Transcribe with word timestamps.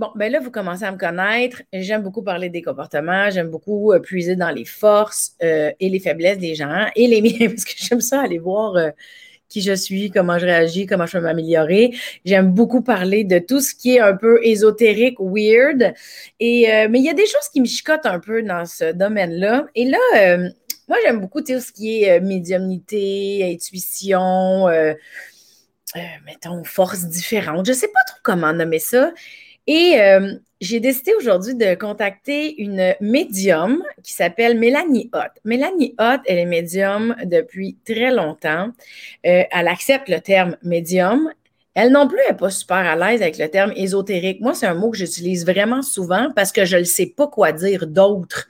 Bon, 0.00 0.10
ben 0.14 0.32
là, 0.32 0.40
vous 0.40 0.50
commencez 0.50 0.84
à 0.84 0.92
me 0.92 0.96
connaître. 0.96 1.60
J'aime 1.74 2.00
beaucoup 2.00 2.22
parler 2.22 2.48
des 2.48 2.62
comportements. 2.62 3.28
J'aime 3.28 3.50
beaucoup 3.50 3.92
euh, 3.92 3.98
puiser 3.98 4.34
dans 4.34 4.48
les 4.48 4.64
forces 4.64 5.32
euh, 5.42 5.72
et 5.78 5.90
les 5.90 6.00
faiblesses 6.00 6.38
des 6.38 6.54
gens 6.54 6.86
et 6.96 7.06
les 7.06 7.20
miens, 7.38 7.50
parce 7.50 7.66
que 7.66 7.72
j'aime 7.76 8.00
ça 8.00 8.22
aller 8.22 8.38
voir 8.38 8.76
euh, 8.76 8.88
qui 9.50 9.60
je 9.60 9.74
suis, 9.74 10.10
comment 10.10 10.38
je 10.38 10.46
réagis, 10.46 10.86
comment 10.86 11.04
je 11.04 11.18
peux 11.18 11.20
m'améliorer. 11.20 11.94
J'aime 12.24 12.50
beaucoup 12.50 12.80
parler 12.80 13.24
de 13.24 13.40
tout 13.40 13.60
ce 13.60 13.74
qui 13.74 13.96
est 13.96 14.00
un 14.00 14.16
peu 14.16 14.42
ésotérique, 14.42 15.18
weird. 15.20 15.92
Et, 16.38 16.66
mais 16.88 16.98
il 16.98 17.04
y 17.04 17.10
a 17.10 17.14
des 17.14 17.26
choses 17.26 17.50
qui 17.52 17.60
me 17.60 17.66
chicotent 17.66 18.06
un 18.06 18.20
peu 18.20 18.42
dans 18.42 18.64
ce 18.64 18.92
domaine-là. 18.92 19.66
Et 19.74 19.84
là, 19.84 20.38
moi, 20.88 20.96
j'aime 21.04 21.20
beaucoup 21.20 21.42
tout 21.42 21.60
ce 21.60 21.72
qui 21.72 22.04
est 22.04 22.20
médiumnité, 22.20 23.52
intuition, 23.52 24.66
mettons, 26.24 26.64
force 26.64 27.04
différente. 27.04 27.66
Je 27.66 27.72
ne 27.72 27.76
sais 27.76 27.88
pas 27.88 28.04
trop 28.06 28.20
comment 28.22 28.54
nommer 28.54 28.78
ça. 28.78 29.12
Et 29.72 30.00
euh, 30.00 30.34
j'ai 30.60 30.80
décidé 30.80 31.12
aujourd'hui 31.16 31.54
de 31.54 31.76
contacter 31.76 32.60
une 32.60 32.96
médium 33.00 33.84
qui 34.02 34.12
s'appelle 34.12 34.58
Mélanie 34.58 35.08
Hott. 35.12 35.30
Mélanie 35.44 35.94
Hott, 35.96 36.20
elle 36.26 36.38
est 36.38 36.44
médium 36.44 37.14
depuis 37.24 37.76
très 37.86 38.10
longtemps. 38.10 38.70
Euh, 39.24 39.44
elle 39.48 39.68
accepte 39.68 40.08
le 40.08 40.18
terme 40.18 40.56
médium. 40.64 41.32
Elle 41.74 41.92
non 41.92 42.08
plus 42.08 42.18
n'est 42.28 42.36
pas 42.36 42.50
super 42.50 42.78
à 42.78 42.96
l'aise 42.96 43.22
avec 43.22 43.38
le 43.38 43.46
terme 43.48 43.72
ésotérique. 43.76 44.40
Moi, 44.40 44.54
c'est 44.54 44.66
un 44.66 44.74
mot 44.74 44.90
que 44.90 44.96
j'utilise 44.96 45.46
vraiment 45.46 45.82
souvent 45.82 46.32
parce 46.34 46.50
que 46.50 46.64
je 46.64 46.78
ne 46.78 46.82
sais 46.82 47.06
pas 47.06 47.28
quoi 47.28 47.52
dire 47.52 47.86
d'autre. 47.86 48.48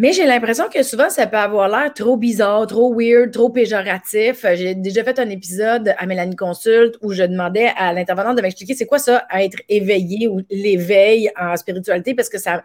Mais 0.00 0.12
j'ai 0.12 0.26
l'impression 0.26 0.68
que 0.72 0.84
souvent, 0.84 1.10
ça 1.10 1.26
peut 1.26 1.36
avoir 1.36 1.68
l'air 1.68 1.92
trop 1.92 2.16
bizarre, 2.16 2.68
trop 2.68 2.94
weird, 2.94 3.32
trop 3.32 3.50
péjoratif. 3.50 4.46
J'ai 4.54 4.76
déjà 4.76 5.02
fait 5.02 5.18
un 5.18 5.28
épisode 5.28 5.92
à 5.98 6.06
Mélanie 6.06 6.36
Consulte 6.36 6.96
où 7.02 7.12
je 7.12 7.24
demandais 7.24 7.72
à 7.76 7.92
l'intervenante 7.92 8.36
de 8.36 8.42
m'expliquer 8.42 8.76
c'est 8.76 8.86
quoi 8.86 9.00
ça, 9.00 9.26
être 9.34 9.58
éveillé 9.68 10.28
ou 10.28 10.40
l'éveil 10.50 11.32
en 11.36 11.56
spiritualité, 11.56 12.14
parce 12.14 12.28
que 12.28 12.38
ça, 12.38 12.62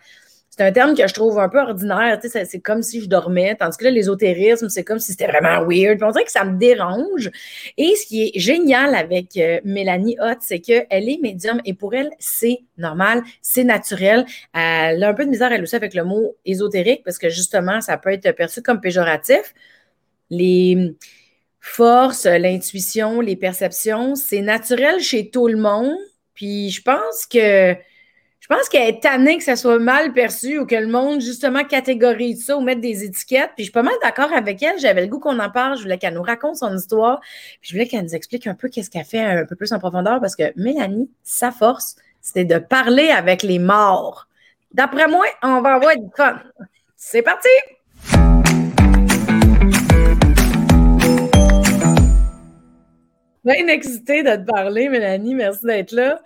c'est 0.56 0.62
un 0.62 0.72
terme 0.72 0.96
que 0.96 1.08
je 1.08 1.14
trouve 1.16 1.40
un 1.40 1.50
peu 1.50 1.58
ordinaire. 1.58 2.20
C'est 2.22 2.60
comme 2.60 2.84
si 2.84 3.02
je 3.02 3.08
dormais. 3.08 3.56
Tandis 3.56 3.76
que 3.76 3.86
là, 3.86 3.90
l'ésotérisme, 3.90 4.70
c'est 4.70 4.84
comme 4.84 5.00
si 5.00 5.14
c'était 5.14 5.26
vraiment 5.26 5.66
weird. 5.66 5.98
Puis 5.98 6.04
on 6.04 6.12
dirait 6.12 6.26
que 6.26 6.32
ça 6.32 6.46
me 6.46 6.60
dérange. 6.60 7.32
Et 7.76 7.96
ce 7.96 8.06
qui 8.06 8.22
est 8.22 8.40
génial 8.40 8.94
avec 8.94 9.36
euh, 9.38 9.60
Mélanie 9.64 10.16
Hott, 10.20 10.38
c'est 10.42 10.60
qu'elle 10.60 11.10
est 11.10 11.20
médium 11.20 11.60
et 11.66 11.74
pour 11.74 11.96
elle, 11.96 12.12
c'est 12.20 12.60
normal, 12.78 13.24
c'est 13.42 13.64
naturel. 13.64 14.28
Elle 14.54 15.04
a 15.04 15.10
un 15.10 15.14
peu 15.16 15.26
de 15.26 15.32
misère, 15.32 15.52
elle 15.52 15.64
aussi, 15.64 15.76
avec 15.76 15.96
le 15.96 16.04
mot 16.04 16.36
ésotérique 16.46 17.02
parce 17.04 17.18
que 17.18 17.30
justement, 17.30 17.82
ça 17.82 17.98
peut 17.98 18.12
être 18.12 18.30
perçu 18.34 18.62
comme 18.62 18.80
péjoratif. 18.80 19.56
Les 20.30 20.96
forces, 21.62 22.26
l'intuition, 22.26 23.22
les 23.22 23.38
perceptions, 23.38 24.14
c'est 24.14 24.42
naturel 24.42 25.00
chez 25.00 25.32
tout 25.32 25.48
le 25.48 25.58
monde. 25.58 25.98
Puis 26.36 26.70
je 26.70 26.84
pense 26.84 27.26
que 27.26 27.76
je 28.44 28.50
pense 28.50 28.68
qu'elle 28.68 28.90
est 28.90 29.00
tannée 29.00 29.38
que 29.38 29.44
ça 29.46 29.56
soit 29.56 29.80
mal 29.80 30.12
perçu 30.12 30.60
ou 30.60 30.66
que 30.66 30.76
le 30.76 30.88
monde, 30.88 31.22
justement, 31.22 31.64
catégorise 31.64 32.46
ça 32.46 32.58
ou 32.58 32.62
mette 32.62 32.82
des 32.82 33.06
étiquettes. 33.06 33.52
Puis 33.56 33.60
je 33.60 33.64
suis 33.64 33.72
pas 33.72 33.84
mal 33.84 33.94
d'accord 34.04 34.34
avec 34.34 34.62
elle. 34.62 34.78
J'avais 34.80 35.00
le 35.00 35.08
goût 35.08 35.20
qu'on 35.20 35.40
en 35.40 35.50
parle. 35.50 35.78
Je 35.78 35.84
voulais 35.84 35.98
qu'elle 35.98 36.14
nous 36.14 36.24
raconte 36.24 36.58
son 36.58 36.76
histoire. 36.76 37.22
Puis 37.62 37.70
je 37.70 37.72
voulais 37.72 37.88
qu'elle 37.88 38.04
nous 38.04 38.14
explique 38.14 38.46
un 38.46 38.54
peu 38.54 38.68
qu'est-ce 38.68 38.90
qu'elle 38.90 39.06
fait 39.06 39.22
un 39.22 39.46
peu 39.46 39.56
plus 39.56 39.72
en 39.72 39.80
profondeur 39.80 40.20
parce 40.20 40.36
que 40.36 40.52
Mélanie, 40.58 41.10
sa 41.24 41.52
force, 41.52 41.96
c'était 42.20 42.44
de 42.44 42.58
parler 42.58 43.12
avec 43.12 43.44
les 43.44 43.60
morts. 43.60 44.28
D'après 44.74 45.08
moi, 45.08 45.26
on 45.42 45.62
va 45.62 45.76
avoir 45.76 45.96
du 45.96 46.10
fun. 46.14 46.42
C'est 46.98 47.22
parti! 47.22 47.48
Bien 53.46 53.68
excitée 53.70 54.22
de 54.22 54.36
te 54.36 54.52
parler, 54.52 54.90
Mélanie. 54.90 55.34
Merci 55.34 55.66
d'être 55.66 55.94
là. 55.94 56.22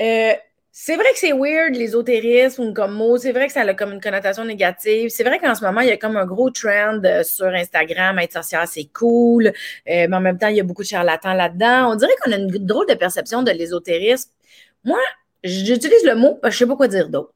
Euh, 0.00 0.32
c'est 0.80 0.94
vrai 0.94 1.12
que 1.12 1.18
c'est 1.18 1.32
weird, 1.32 1.74
l'ésotérisme 1.74 2.72
comme 2.72 2.94
mot. 2.94 3.18
C'est 3.18 3.32
vrai 3.32 3.48
que 3.48 3.52
ça 3.52 3.62
a 3.62 3.74
comme 3.74 3.94
une 3.94 4.00
connotation 4.00 4.44
négative. 4.44 5.08
C'est 5.10 5.24
vrai 5.24 5.40
qu'en 5.40 5.56
ce 5.56 5.64
moment, 5.64 5.80
il 5.80 5.88
y 5.88 5.90
a 5.90 5.96
comme 5.96 6.16
un 6.16 6.24
gros 6.24 6.50
trend 6.50 7.00
euh, 7.04 7.24
sur 7.24 7.48
Instagram. 7.48 8.16
Être 8.20 8.34
social, 8.34 8.64
c'est 8.68 8.88
cool. 8.94 9.48
Euh, 9.48 9.52
mais 9.84 10.14
en 10.14 10.20
même 10.20 10.38
temps, 10.38 10.46
il 10.46 10.54
y 10.54 10.60
a 10.60 10.62
beaucoup 10.62 10.82
de 10.82 10.86
charlatans 10.86 11.34
là-dedans. 11.34 11.90
On 11.90 11.96
dirait 11.96 12.12
qu'on 12.22 12.30
a 12.30 12.36
une 12.36 12.46
drôle 12.64 12.86
de 12.86 12.94
perception 12.94 13.42
de 13.42 13.50
l'ésotérisme. 13.50 14.30
Moi, 14.84 15.00
j'utilise 15.42 16.04
le 16.04 16.14
mot 16.14 16.36
parce 16.40 16.52
que 16.52 16.54
je 16.54 16.58
sais 16.60 16.68
pas 16.68 16.76
quoi 16.76 16.86
dire 16.86 17.08
d'autre. 17.08 17.32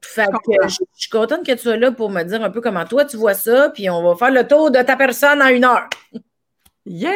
Fait 0.00 0.26
que 0.26 0.68
je, 0.68 0.78
suis 0.94 1.10
contente 1.10 1.46
que 1.46 1.52
tu 1.52 1.58
sois 1.58 1.76
là 1.76 1.92
pour 1.92 2.10
me 2.10 2.24
dire 2.24 2.42
un 2.42 2.50
peu 2.50 2.60
comment 2.60 2.84
toi 2.84 3.04
tu 3.04 3.16
vois 3.16 3.34
ça, 3.34 3.70
puis 3.70 3.88
on 3.88 4.02
va 4.02 4.16
faire 4.16 4.32
le 4.32 4.48
tour 4.48 4.72
de 4.72 4.82
ta 4.82 4.96
personne 4.96 5.40
en 5.40 5.46
une 5.46 5.64
heure. 5.64 5.88
Yeah! 6.86 7.12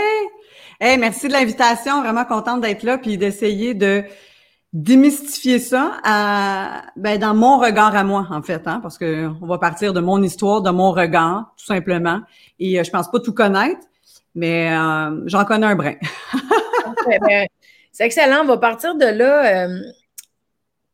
Hey, 0.81 0.97
merci 0.99 1.27
de 1.27 1.33
l'invitation. 1.33 2.01
Vraiment 2.01 2.25
contente 2.25 2.61
d'être 2.61 2.85
là, 2.85 2.97
puis 2.97 3.19
d'essayer 3.19 3.75
de 3.75 4.05
démystifier 4.73 5.59
ça 5.59 5.99
à, 6.05 6.85
ben, 6.97 7.19
dans 7.19 7.35
mon 7.35 7.59
regard 7.59 7.95
à 7.97 8.05
moi, 8.05 8.27
en 8.31 8.43
fait, 8.43 8.67
hein, 8.67 8.81
parce 8.83 8.99
que 8.99 9.29
on 9.41 9.47
va 9.47 9.59
partir 9.59 9.93
de 9.93 10.01
mon 10.01 10.23
histoire, 10.23 10.61
de 10.63 10.71
mon 10.71 10.93
regard, 10.93 11.55
tout 11.57 11.65
simplement. 11.65 12.21
Et 12.59 12.79
euh, 12.79 12.85
je 12.85 12.91
pense 12.91 13.11
pas 13.11 13.21
tout 13.21 13.33
connaître, 13.33 13.81
mais 14.35 14.71
euh, 14.73 15.23
j'en 15.27 15.45
connais 15.45 15.67
un 15.67 15.77
brin. 15.77 15.95
Ben, 17.07 17.47
c'est 17.93 18.05
excellent. 18.05 18.43
On 18.43 18.47
va 18.47 18.57
partir 18.57 18.97
de 18.97 19.05
là. 19.05 19.67
Euh, 19.67 19.81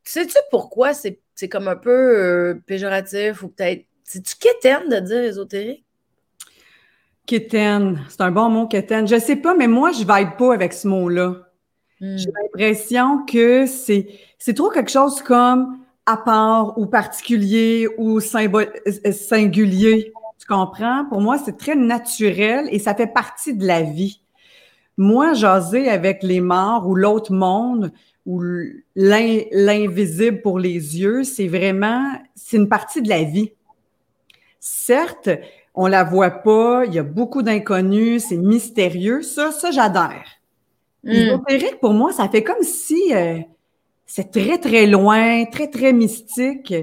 sais-tu 0.03 0.37
pourquoi 0.51 0.93
c'est, 0.93 1.19
comme 1.49 1.67
un 1.67 1.75
peu 1.75 2.61
péjoratif 2.67 3.41
ou 3.41 3.47
peut-être. 3.47 3.85
C'est-tu 4.03 4.35
quétaine 4.35 4.89
de 4.89 4.99
dire 4.99 5.23
ésotérique? 5.23 5.83
Quétaine, 7.25 7.99
c'est 8.09 8.21
un 8.21 8.31
bon 8.31 8.49
mot, 8.49 8.67
quétaine. 8.67 9.07
Je 9.07 9.17
sais 9.17 9.37
pas, 9.37 9.55
mais 9.55 9.67
moi, 9.67 9.91
je 9.91 9.99
vibe 9.99 10.37
pas 10.37 10.53
avec 10.53 10.71
ce 10.73 10.87
mot-là. 10.87 11.35
J'ai 12.03 12.29
hmm. 12.29 12.33
l'impression 12.41 13.25
que 13.25 13.65
c'est, 13.65 14.07
c'est 14.37 14.53
trop 14.53 14.69
quelque 14.69 14.91
chose 14.91 15.21
comme 15.21 15.77
à 16.05 16.17
part 16.17 16.77
ou 16.77 16.85
particulier 16.85 17.87
ou 17.97 18.17
euh, 18.17 19.11
singulier. 19.11 20.11
Tu 20.37 20.45
comprends? 20.45 21.05
Pour 21.05 21.21
moi, 21.21 21.37
c'est 21.37 21.57
très 21.57 21.75
naturel 21.75 22.67
et 22.71 22.79
ça 22.79 22.93
fait 22.93 23.07
partie 23.07 23.55
de 23.55 23.65
la 23.65 23.83
vie. 23.83 24.21
Moi, 24.97 25.33
jaser 25.33 25.89
avec 25.89 26.23
les 26.23 26.41
morts 26.41 26.87
ou 26.87 26.95
l'autre 26.95 27.31
monde 27.31 27.93
ou 28.25 28.43
l'invisible 28.95 30.41
pour 30.41 30.59
les 30.59 30.99
yeux, 30.99 31.23
c'est 31.23 31.47
vraiment, 31.47 32.13
c'est 32.35 32.57
une 32.57 32.67
partie 32.67 33.01
de 33.01 33.09
la 33.09 33.23
vie. 33.23 33.53
Certes, 34.59 35.29
on 35.73 35.87
la 35.87 36.03
voit 36.03 36.31
pas, 36.31 36.83
il 36.85 36.93
y 36.93 36.99
a 36.99 37.03
beaucoup 37.03 37.43
d'inconnus, 37.43 38.25
c'est 38.27 38.37
mystérieux. 38.37 39.21
Ça, 39.21 39.51
ça, 39.51 39.71
j'adhère. 39.71 40.42
L'ésotérique, 41.03 41.75
hmm. 41.75 41.79
pour 41.79 41.93
moi, 41.93 42.11
ça 42.13 42.29
fait 42.29 42.43
comme 42.43 42.63
si 42.63 43.13
euh, 43.13 43.39
c'est 44.05 44.31
très, 44.31 44.57
très 44.57 44.87
loin, 44.87 45.45
très, 45.45 45.69
très 45.69 45.93
mystique. 45.93 46.73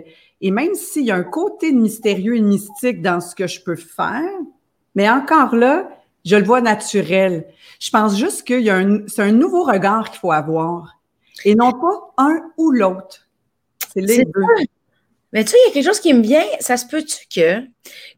Et 0.40 0.50
même 0.50 0.74
s'il 0.74 1.04
y 1.04 1.10
a 1.10 1.16
un 1.16 1.22
côté 1.22 1.72
de 1.72 1.78
mystérieux 1.78 2.36
et 2.36 2.40
mystique 2.40 3.02
dans 3.02 3.20
ce 3.20 3.34
que 3.34 3.46
je 3.46 3.62
peux 3.62 3.76
faire, 3.76 4.30
mais 4.94 5.08
encore 5.08 5.54
là, 5.54 5.88
je 6.24 6.36
le 6.36 6.44
vois 6.44 6.60
naturel. 6.60 7.46
Je 7.78 7.90
pense 7.90 8.18
juste 8.18 8.44
qu'il 8.44 8.60
y 8.60 8.70
a 8.70 8.76
un, 8.76 9.06
c'est 9.06 9.22
un 9.22 9.32
nouveau 9.32 9.64
regard 9.64 10.10
qu'il 10.10 10.20
faut 10.20 10.32
avoir. 10.32 10.98
Et 11.44 11.54
non 11.54 11.72
pas 11.72 12.12
un 12.18 12.40
ou 12.56 12.70
l'autre. 12.70 13.28
C'est 13.92 14.02
les 14.02 14.24
deux. 14.24 14.66
Mais 15.32 15.44
tu 15.44 15.52
sais, 15.52 15.56
il 15.64 15.68
y 15.68 15.70
a 15.70 15.74
quelque 15.74 15.86
chose 15.86 16.00
qui 16.00 16.12
me 16.12 16.22
vient. 16.22 16.44
Ça 16.58 16.76
se 16.76 16.86
peut-tu 16.86 17.26
que 17.34 17.60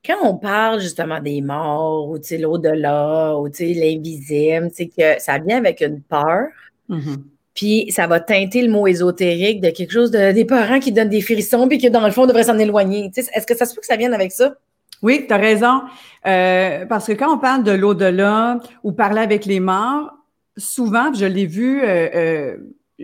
quand 0.05 0.17
on 0.23 0.37
parle 0.37 0.81
justement 0.81 1.21
des 1.21 1.41
morts 1.43 2.09
ou 2.09 2.19
l'au-delà 2.39 3.37
ou 3.37 3.49
l'invisible, 3.61 4.71
que 4.71 5.21
ça 5.21 5.39
vient 5.39 5.59
avec 5.59 5.81
une 5.83 6.01
peur. 6.01 6.49
Mm-hmm. 6.89 7.17
Puis 7.55 7.87
ça 7.91 8.07
va 8.07 8.19
teinter 8.19 8.63
le 8.63 8.71
mot 8.71 8.87
ésotérique 8.87 9.61
de 9.61 9.71
quelque 9.71 9.93
chose 9.93 10.11
de, 10.11 10.33
des 10.33 10.47
parents 10.47 10.81
qui 10.81 10.91
donnent 10.91 11.11
des 11.11 11.21
frissons 11.21 11.69
puis 11.69 11.77
qui, 11.79 11.91
dans 11.91 12.05
le 12.05 12.13
fond, 12.13 12.27
devraient 12.27 12.45
s'en 12.45 12.59
éloigner. 12.59 13.11
Est-ce 13.15 13.47
que 13.47 13.57
ça 13.57 13.67
se 13.67 13.75
peut 13.75 13.81
que 13.81 13.87
ça 13.87 13.97
vienne 13.97 14.15
avec 14.15 14.33
ça? 14.33 14.55
Oui, 15.03 15.27
tu 15.27 15.35
as 15.35 15.37
raison. 15.37 15.83
Euh, 16.27 16.87
parce 16.87 17.07
que 17.07 17.13
quand 17.13 17.35
on 17.35 17.39
parle 17.39 17.65
de 17.65 17.73
l'au-delà 17.73 18.59
ou 18.85 18.93
parler 18.93 19.21
avec 19.21 19.45
les 19.45 19.61
morts, 19.61 20.13
souvent, 20.57 21.13
je 21.13 21.27
l'ai 21.27 21.47
vu 21.47 21.83
euh, 21.83 22.09
euh, 22.15 22.57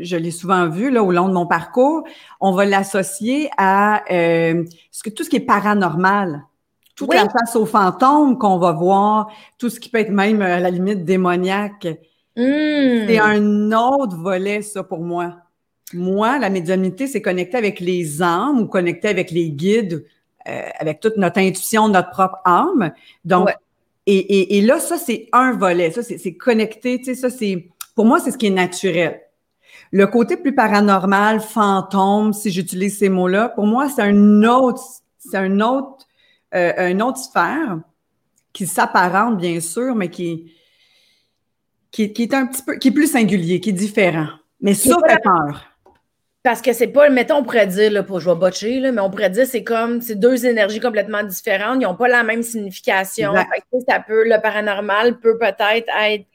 je 0.02 0.16
l'ai 0.16 0.30
souvent 0.30 0.68
vu 0.68 0.90
là 0.90 1.02
au 1.02 1.12
long 1.12 1.28
de 1.28 1.34
mon 1.34 1.46
parcours, 1.46 2.04
on 2.40 2.52
va 2.52 2.64
l'associer 2.64 3.50
à 3.56 4.02
euh, 4.12 4.64
ce 4.90 5.02
que, 5.02 5.10
tout 5.10 5.24
ce 5.24 5.30
qui 5.30 5.36
est 5.36 5.40
paranormal. 5.40 6.44
Toute 6.94 7.14
la 7.14 7.28
face 7.28 7.54
aux 7.54 7.66
fantômes 7.66 8.38
qu'on 8.38 8.58
va 8.58 8.72
voir, 8.72 9.28
tout 9.56 9.70
ce 9.70 9.78
qui 9.78 9.88
peut 9.88 9.98
être 9.98 10.10
même 10.10 10.42
à 10.42 10.58
la 10.58 10.68
limite 10.68 11.04
démoniaque. 11.04 11.86
Hmm. 12.34 13.06
C'est 13.06 13.20
un 13.20 13.70
autre 13.70 14.16
volet, 14.16 14.62
ça, 14.62 14.82
pour 14.82 14.98
moi. 14.98 15.36
Moi, 15.94 16.40
la 16.40 16.50
médiumnité, 16.50 17.06
c'est 17.06 17.22
connecter 17.22 17.56
avec 17.56 17.78
les 17.78 18.20
âmes 18.20 18.60
ou 18.62 18.66
connecter 18.66 19.06
avec 19.06 19.30
les 19.30 19.50
guides, 19.50 20.04
euh, 20.48 20.68
avec 20.80 20.98
toute 20.98 21.16
notre 21.16 21.38
intuition, 21.38 21.88
notre 21.88 22.10
propre 22.10 22.38
âme. 22.44 22.90
Donc, 23.24 23.48
et, 24.06 24.16
et, 24.16 24.58
et, 24.58 24.62
là, 24.62 24.80
ça, 24.80 24.98
c'est 24.98 25.28
un 25.32 25.52
volet. 25.52 25.90
Ça, 25.92 26.02
c'est 26.02 26.34
connecté. 26.34 26.98
Tu 26.98 27.04
sais, 27.04 27.14
ça, 27.14 27.30
c'est, 27.30 27.68
pour 27.94 28.06
moi, 28.06 28.18
c'est 28.18 28.30
ce 28.30 28.38
qui 28.38 28.46
est 28.46 28.50
naturel. 28.50 29.20
Le 29.90 30.06
côté 30.06 30.36
plus 30.36 30.54
paranormal, 30.54 31.40
fantôme, 31.40 32.32
si 32.32 32.50
j'utilise 32.50 32.98
ces 32.98 33.08
mots-là, 33.08 33.48
pour 33.50 33.66
moi, 33.66 33.88
c'est 33.88 34.02
un 34.02 34.42
autre, 34.44 34.82
c'est 35.18 35.38
un 35.38 35.60
autre, 35.60 36.06
euh, 36.54 36.90
une 36.90 37.02
autre 37.02 37.18
sphère 37.18 37.78
qui 38.52 38.66
s'apparente, 38.66 39.38
bien 39.38 39.60
sûr, 39.60 39.94
mais 39.94 40.10
qui, 40.10 40.52
qui, 41.90 42.02
est 42.04 42.34
un 42.34 42.46
petit 42.46 42.62
peu, 42.62 42.76
qui 42.76 42.88
est 42.88 42.92
plus 42.92 43.10
singulier, 43.10 43.60
qui 43.60 43.70
est 43.70 43.72
différent. 43.74 44.28
Mais 44.60 44.74
ça 44.74 44.96
fait 45.06 45.22
peur. 45.22 45.64
parce 46.42 46.60
que 46.60 46.72
c'est 46.72 46.88
pas, 46.88 47.08
mettons, 47.08 47.36
on 47.36 47.44
pourrait 47.44 47.66
dire, 47.66 47.90
là, 47.92 48.02
pour, 48.02 48.20
je 48.20 48.28
vais 48.28 48.36
botcher, 48.36 48.80
là, 48.80 48.92
mais 48.92 49.00
on 49.00 49.10
pourrait 49.10 49.30
dire 49.30 49.46
c'est 49.46 49.64
comme, 49.64 50.00
c'est 50.00 50.16
deux 50.16 50.44
énergies 50.44 50.80
complètement 50.80 51.22
différentes, 51.22 51.78
ils 51.80 51.84
n'ont 51.84 51.94
pas 51.94 52.08
la 52.08 52.24
même 52.24 52.42
signification. 52.42 53.32
ça 53.88 54.00
peut, 54.00 54.24
le 54.24 54.40
paranormal 54.40 55.18
peut 55.20 55.38
peut-être 55.38 55.88
être, 56.02 56.26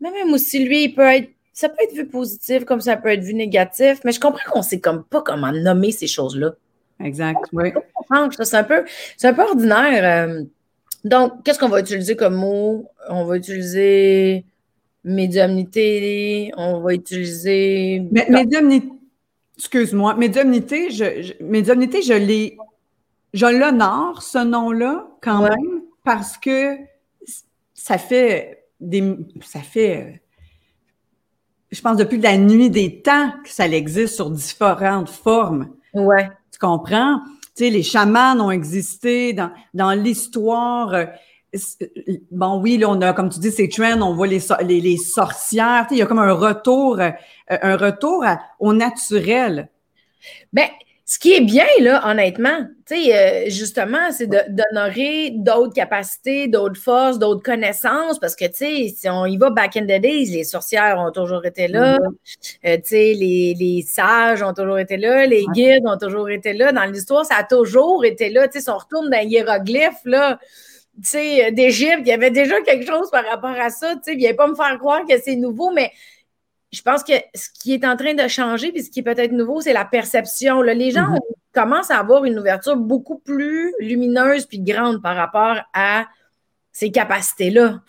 mais 0.00 0.10
même 0.10 0.32
aussi, 0.32 0.64
lui, 0.64 0.84
il 0.84 0.94
peut 0.94 1.02
être, 1.02 1.30
ça 1.60 1.68
peut 1.68 1.82
être 1.82 1.92
vu 1.92 2.06
positif 2.06 2.64
comme 2.64 2.80
ça 2.80 2.96
peut 2.96 3.10
être 3.10 3.22
vu 3.22 3.34
négatif, 3.34 4.00
mais 4.04 4.12
je 4.12 4.20
comprends 4.20 4.50
qu'on 4.50 4.62
sait 4.62 4.80
comme 4.80 5.04
pas 5.04 5.20
comment 5.20 5.52
nommer 5.52 5.92
ces 5.92 6.06
choses-là. 6.06 6.52
Exact, 7.04 7.38
oui. 7.52 7.72
C'est 8.42 8.56
un 8.56 8.64
peu, 8.64 8.84
c'est 9.18 9.28
un 9.28 9.34
peu 9.34 9.42
ordinaire. 9.42 10.26
Euh. 10.26 10.44
donc, 11.04 11.42
qu'est-ce 11.44 11.58
qu'on 11.58 11.68
va 11.68 11.80
utiliser 11.80 12.16
comme 12.16 12.36
mot? 12.36 12.86
On 13.10 13.24
va 13.24 13.36
utiliser 13.36 14.46
médiumnité, 15.04 16.50
on 16.56 16.80
va 16.80 16.94
utiliser. 16.94 18.08
médiumnité, 18.10 18.88
excuse-moi, 19.58 20.14
médiumnité, 20.14 20.90
je, 20.90 21.22
je, 21.22 21.44
médiumnité, 21.44 22.00
je 22.00 22.14
l'ai, 22.14 22.56
je 23.34 23.46
l'honore, 23.46 24.22
ce 24.22 24.38
nom-là, 24.38 25.08
quand 25.20 25.42
même, 25.42 25.82
parce 26.04 26.38
que 26.38 26.76
ça 27.74 27.98
fait 27.98 28.64
des, 28.80 29.16
ça 29.42 29.60
fait, 29.60 30.22
je 31.70 31.80
pense, 31.80 31.96
depuis 31.96 32.18
la 32.18 32.36
nuit 32.36 32.70
des 32.70 33.00
temps 33.00 33.32
que 33.44 33.50
ça 33.50 33.66
existe 33.66 34.14
sur 34.16 34.30
différentes 34.30 35.08
formes. 35.08 35.70
Ouais. 35.94 36.28
Tu 36.52 36.58
comprends? 36.58 37.20
Tu 37.56 37.64
sais, 37.64 37.70
les 37.70 37.82
chamans 37.82 38.34
ont 38.40 38.50
existé 38.50 39.32
dans, 39.32 39.50
dans 39.74 39.92
l'histoire. 39.92 40.94
Euh, 40.94 41.06
bon, 42.30 42.60
oui, 42.60 42.78
là, 42.78 42.88
on 42.90 43.00
a, 43.00 43.12
comme 43.12 43.28
tu 43.28 43.38
dis, 43.38 43.50
ces 43.50 43.68
trends, 43.68 44.00
on 44.02 44.14
voit 44.14 44.26
les, 44.26 44.40
les, 44.62 44.80
les 44.80 44.96
sorcières. 44.96 45.84
Tu 45.84 45.90
sais, 45.90 45.94
il 45.96 45.98
y 45.98 46.02
a 46.02 46.06
comme 46.06 46.18
un 46.18 46.32
retour, 46.32 46.98
euh, 47.00 47.10
un 47.48 47.76
retour 47.76 48.24
au 48.58 48.72
naturel. 48.72 49.68
Ben, 50.52 50.68
ce 51.10 51.18
qui 51.18 51.32
est 51.32 51.40
bien, 51.40 51.66
là, 51.80 52.08
honnêtement, 52.08 52.68
tu 52.86 52.94
sais, 52.94 53.16
euh, 53.16 53.50
justement, 53.50 54.12
c'est 54.12 54.28
d'honorer 54.28 55.32
d'autres 55.34 55.74
capacités, 55.74 56.46
d'autres 56.46 56.80
forces, 56.80 57.18
d'autres 57.18 57.42
connaissances, 57.42 58.20
parce 58.20 58.36
que, 58.36 58.44
tu 58.44 58.54
sais, 58.54 58.94
si 58.96 59.08
on 59.08 59.26
y 59.26 59.36
va 59.36 59.50
back 59.50 59.76
in 59.76 59.86
the 59.86 60.00
days, 60.00 60.26
les 60.26 60.44
sorcières 60.44 61.00
ont 61.00 61.10
toujours 61.10 61.44
été 61.44 61.66
là, 61.66 61.98
mm-hmm. 61.98 62.58
euh, 62.64 62.76
tu 62.76 62.82
sais, 62.84 63.14
les, 63.14 63.56
les, 63.58 63.82
sages 63.82 64.40
ont 64.40 64.54
toujours 64.54 64.78
été 64.78 64.98
là, 64.98 65.26
les 65.26 65.46
guides 65.52 65.84
ont 65.84 65.98
toujours 65.98 66.30
été 66.30 66.52
là. 66.52 66.70
Dans 66.70 66.84
l'histoire, 66.84 67.26
ça 67.26 67.38
a 67.38 67.42
toujours 67.42 68.04
été 68.04 68.30
là. 68.30 68.46
Tu 68.46 68.60
sais, 68.60 68.64
si 68.66 68.70
on 68.70 68.78
retourne 68.78 69.10
dans 69.10 69.18
les 69.18 69.26
hiéroglyphes, 69.26 70.04
là, 70.04 70.38
tu 71.02 71.08
sais, 71.08 71.50
d'Égypte, 71.50 72.02
il 72.02 72.08
y 72.08 72.12
avait 72.12 72.30
déjà 72.30 72.60
quelque 72.60 72.86
chose 72.86 73.10
par 73.10 73.24
rapport 73.24 73.60
à 73.60 73.70
ça. 73.70 73.96
Tu 73.96 74.12
sais, 74.12 74.14
viens 74.14 74.34
pas 74.34 74.46
me 74.46 74.54
faire 74.54 74.78
croire 74.78 75.04
que 75.04 75.20
c'est 75.20 75.34
nouveau, 75.34 75.72
mais 75.72 75.90
je 76.72 76.82
pense 76.82 77.02
que 77.02 77.12
ce 77.34 77.48
qui 77.60 77.74
est 77.74 77.84
en 77.84 77.96
train 77.96 78.14
de 78.14 78.28
changer, 78.28 78.70
puis 78.72 78.82
ce 78.82 78.90
qui 78.90 79.00
est 79.00 79.02
peut-être 79.02 79.32
nouveau, 79.32 79.60
c'est 79.60 79.72
la 79.72 79.84
perception. 79.84 80.62
Les 80.62 80.90
gens 80.92 81.02
mm-hmm. 81.02 81.20
commencent 81.52 81.90
à 81.90 81.98
avoir 81.98 82.24
une 82.24 82.38
ouverture 82.38 82.76
beaucoup 82.76 83.18
plus 83.18 83.74
lumineuse 83.80 84.46
puis 84.46 84.60
grande 84.60 85.02
par 85.02 85.16
rapport 85.16 85.56
à 85.74 86.06
ces 86.72 86.90
capacités-là. 86.90 87.80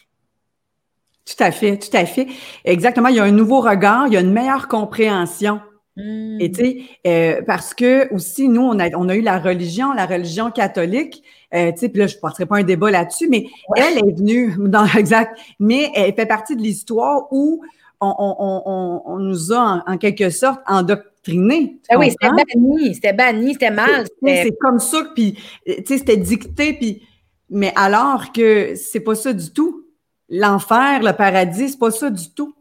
Tout 1.25 1.43
à 1.43 1.51
fait, 1.51 1.77
tout 1.77 1.95
à 1.95 2.05
fait. 2.05 2.27
Exactement. 2.65 3.09
Il 3.09 3.15
y 3.15 3.19
a 3.19 3.23
un 3.23 3.31
nouveau 3.31 3.61
regard, 3.61 4.07
il 4.07 4.13
y 4.13 4.17
a 4.17 4.21
une 4.21 4.33
meilleure 4.33 4.67
compréhension. 4.67 5.61
Mm. 5.95 6.37
Et 6.41 6.51
tu 6.51 6.63
sais, 6.63 6.81
euh, 7.05 7.41
parce 7.45 7.75
que 7.75 8.11
aussi, 8.13 8.49
nous, 8.49 8.61
on 8.61 8.79
a, 8.79 8.89
on 8.95 9.07
a 9.09 9.15
eu 9.15 9.21
la 9.21 9.37
religion, 9.37 9.93
la 9.93 10.07
religion 10.07 10.49
catholique. 10.49 11.23
Euh, 11.53 11.71
tu 11.71 11.79
sais, 11.79 11.89
puis 11.89 11.99
là, 11.99 12.07
je 12.07 12.15
ne 12.15 12.21
passerai 12.21 12.47
pas 12.47 12.57
un 12.57 12.63
débat 12.63 12.89
là-dessus, 12.89 13.27
mais 13.29 13.45
elle 13.75 13.99
est 13.99 14.17
venue, 14.17 14.55
dans, 14.59 14.85
exact, 14.97 15.37
mais 15.59 15.91
elle 15.93 16.13
fait 16.15 16.25
partie 16.25 16.55
de 16.55 16.61
l'histoire 16.61 17.27
où 17.31 17.61
on, 18.01 19.17
nous 19.19 19.53
a 19.53 19.83
en, 19.85 19.97
quelque 19.97 20.29
sorte 20.29 20.59
endoctrinés. 20.67 21.79
Ah 21.89 21.97
oui, 21.97 22.11
c'était 22.11 22.33
banni, 22.33 22.95
c'était 22.95 23.13
banni, 23.13 23.53
c'était 23.53 23.71
mal. 23.71 24.05
C'est 24.23 24.57
comme 24.59 24.79
ça, 24.79 25.03
puis 25.15 25.37
c'était 25.85 26.17
dicté, 26.17 26.73
puis 26.73 27.03
mais 27.51 27.73
alors 27.75 28.31
que 28.31 28.75
c'est 28.75 29.01
pas 29.01 29.13
ça 29.13 29.33
du 29.33 29.51
tout. 29.51 29.85
L'enfer, 30.29 31.03
le 31.03 31.11
paradis, 31.11 31.69
c'est 31.69 31.79
pas 31.79 31.91
ça 31.91 32.09
du 32.09 32.33
tout. 32.33 32.55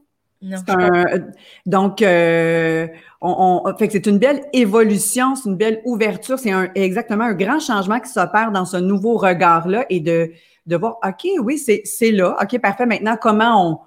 donc, 1.66 2.02
euh, 2.02 2.88
on, 3.20 3.72
fait 3.78 3.86
que 3.86 3.92
c'est 3.92 4.06
une 4.06 4.18
belle 4.18 4.42
évolution, 4.52 5.36
c'est 5.36 5.48
une 5.48 5.56
belle 5.56 5.80
ouverture, 5.84 6.38
c'est 6.38 6.52
exactement 6.74 7.24
un 7.24 7.34
grand 7.34 7.60
changement 7.60 8.00
qui 8.00 8.08
s'opère 8.10 8.50
dans 8.50 8.64
ce 8.64 8.78
nouveau 8.78 9.16
regard-là 9.16 9.84
et 9.90 10.00
de, 10.00 10.32
de 10.66 10.76
voir, 10.76 10.98
OK, 11.04 11.28
oui, 11.40 11.58
c'est 11.58 12.10
là, 12.10 12.36
OK, 12.42 12.58
parfait, 12.60 12.86
maintenant, 12.86 13.16
comment 13.20 13.70
on, 13.70 13.78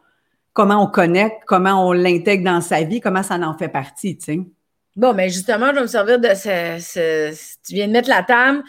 comment 0.54 0.84
on 0.84 0.88
connecte, 0.88 1.44
comment 1.46 1.88
on 1.88 1.92
l'intègre 1.92 2.46
dans 2.46 2.62
sa 2.62 2.84
vie, 2.84 3.02
comment 3.02 3.24
ça 3.24 3.36
en 3.36 3.58
fait 3.58 3.68
partie, 3.68 4.18
tu 4.18 4.26
sais. 4.26 4.40
Bon, 4.96 5.14
mais 5.14 5.30
justement, 5.30 5.70
je 5.70 5.76
vais 5.76 5.82
me 5.82 5.88
servir 5.88 6.20
de 6.20 6.30
ce. 6.36 7.32
tu 7.68 7.74
viens 7.74 7.88
de 7.88 7.94
mettre 7.94 8.10
la 8.10 8.22
table. 8.22 8.64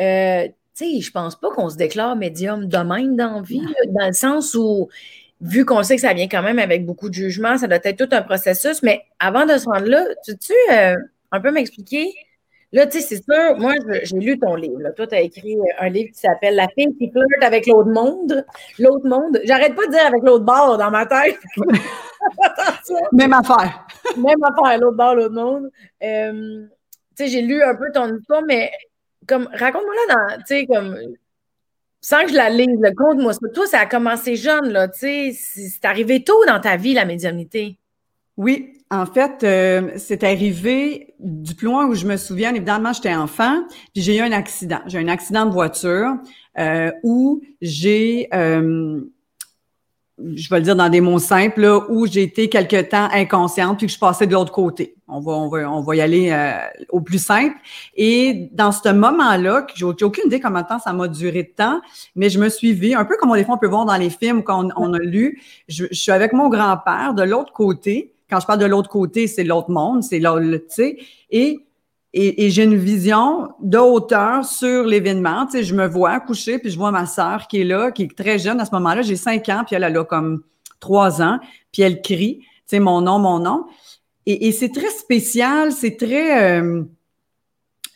Euh, 0.00 0.46
tu 0.76 0.84
sais, 0.96 1.00
je 1.00 1.10
pense 1.10 1.38
pas 1.38 1.50
qu'on 1.50 1.70
se 1.70 1.76
déclare 1.76 2.14
médium 2.14 2.66
de 2.66 2.78
même 2.78 3.16
dans 3.16 3.36
la 3.36 3.42
vie, 3.42 3.66
dans 3.88 4.06
le 4.06 4.12
sens 4.12 4.54
où, 4.54 4.88
vu 5.40 5.64
qu'on 5.64 5.82
sait 5.82 5.96
que 5.96 6.02
ça 6.02 6.12
vient 6.12 6.28
quand 6.28 6.42
même 6.42 6.58
avec 6.58 6.84
beaucoup 6.84 7.08
de 7.08 7.14
jugement, 7.14 7.56
ça 7.56 7.66
doit 7.68 7.78
être 7.82 8.06
tout 8.06 8.14
un 8.14 8.22
processus. 8.22 8.82
Mais 8.82 9.02
avant 9.18 9.46
de 9.46 9.56
se 9.56 9.64
rendre 9.64 9.86
là, 9.86 10.04
tu 10.24 10.36
tu 10.36 10.52
euh, 10.70 10.96
un 11.30 11.40
peu 11.40 11.50
m'expliquer 11.50 12.12
Là, 12.72 12.86
tu 12.86 13.00
sais, 13.00 13.06
c'est 13.06 13.22
sûr, 13.22 13.58
moi, 13.58 13.74
j'ai 14.02 14.16
lu 14.16 14.38
ton 14.38 14.54
livre. 14.54 14.80
Là. 14.80 14.92
Toi, 14.92 15.06
tu 15.06 15.14
as 15.14 15.20
écrit 15.20 15.56
un 15.78 15.88
livre 15.90 16.10
qui 16.10 16.20
s'appelle 16.20 16.54
La 16.54 16.68
fille 16.68 16.96
qui 16.98 17.10
flirte 17.10 17.42
avec 17.42 17.66
l'autre 17.66 17.90
monde. 17.90 18.46
L'autre 18.78 19.06
monde. 19.06 19.40
J'arrête 19.44 19.74
pas 19.74 19.86
de 19.86 19.90
dire 19.90 20.06
avec 20.06 20.22
l'autre 20.22 20.44
bord 20.44 20.78
dans 20.78 20.90
ma 20.90 21.04
tête. 21.04 21.38
Même 23.12 23.34
affaire. 23.34 23.86
Même 24.16 24.42
affaire, 24.42 24.78
l'autre 24.80 24.96
bord, 24.96 25.14
l'autre 25.14 25.34
monde. 25.34 25.70
Euh, 26.02 26.66
tu 27.14 27.24
sais, 27.24 27.28
j'ai 27.28 27.42
lu 27.42 27.62
un 27.62 27.74
peu 27.74 27.92
ton 27.92 28.16
histoire, 28.16 28.42
mais 28.48 28.70
comme, 29.26 29.48
raconte-moi 29.52 29.94
là, 30.08 30.38
tu 30.38 30.44
sais, 30.46 30.66
comme, 30.66 30.96
sans 32.00 32.24
que 32.24 32.30
je 32.30 32.36
la 32.36 32.48
lise, 32.48 32.80
le 32.80 32.94
compte, 32.94 33.20
moi, 33.20 33.32
toi, 33.52 33.66
ça 33.66 33.80
a 33.80 33.86
commencé 33.86 34.34
jeune, 34.36 34.72
là, 34.72 34.88
tu 34.88 34.98
sais, 34.98 35.32
c'est 35.32 35.84
arrivé 35.84 36.24
tôt 36.24 36.44
dans 36.46 36.58
ta 36.58 36.76
vie, 36.76 36.94
la 36.94 37.04
médiumnité. 37.04 37.78
Oui, 38.36 38.72
en 38.90 39.06
fait, 39.06 39.42
euh, 39.42 39.90
c'est 39.96 40.22
arrivé 40.22 41.14
du 41.18 41.54
plus 41.54 41.66
loin 41.66 41.86
où 41.86 41.94
je 41.94 42.06
me 42.06 42.18
souviens. 42.18 42.54
Évidemment, 42.54 42.92
j'étais 42.92 43.14
enfant, 43.14 43.62
puis 43.94 44.02
j'ai 44.02 44.16
eu 44.16 44.20
un 44.20 44.32
accident. 44.32 44.80
J'ai 44.86 44.98
eu 44.98 45.02
un 45.02 45.08
accident 45.08 45.46
de 45.46 45.50
voiture 45.50 46.16
euh, 46.58 46.90
où 47.02 47.42
j'ai, 47.62 48.28
euh, 48.34 49.00
je 50.18 50.48
vais 50.50 50.58
le 50.58 50.62
dire 50.62 50.76
dans 50.76 50.90
des 50.90 51.00
mots 51.00 51.18
simples, 51.18 51.84
où 51.88 52.06
j'ai 52.06 52.22
été 52.22 52.50
quelque 52.50 52.82
temps 52.82 53.08
inconsciente 53.12 53.78
puis 53.78 53.86
que 53.86 53.92
je 53.94 53.98
passais 53.98 54.26
de 54.26 54.32
l'autre 54.32 54.52
côté. 54.52 54.94
On 55.08 55.20
va, 55.20 55.32
on 55.32 55.48
va, 55.48 55.70
on 55.70 55.80
va 55.80 55.96
y 55.96 56.00
aller 56.02 56.34
au 56.90 57.00
plus 57.00 57.22
simple. 57.22 57.56
Et 57.96 58.50
dans 58.52 58.72
ce 58.72 58.90
moment-là, 58.90 59.66
j'ai 59.74 59.84
aucune 59.84 60.26
idée 60.26 60.40
combien 60.40 60.62
de 60.62 60.68
temps 60.68 60.78
ça 60.78 60.92
m'a 60.92 61.08
duré 61.08 61.42
de 61.42 61.52
temps, 61.54 61.80
mais 62.14 62.28
je 62.28 62.38
me 62.38 62.50
suis 62.50 62.74
vue, 62.74 62.92
un 62.94 63.04
peu 63.06 63.16
comme 63.18 63.34
des 63.34 63.44
fois 63.44 63.54
on 63.54 63.58
peut 63.58 63.68
voir 63.68 63.86
dans 63.86 63.96
les 63.96 64.10
films 64.10 64.42
qu'on 64.42 64.68
on 64.76 64.92
a 64.92 64.98
lu. 64.98 65.40
Je 65.68 65.86
suis 65.92 66.12
avec 66.12 66.34
mon 66.34 66.50
grand-père 66.50 67.14
de 67.14 67.22
l'autre 67.22 67.52
côté 67.54 68.12
quand 68.32 68.40
je 68.40 68.46
parle 68.46 68.60
de 68.60 68.66
l'autre 68.66 68.88
côté, 68.88 69.26
c'est 69.26 69.44
l'autre 69.44 69.70
monde, 69.70 70.02
c'est 70.02 70.18
là, 70.18 70.38
tu 70.40 70.60
sais, 70.68 70.96
et, 71.30 71.60
et, 72.14 72.50
j'ai 72.50 72.64
une 72.64 72.76
vision 72.76 73.50
de 73.60 73.76
hauteur 73.76 74.44
sur 74.44 74.84
l'événement. 74.84 75.46
Tu 75.46 75.52
sais, 75.52 75.64
je 75.64 75.74
me 75.74 75.86
vois 75.86 76.18
coucher, 76.20 76.58
puis 76.58 76.70
je 76.70 76.78
vois 76.78 76.90
ma 76.90 77.04
sœur 77.04 77.46
qui 77.46 77.60
est 77.60 77.64
là, 77.64 77.90
qui 77.90 78.04
est 78.04 78.16
très 78.16 78.38
jeune 78.38 78.58
à 78.60 78.64
ce 78.64 78.70
moment-là. 78.72 79.02
J'ai 79.02 79.16
cinq 79.16 79.48
ans, 79.48 79.64
puis 79.66 79.76
elle, 79.76 79.84
a 79.84 80.04
comme 80.04 80.42
trois 80.80 81.20
ans, 81.20 81.38
puis 81.72 81.82
elle 81.82 82.00
crie, 82.00 82.38
tu 82.40 82.46
sais, 82.66 82.80
mon 82.80 83.02
nom, 83.02 83.18
mon 83.18 83.38
nom. 83.38 83.66
Et, 84.24 84.48
et 84.48 84.52
c'est 84.52 84.70
très 84.70 84.90
spécial, 84.90 85.72
c'est 85.72 85.96
très... 85.96 86.60
Euh, 86.60 86.82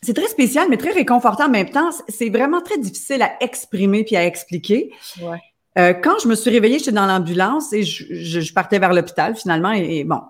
c'est 0.02 0.14
très 0.14 0.28
spécial, 0.28 0.69
mais 0.71 0.76
très 0.76 0.93
réconfortant 0.93 1.47
en 1.47 1.50
même 1.50 1.71
temps. 1.71 1.90
C'est 2.09 2.28
vraiment 2.28 2.61
très 2.61 2.78
difficile 2.78 3.23
à 3.23 3.43
exprimer 3.43 4.05
puis 4.05 4.14
à 4.14 4.25
expliquer. 4.25 4.93
Ouais. 5.21 5.40
Euh, 5.78 5.92
quand 5.92 6.18
je 6.23 6.28
me 6.28 6.35
suis 6.35 6.50
réveillée, 6.50 6.78
j'étais 6.78 6.92
dans 6.92 7.06
l'ambulance 7.06 7.73
et 7.73 7.83
je, 7.83 8.40
je, 8.40 8.52
partais 8.52 8.78
vers 8.78 8.92
l'hôpital 8.92 9.37
finalement. 9.37 9.73
Et, 9.73 10.04
bon, 10.04 10.21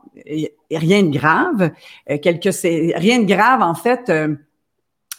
rien 0.71 1.03
de 1.03 1.11
grave. 1.11 1.71
Euh, 2.11 2.19
quelque, 2.19 2.51
rien 2.99 3.21
de 3.21 3.27
grave 3.27 3.63
en 3.63 3.75
fait. 3.75 4.09
Euh, 4.11 4.35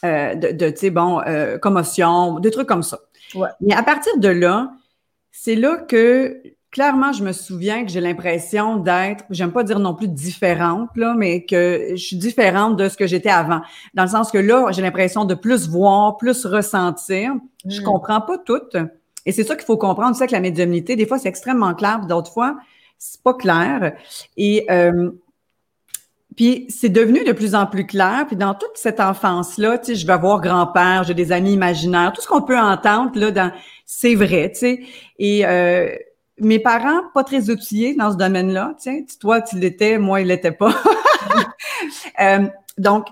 euh 0.04 0.34
de, 0.34 0.52
de 0.52 0.70
tu 0.70 0.76
sais, 0.76 0.90
bon, 0.90 1.20
commotion, 1.62 2.38
des 2.40 2.50
trucs 2.50 2.68
comme 2.68 2.82
ça. 2.82 2.98
Ouais. 3.34 3.48
Mais 3.60 3.74
à 3.74 3.82
partir 3.82 4.18
de 4.18 4.28
là, 4.28 4.72
c'est 5.32 5.54
là 5.54 5.76
que 5.76 6.40
clairement, 6.70 7.12
je 7.12 7.24
me 7.24 7.32
souviens 7.32 7.84
que 7.84 7.90
j'ai 7.90 8.00
l'impression 8.00 8.76
d'être, 8.76 9.24
j'aime 9.30 9.52
pas 9.52 9.64
dire 9.64 9.78
non 9.78 9.94
plus 9.94 10.08
différente, 10.08 10.90
là, 10.96 11.14
mais 11.16 11.44
que 11.44 11.90
je 11.92 11.96
suis 11.96 12.16
différente 12.16 12.76
de 12.76 12.88
ce 12.88 12.96
que 12.96 13.06
j'étais 13.06 13.30
avant. 13.30 13.62
Dans 13.94 14.02
le 14.02 14.08
sens 14.08 14.30
que 14.30 14.38
là, 14.38 14.70
j'ai 14.72 14.82
l'impression 14.82 15.24
de 15.24 15.34
plus 15.34 15.68
voir, 15.68 16.16
plus 16.16 16.44
ressentir. 16.44 17.32
Je 17.66 17.80
hmm. 17.80 17.84
comprends 17.84 18.20
pas 18.20 18.38
tout. 18.38 18.60
Et 19.28 19.32
c'est 19.32 19.44
ça 19.44 19.56
qu'il 19.56 19.66
faut 19.66 19.76
comprendre, 19.76 20.16
c'est 20.16 20.26
que 20.26 20.32
la 20.32 20.40
médiumnité, 20.40 20.96
des 20.96 21.04
fois, 21.04 21.18
c'est 21.18 21.28
extrêmement 21.28 21.74
clair, 21.74 22.00
d'autres 22.00 22.32
fois, 22.32 22.56
c'est 22.96 23.22
pas 23.22 23.34
clair. 23.34 23.92
Et 24.38 24.64
euh, 24.70 25.10
puis 26.34 26.64
c'est 26.70 26.88
devenu 26.88 27.24
de 27.24 27.32
plus 27.32 27.54
en 27.54 27.66
plus 27.66 27.84
clair. 27.84 28.24
Puis 28.26 28.36
dans 28.36 28.54
toute 28.54 28.70
cette 28.76 29.00
enfance-là, 29.00 29.76
tu 29.76 29.84
sais, 29.84 29.94
je 29.96 30.06
vais 30.06 30.16
voir 30.16 30.40
grand-père, 30.40 31.04
j'ai 31.04 31.12
des 31.12 31.30
amis 31.30 31.52
imaginaires, 31.52 32.14
tout 32.14 32.22
ce 32.22 32.26
qu'on 32.26 32.40
peut 32.40 32.58
entendre 32.58 33.20
là, 33.20 33.30
dans 33.30 33.52
c'est 33.84 34.14
vrai, 34.14 34.50
tu 34.50 34.60
sais. 34.60 34.80
Et 35.18 35.44
euh, 35.44 35.94
mes 36.38 36.58
parents, 36.58 37.02
pas 37.12 37.22
très 37.22 37.50
outillés 37.50 37.94
dans 37.94 38.10
ce 38.10 38.16
domaine-là. 38.16 38.76
Tiens, 38.78 39.00
toi, 39.20 39.42
tu 39.42 39.58
l'étais, 39.58 39.98
moi, 39.98 40.22
il 40.22 40.28
l'était 40.28 40.52
pas. 40.52 40.74
Euh, 42.20 42.48
donc, 42.78 43.06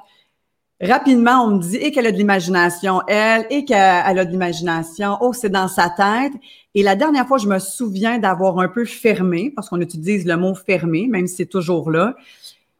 rapidement, 0.80 1.44
on 1.44 1.56
me 1.56 1.62
dit 1.62 1.76
et 1.76 1.90
qu'elle 1.90 2.06
a 2.06 2.12
de 2.12 2.16
l'imagination, 2.16 3.02
elle, 3.08 3.46
et 3.50 3.64
qu'elle 3.64 3.78
a 4.18 4.24
de 4.24 4.30
l'imagination. 4.30 5.16
Oh, 5.20 5.32
c'est 5.32 5.48
dans 5.48 5.68
sa 5.68 5.90
tête. 5.90 6.32
Et 6.74 6.82
la 6.82 6.96
dernière 6.96 7.26
fois, 7.26 7.38
je 7.38 7.48
me 7.48 7.58
souviens 7.58 8.18
d'avoir 8.18 8.58
un 8.58 8.68
peu 8.68 8.84
fermé, 8.84 9.52
parce 9.54 9.68
qu'on 9.68 9.80
utilise 9.80 10.26
le 10.26 10.36
mot 10.36 10.54
fermé, 10.54 11.06
même 11.06 11.26
si 11.26 11.36
c'est 11.36 11.46
toujours 11.46 11.90
là. 11.90 12.14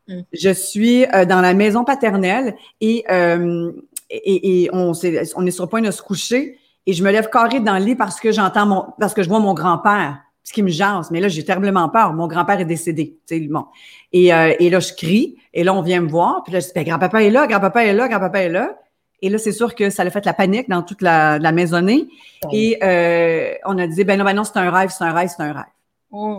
Mm. 0.09 0.21
Je 0.33 0.50
suis 0.50 1.05
euh, 1.07 1.25
dans 1.25 1.41
la 1.41 1.55
maison 1.55 1.85
paternelle 1.85 2.55
et, 2.81 3.05
euh, 3.11 3.73
et, 4.11 4.65
et 4.65 4.71
on, 4.73 4.93
est, 4.93 5.35
on 5.37 5.47
est 5.47 5.50
sur 5.50 5.65
le 5.65 5.69
point 5.69 5.83
de 5.83 5.91
se 5.91 6.03
coucher 6.03 6.59
et 6.87 6.93
je 6.93 7.03
me 7.03 7.11
lève 7.11 7.29
carré 7.31 7.61
dans 7.61 7.76
le 7.79 7.85
lit 7.85 7.97
parce 7.97 8.21
que 8.21 8.31
j'entends 8.31 8.67
mon, 8.67 8.85
parce 9.00 9.12
que 9.15 9.23
je 9.23 9.29
vois 9.29 9.41
mon 9.41 9.55
grand-père, 9.55 10.21
ce 10.47 10.53
qui 10.53 10.62
me 10.62 10.69
jase. 10.69 11.11
Mais 11.11 11.21
là, 11.21 11.26
j'ai 11.26 11.45
terriblement 11.45 11.88
peur. 11.88 12.12
Mon 12.12 12.29
grand-père 12.29 12.61
est 12.61 12.65
décédé, 12.65 13.19
bon. 13.50 13.65
Et, 14.12 14.33
euh, 14.33 14.55
et 14.61 14.71
là, 14.71 14.79
je 14.79 14.93
crie 14.93 15.37
et 15.53 15.65
là, 15.65 15.75
on 15.75 15.83
vient 15.83 16.00
me 16.00 16.09
voir. 16.09 16.45
Puis 16.45 16.53
là, 16.53 16.61
je 16.61 16.67
dis, 16.67 16.73
ben, 16.73 16.85
grand-papa 16.85 17.25
est 17.25 17.31
là, 17.31 17.49
grand-papa 17.49 17.85
est 17.85 17.93
là, 17.93 18.07
grand-papa 18.07 18.43
est 18.43 18.49
là. 18.49 18.79
Et 19.23 19.29
là, 19.29 19.38
c'est 19.38 19.50
sûr 19.50 19.75
que 19.75 19.91
ça 19.91 20.05
a 20.05 20.11
fait 20.11 20.25
la 20.25 20.35
panique 20.35 20.69
dans 20.69 20.83
toute 20.85 21.03
la, 21.03 21.41
la 21.41 21.50
maisonnée. 21.50 22.07
Et 22.53 22.79
euh, 22.81 23.55
on 23.65 23.76
a 23.76 23.88
dit, 23.88 24.05
ben 24.05 24.17
non, 24.17 24.25
ben 24.25 24.35
non, 24.35 24.45
c'est 24.45 24.57
un 24.57 24.71
rêve, 24.71 24.91
c'est 24.97 25.03
un 25.03 25.12
rêve, 25.12 25.31
c'est 25.37 25.43
un 25.43 25.53
rêve. 25.53 25.65
Oh. 26.12 26.37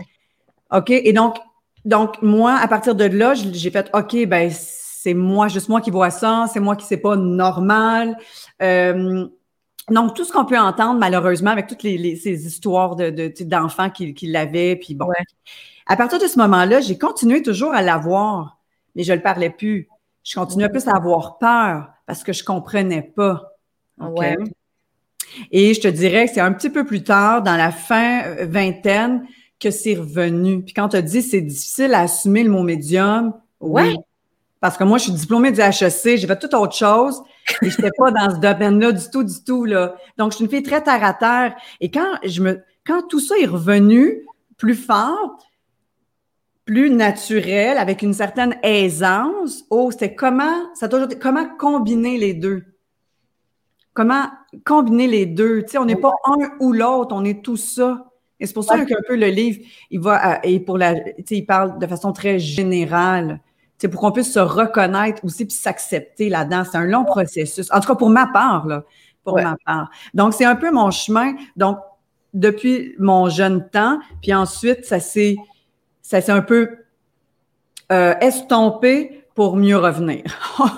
OK? 0.72 0.90
Et 0.90 1.12
donc, 1.12 1.36
donc, 1.84 2.22
moi, 2.22 2.56
à 2.58 2.66
partir 2.66 2.94
de 2.94 3.04
là, 3.04 3.34
j'ai 3.34 3.70
fait, 3.70 3.90
OK, 3.92 4.26
ben, 4.26 4.50
c'est 4.50 5.12
moi, 5.12 5.48
juste 5.48 5.68
moi 5.68 5.82
qui 5.82 5.90
vois 5.90 6.10
ça, 6.10 6.46
c'est 6.50 6.60
moi 6.60 6.76
qui 6.76 6.86
sais 6.86 6.96
pas 6.96 7.14
normal. 7.14 8.16
Euh, 8.62 9.26
donc, 9.90 10.14
tout 10.14 10.24
ce 10.24 10.32
qu'on 10.32 10.44
peut 10.44 10.58
entendre, 10.58 10.98
malheureusement, 10.98 11.50
avec 11.50 11.66
toutes 11.66 11.82
les, 11.82 12.16
ces 12.16 12.46
histoires 12.46 12.96
de, 12.96 13.32
d'enfants 13.44 13.90
qui, 13.90 14.14
qui 14.14 14.26
l'avaient, 14.26 14.76
puis 14.76 14.94
bon. 14.94 15.08
À 15.86 15.96
partir 15.96 16.18
de 16.18 16.26
ce 16.26 16.38
moment-là, 16.38 16.80
j'ai 16.80 16.98
continué 16.98 17.42
toujours 17.42 17.72
à 17.72 17.82
l'avoir, 17.82 18.58
mais 18.94 19.02
je 19.02 19.12
ne 19.12 19.16
le 19.16 19.22
parlais 19.22 19.50
plus. 19.50 19.88
Je 20.22 20.38
continuais 20.38 20.68
plus 20.68 20.86
à 20.86 20.94
avoir 20.94 21.38
peur 21.38 21.88
parce 22.06 22.22
que 22.22 22.32
je 22.32 22.44
comprenais 22.44 23.02
pas. 23.02 23.54
Ouais. 23.98 24.36
Et 25.50 25.72
je 25.72 25.80
te 25.80 25.88
dirais 25.88 26.26
que 26.26 26.34
c'est 26.34 26.40
un 26.40 26.52
petit 26.52 26.70
peu 26.70 26.84
plus 26.84 27.02
tard, 27.02 27.42
dans 27.42 27.56
la 27.56 27.70
fin 27.70 28.22
euh, 28.24 28.46
vingtaine, 28.46 29.26
que 29.58 29.70
c'est 29.70 29.94
revenu. 29.94 30.62
Puis 30.62 30.74
quand 30.74 30.90
tu 30.90 30.96
as 30.96 31.02
dit 31.02 31.22
c'est 31.22 31.40
difficile 31.40 31.94
à 31.94 32.00
assumer 32.00 32.44
le 32.44 32.50
mot 32.50 32.62
médium, 32.62 33.32
oui. 33.60 33.96
Parce 34.60 34.76
que 34.76 34.84
moi, 34.84 34.98
je 34.98 35.04
suis 35.04 35.12
diplômée 35.12 35.52
du 35.52 35.60
HEC, 35.60 36.18
j'ai 36.18 36.26
fait 36.26 36.38
toute 36.38 36.54
autre 36.54 36.74
chose 36.74 37.22
et 37.62 37.70
je 37.70 37.76
n'étais 37.76 37.90
pas 37.96 38.10
dans 38.10 38.30
ce 38.30 38.40
domaine-là 38.40 38.92
du 38.92 39.10
tout, 39.10 39.24
du 39.24 39.44
tout. 39.44 39.64
Là. 39.64 39.96
Donc, 40.16 40.32
je 40.32 40.36
suis 40.36 40.44
une 40.44 40.50
fille 40.50 40.62
très 40.62 40.82
terre 40.82 41.04
à 41.04 41.14
terre. 41.14 41.56
Et 41.80 41.90
quand 41.90 42.18
je 42.24 42.42
me 42.42 42.62
quand 42.86 43.02
tout 43.06 43.20
ça 43.20 43.38
est 43.38 43.46
revenu 43.46 44.24
plus 44.56 44.74
fort, 44.74 45.38
plus 46.64 46.90
naturel, 46.90 47.78
avec 47.78 48.02
une 48.02 48.14
certaine 48.14 48.56
aisance, 48.62 49.64
oh, 49.70 49.90
c'était 49.90 50.14
comment, 50.14 50.74
ça 50.74 50.86
a 50.86 50.88
toujours 50.88 51.08
comment 51.20 51.46
combiner 51.58 52.18
les 52.18 52.34
deux? 52.34 52.64
Comment 53.92 54.24
combiner 54.64 55.06
les 55.06 55.26
deux? 55.26 55.62
Tu 55.62 55.72
sais, 55.72 55.78
on 55.78 55.84
n'est 55.84 55.96
pas 55.96 56.12
un 56.24 56.50
ou 56.60 56.72
l'autre, 56.72 57.14
on 57.14 57.24
est 57.24 57.44
tout 57.44 57.56
ça. 57.56 58.10
Et 58.40 58.46
c'est 58.46 58.54
pour 58.54 58.64
ça 58.64 58.84
qu'un 58.84 59.02
peu 59.06 59.16
le 59.16 59.26
livre, 59.26 59.60
il 59.90 60.00
va 60.00 60.40
et 60.44 60.60
pour 60.60 60.78
la, 60.78 60.94
il 61.30 61.46
parle 61.46 61.78
de 61.78 61.86
façon 61.86 62.12
très 62.12 62.38
générale. 62.38 63.40
C'est 63.78 63.88
pour 63.88 64.00
qu'on 64.00 64.12
puisse 64.12 64.32
se 64.32 64.40
reconnaître 64.40 65.24
aussi 65.24 65.44
puis 65.44 65.54
s'accepter 65.54 66.28
là-dedans. 66.28 66.64
C'est 66.70 66.78
un 66.78 66.84
long 66.84 67.04
processus. 67.04 67.70
En 67.70 67.80
tout 67.80 67.88
cas, 67.88 67.94
pour 67.94 68.10
ma 68.10 68.26
part, 68.26 68.66
là. 68.66 68.84
Pour 69.24 69.36
ma 69.36 69.56
part. 69.64 69.90
Donc, 70.14 70.34
c'est 70.34 70.44
un 70.44 70.56
peu 70.56 70.70
mon 70.70 70.90
chemin. 70.90 71.34
Donc, 71.56 71.78
depuis 72.34 72.94
mon 72.98 73.28
jeune 73.28 73.68
temps, 73.68 74.00
puis 74.22 74.34
ensuite, 74.34 74.84
ça 74.84 75.00
s'est, 75.00 75.36
ça 76.02 76.20
s'est 76.20 76.32
un 76.32 76.42
peu 76.42 76.78
euh, 77.92 78.14
estompé 78.20 79.24
pour 79.34 79.56
mieux 79.56 79.76
revenir. 79.76 80.24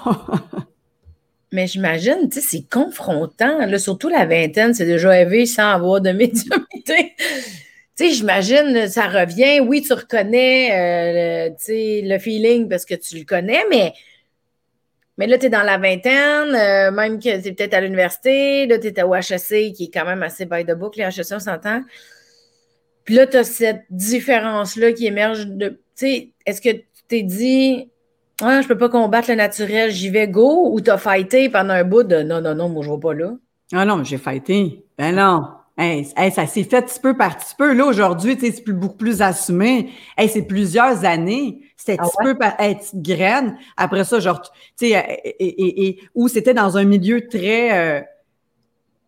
Mais 1.52 1.66
j'imagine, 1.66 2.28
tu 2.30 2.40
sais, 2.40 2.46
c'est 2.46 2.68
confrontant. 2.70 3.66
Là, 3.66 3.78
surtout 3.78 4.08
la 4.08 4.26
vingtaine, 4.26 4.74
c'est 4.74 4.86
déjà 4.86 5.20
élevé 5.20 5.46
sans 5.46 5.70
avoir 5.70 6.00
de 6.00 6.10
médiumnité. 6.12 7.14
Tu 8.00 8.06
sais, 8.06 8.14
j'imagine, 8.14 8.88
ça 8.88 9.08
revient. 9.08 9.60
Oui, 9.60 9.82
tu 9.82 9.92
reconnais, 9.92 10.70
euh, 10.72 11.50
tu 11.50 11.64
sais, 11.64 12.00
le 12.02 12.18
feeling 12.18 12.66
parce 12.66 12.86
que 12.86 12.94
tu 12.94 13.18
le 13.18 13.24
connais, 13.24 13.62
mais, 13.68 13.92
mais 15.18 15.26
là, 15.26 15.36
tu 15.36 15.46
es 15.46 15.48
dans 15.50 15.62
la 15.62 15.76
vingtaine, 15.76 16.54
euh, 16.54 16.90
même 16.92 17.18
que 17.18 17.42
tu 17.42 17.48
es 17.48 17.52
peut-être 17.52 17.74
à 17.74 17.82
l'université, 17.82 18.66
là, 18.66 18.78
tu 18.78 18.86
es 18.86 19.02
au 19.02 19.14
HEC, 19.14 19.74
qui 19.74 19.84
est 19.84 19.90
quand 19.92 20.06
même 20.06 20.22
assez 20.22 20.46
by 20.46 20.64
the 20.64 20.72
book, 20.72 20.96
les 20.96 21.04
HEC, 21.04 21.26
on 21.32 21.40
s'entend. 21.40 21.82
Puis 23.04 23.16
là, 23.16 23.26
tu 23.26 23.36
as 23.36 23.44
cette 23.44 23.84
différence-là 23.90 24.92
qui 24.92 25.06
émerge 25.06 25.46
de. 25.46 25.68
Tu 25.68 25.76
sais, 25.94 26.30
est-ce 26.46 26.62
que 26.62 26.70
tu 26.70 27.02
t'es 27.06 27.22
dit, 27.22 27.90
ah, 28.40 28.62
je 28.62 28.68
peux 28.68 28.78
pas 28.78 28.88
combattre 28.88 29.28
le 29.28 29.36
naturel, 29.36 29.90
j'y 29.90 30.08
vais 30.08 30.26
go, 30.26 30.70
ou 30.72 30.80
t'as 30.80 30.96
fighté 30.96 31.50
pendant 31.50 31.74
un 31.74 31.84
bout 31.84 32.04
de 32.04 32.22
non, 32.22 32.40
non, 32.40 32.54
non, 32.54 32.70
moi 32.70 32.82
je 32.82 32.90
vais 32.90 32.98
pas 33.00 33.12
là? 33.12 33.32
Ah 33.74 33.84
non, 33.84 34.02
j'ai 34.04 34.16
fighté. 34.16 34.82
Ben 34.96 35.14
non. 35.14 35.59
Hey, 35.80 36.04
ça 36.04 36.46
s'est 36.46 36.64
fait 36.64 36.82
petit 36.82 37.00
peu 37.00 37.16
par 37.16 37.38
petit 37.38 37.54
peu. 37.56 37.72
Là, 37.72 37.86
aujourd'hui, 37.86 38.36
c'est 38.38 38.62
plus, 38.62 38.74
beaucoup 38.74 38.96
plus 38.96 39.22
assumé. 39.22 39.90
Hey, 40.18 40.28
c'est 40.28 40.42
plusieurs 40.42 41.04
années. 41.04 41.60
C'était 41.76 41.96
ah 41.98 42.04
petit 42.04 42.16
peu 42.22 42.36
par 42.36 42.56
petite 42.58 43.00
graine. 43.00 43.56
Après 43.76 44.04
ça, 44.04 44.20
genre, 44.20 44.42
tu 44.42 44.50
sais, 44.76 44.90
et, 45.38 45.88
et, 45.88 46.00
où 46.14 46.28
c'était 46.28 46.52
dans 46.52 46.76
un 46.76 46.84
milieu 46.84 47.26
très 47.28 47.72
euh, 47.72 48.02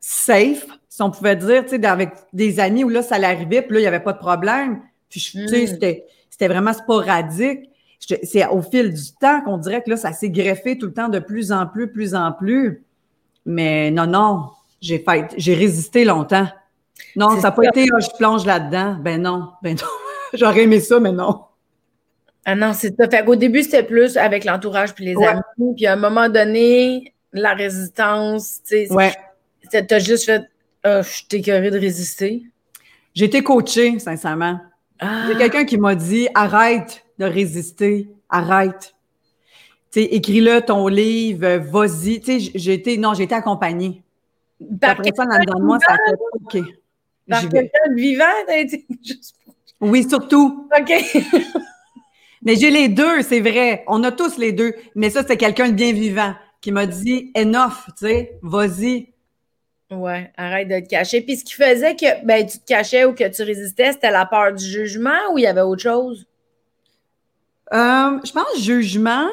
safe, 0.00 0.66
si 0.88 1.02
on 1.02 1.10
pouvait 1.10 1.36
dire, 1.36 1.64
tu 1.64 1.76
sais, 1.76 1.86
avec 1.86 2.10
des 2.32 2.58
amis 2.58 2.84
où 2.84 2.88
là, 2.88 3.02
ça 3.02 3.18
l'arrivait, 3.18 3.60
puis 3.60 3.74
là, 3.74 3.80
il 3.80 3.82
n'y 3.82 3.88
avait 3.88 4.00
pas 4.00 4.14
de 4.14 4.18
problème. 4.18 4.80
Puis, 5.10 5.20
tu 5.20 5.48
sais, 5.48 5.64
hmm. 5.64 5.66
c'était, 5.66 6.06
c'était 6.30 6.48
vraiment 6.48 6.72
sporadique 6.72 7.68
c'est 8.22 8.46
au 8.48 8.62
fil 8.62 8.92
du 8.92 9.12
temps 9.20 9.42
qu'on 9.42 9.58
dirait 9.58 9.82
que 9.82 9.90
là, 9.90 9.96
ça 9.96 10.12
s'est 10.12 10.30
greffé 10.30 10.76
tout 10.76 10.86
le 10.86 10.92
temps 10.92 11.08
de 11.08 11.18
plus 11.18 11.52
en 11.52 11.66
plus, 11.66 11.90
plus 11.90 12.14
en 12.14 12.32
plus. 12.32 12.84
Mais 13.46 13.90
non, 13.90 14.06
non, 14.06 14.46
j'ai 14.80 14.98
fait, 14.98 15.32
j'ai 15.36 15.54
résisté 15.54 16.04
longtemps. 16.04 16.48
Non, 17.16 17.36
ça 17.36 17.48
n'a 17.48 17.52
pas 17.52 17.64
été 17.64 17.86
oh, 17.92 18.00
je 18.00 18.16
plonge 18.16 18.46
là-dedans. 18.46 18.96
Ben 19.00 19.20
non, 19.20 19.50
ben 19.62 19.76
non. 19.76 19.86
J'aurais 20.34 20.62
aimé 20.62 20.80
ça, 20.80 20.98
mais 20.98 21.12
non. 21.12 21.42
Ah 22.44 22.54
non, 22.54 22.72
c'est 22.72 22.94
ça. 22.96 23.08
Fait 23.08 23.24
qu'au 23.24 23.36
début, 23.36 23.62
c'était 23.62 23.82
plus 23.82 24.16
avec 24.16 24.44
l'entourage 24.44 24.94
puis 24.94 25.04
les 25.04 25.16
amis. 25.16 25.74
Puis 25.76 25.86
à 25.86 25.92
un 25.92 25.96
moment 25.96 26.28
donné, 26.28 27.14
la 27.32 27.54
résistance, 27.54 28.60
tu 28.66 28.86
sais. 28.86 28.92
Ouais. 28.92 29.12
T'as 29.70 29.98
juste 29.98 30.26
fait 30.26 30.42
oh, 30.84 31.00
je 31.02 31.26
t'ai 31.28 31.40
de 31.40 31.78
résister. 31.78 32.42
J'ai 33.14 33.26
été 33.26 33.42
coachée, 33.42 33.98
sincèrement. 33.98 34.58
Ah. 34.98 35.28
A 35.30 35.34
quelqu'un 35.34 35.64
qui 35.64 35.78
m'a 35.78 35.94
dit 35.94 36.28
arrête 36.34 37.04
de 37.18 37.24
résister, 37.24 38.08
arrête. 38.28 38.94
Tu 39.92 40.00
sais, 40.00 40.04
écris-le 40.06 40.62
ton 40.62 40.88
livre, 40.88 41.58
vas-y. 41.58 42.20
Tu 42.20 42.40
sais, 42.40 42.52
j'ai 42.54 42.72
été, 42.72 42.96
non, 42.96 43.14
j'ai 43.14 43.24
été 43.24 43.34
accompagnée. 43.34 44.02
Par 44.80 44.92
Après 44.92 45.12
ça, 45.14 45.24
dans 45.26 45.38
de 45.38 45.62
moi, 45.62 45.78
ça 45.86 45.94
fait 45.94 46.60
OK. 46.60 46.66
Par 47.28 47.48
quelqu'un 47.48 47.90
de 47.90 48.00
vivant, 48.00 48.24
Oui, 49.80 50.08
surtout. 50.08 50.68
OK. 50.78 50.92
mais 52.42 52.56
j'ai 52.56 52.70
les 52.70 52.88
deux, 52.88 53.22
c'est 53.22 53.40
vrai. 53.40 53.84
On 53.86 54.02
a 54.04 54.12
tous 54.12 54.38
les 54.38 54.52
deux. 54.52 54.74
Mais 54.94 55.10
ça, 55.10 55.24
c'est 55.26 55.36
quelqu'un 55.36 55.68
de 55.68 55.74
bien 55.74 55.92
vivant 55.92 56.34
qui 56.60 56.72
m'a 56.72 56.86
dit 56.86 57.32
enough, 57.36 57.86
tu 57.98 58.06
sais, 58.06 58.38
vas-y. 58.42 59.08
Ouais, 59.90 60.32
arrête 60.36 60.68
de 60.68 60.80
te 60.80 60.88
cacher. 60.88 61.20
Puis 61.20 61.36
ce 61.36 61.44
qui 61.44 61.54
faisait 61.54 61.96
que 61.96 62.24
ben, 62.24 62.46
tu 62.46 62.58
te 62.58 62.64
cachais 62.64 63.04
ou 63.04 63.12
que 63.12 63.28
tu 63.28 63.42
résistais, 63.42 63.92
c'était 63.92 64.10
la 64.10 64.24
peur 64.24 64.52
du 64.52 64.64
jugement 64.64 65.18
ou 65.32 65.38
il 65.38 65.42
y 65.42 65.46
avait 65.46 65.60
autre 65.60 65.82
chose? 65.82 66.26
Euh, 67.72 68.18
je 68.24 68.32
pense 68.32 68.58
jugement, 68.58 69.28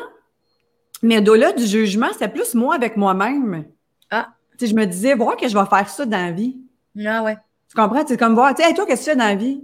mais 1.01 1.17
au-delà 1.19 1.51
du 1.53 1.65
jugement, 1.65 2.07
c'était 2.11 2.27
plus 2.27 2.55
moi 2.55 2.75
avec 2.75 2.97
moi-même. 2.97 3.65
Ah. 4.09 4.29
Tu 4.57 4.65
sais, 4.65 4.71
je 4.71 4.75
me 4.75 4.85
disais, 4.85 5.13
voir 5.13 5.37
que 5.37 5.47
je 5.47 5.57
vais 5.57 5.65
faire 5.65 5.89
ça 5.89 6.05
dans 6.05 6.25
la 6.25 6.31
vie. 6.31 6.57
Ah 7.05 7.23
ouais. 7.23 7.37
Tu 7.69 7.75
comprends? 7.75 8.03
C'est 8.07 8.17
comme 8.17 8.33
voir, 8.33 8.55
tu 8.55 8.63
sais, 8.63 8.73
toi, 8.73 8.85
qu'est-ce 8.85 9.01
que 9.01 9.05
tu 9.05 9.11
fais 9.11 9.17
dans 9.17 9.27
la 9.27 9.35
vie? 9.35 9.61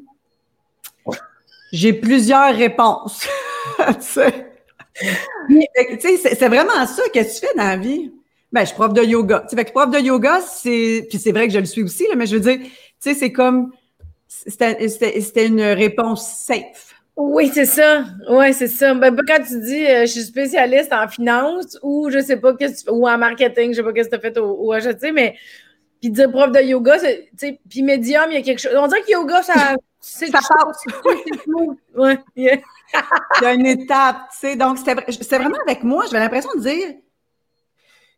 J'ai 1.72 1.94
plusieurs 1.94 2.56
réponses. 2.56 3.26
tu 3.80 4.04
sais, 4.04 4.46
c'est 6.18 6.48
vraiment 6.48 6.86
ça. 6.86 7.02
Qu'est-ce 7.12 7.42
que 7.42 7.48
tu 7.48 7.52
fais 7.52 7.58
dans 7.58 7.68
la 7.68 7.78
vie? 7.78 8.12
Ben, 8.52 8.62
je 8.62 8.68
suis 8.68 8.76
prof 8.76 8.94
de 8.94 9.02
yoga. 9.02 9.40
Tu 9.42 9.50
sais, 9.50 9.56
fait 9.56 9.66
que 9.66 9.72
prof 9.72 9.90
de 9.90 9.98
yoga, 10.00 10.40
c'est. 10.42 11.08
Puis 11.10 11.18
c'est 11.18 11.32
vrai 11.32 11.48
que 11.48 11.54
je 11.54 11.60
le 11.60 11.66
suis 11.66 11.82
aussi, 11.84 12.08
là, 12.08 12.16
mais 12.16 12.28
je 12.28 12.36
veux 12.36 12.42
dire, 12.42 12.60
tu 12.60 12.70
sais, 13.00 13.16
c'est 13.16 13.32
comme. 13.32 13.72
C'était 14.28 15.48
une 15.48 15.62
réponse 15.62 16.28
safe. 16.28 16.96
Oui, 17.18 17.50
c'est 17.54 17.66
ça. 17.66 18.04
Oui, 18.30 18.54
c'est 18.54 18.68
ça. 18.68 18.94
Ben, 18.94 19.16
quand 19.28 19.42
tu 19.48 19.60
dis 19.62 19.86
euh, 19.86 20.02
je 20.02 20.12
suis 20.12 20.24
spécialiste 20.24 20.92
en 20.92 21.08
finance 21.08 21.80
ou 21.82 22.10
je 22.12 22.20
sais 22.20 22.36
pas 22.38 22.54
qu'est-ce 22.56 22.90
ou 22.92 23.08
en 23.08 23.18
marketing, 23.18 23.72
je 23.72 23.78
sais 23.78 23.84
pas 23.84 23.94
qu'est-ce 23.94 24.10
que 24.10 24.18
tu 24.18 24.28
as 24.28 24.32
fait 24.32 24.38
au, 24.38 24.52
au 24.52 24.74
HEC, 24.74 25.14
mais 25.14 25.36
puis 26.02 26.10
dire 26.12 26.32
prof 26.32 26.52
de 26.52 26.62
yoga, 26.62 27.00
tu 27.00 27.08
sais, 27.38 27.60
puis 27.70 27.82
médium, 27.82 28.26
il 28.30 28.36
y 28.36 28.38
a 28.38 28.42
quelque 28.42 28.60
chose. 28.60 28.74
On 28.76 28.88
dirait 28.88 29.02
que 29.02 29.12
yoga, 29.12 29.42
ça. 29.42 29.76
ça 30.00 30.26
passe. 30.32 30.86
ouais. 31.96 32.20
Yeah. 32.36 32.58
il 33.42 33.44
y 33.44 33.46
a 33.46 33.54
une 33.54 33.66
étape, 33.66 34.18
tu 34.32 34.40
sais. 34.40 34.56
Donc, 34.56 34.78
c'était 34.78 35.38
vraiment 35.38 35.58
avec 35.68 35.84
moi, 35.84 36.06
j'avais 36.06 36.20
l'impression 36.20 36.52
de 36.56 36.62
dire 36.62 36.96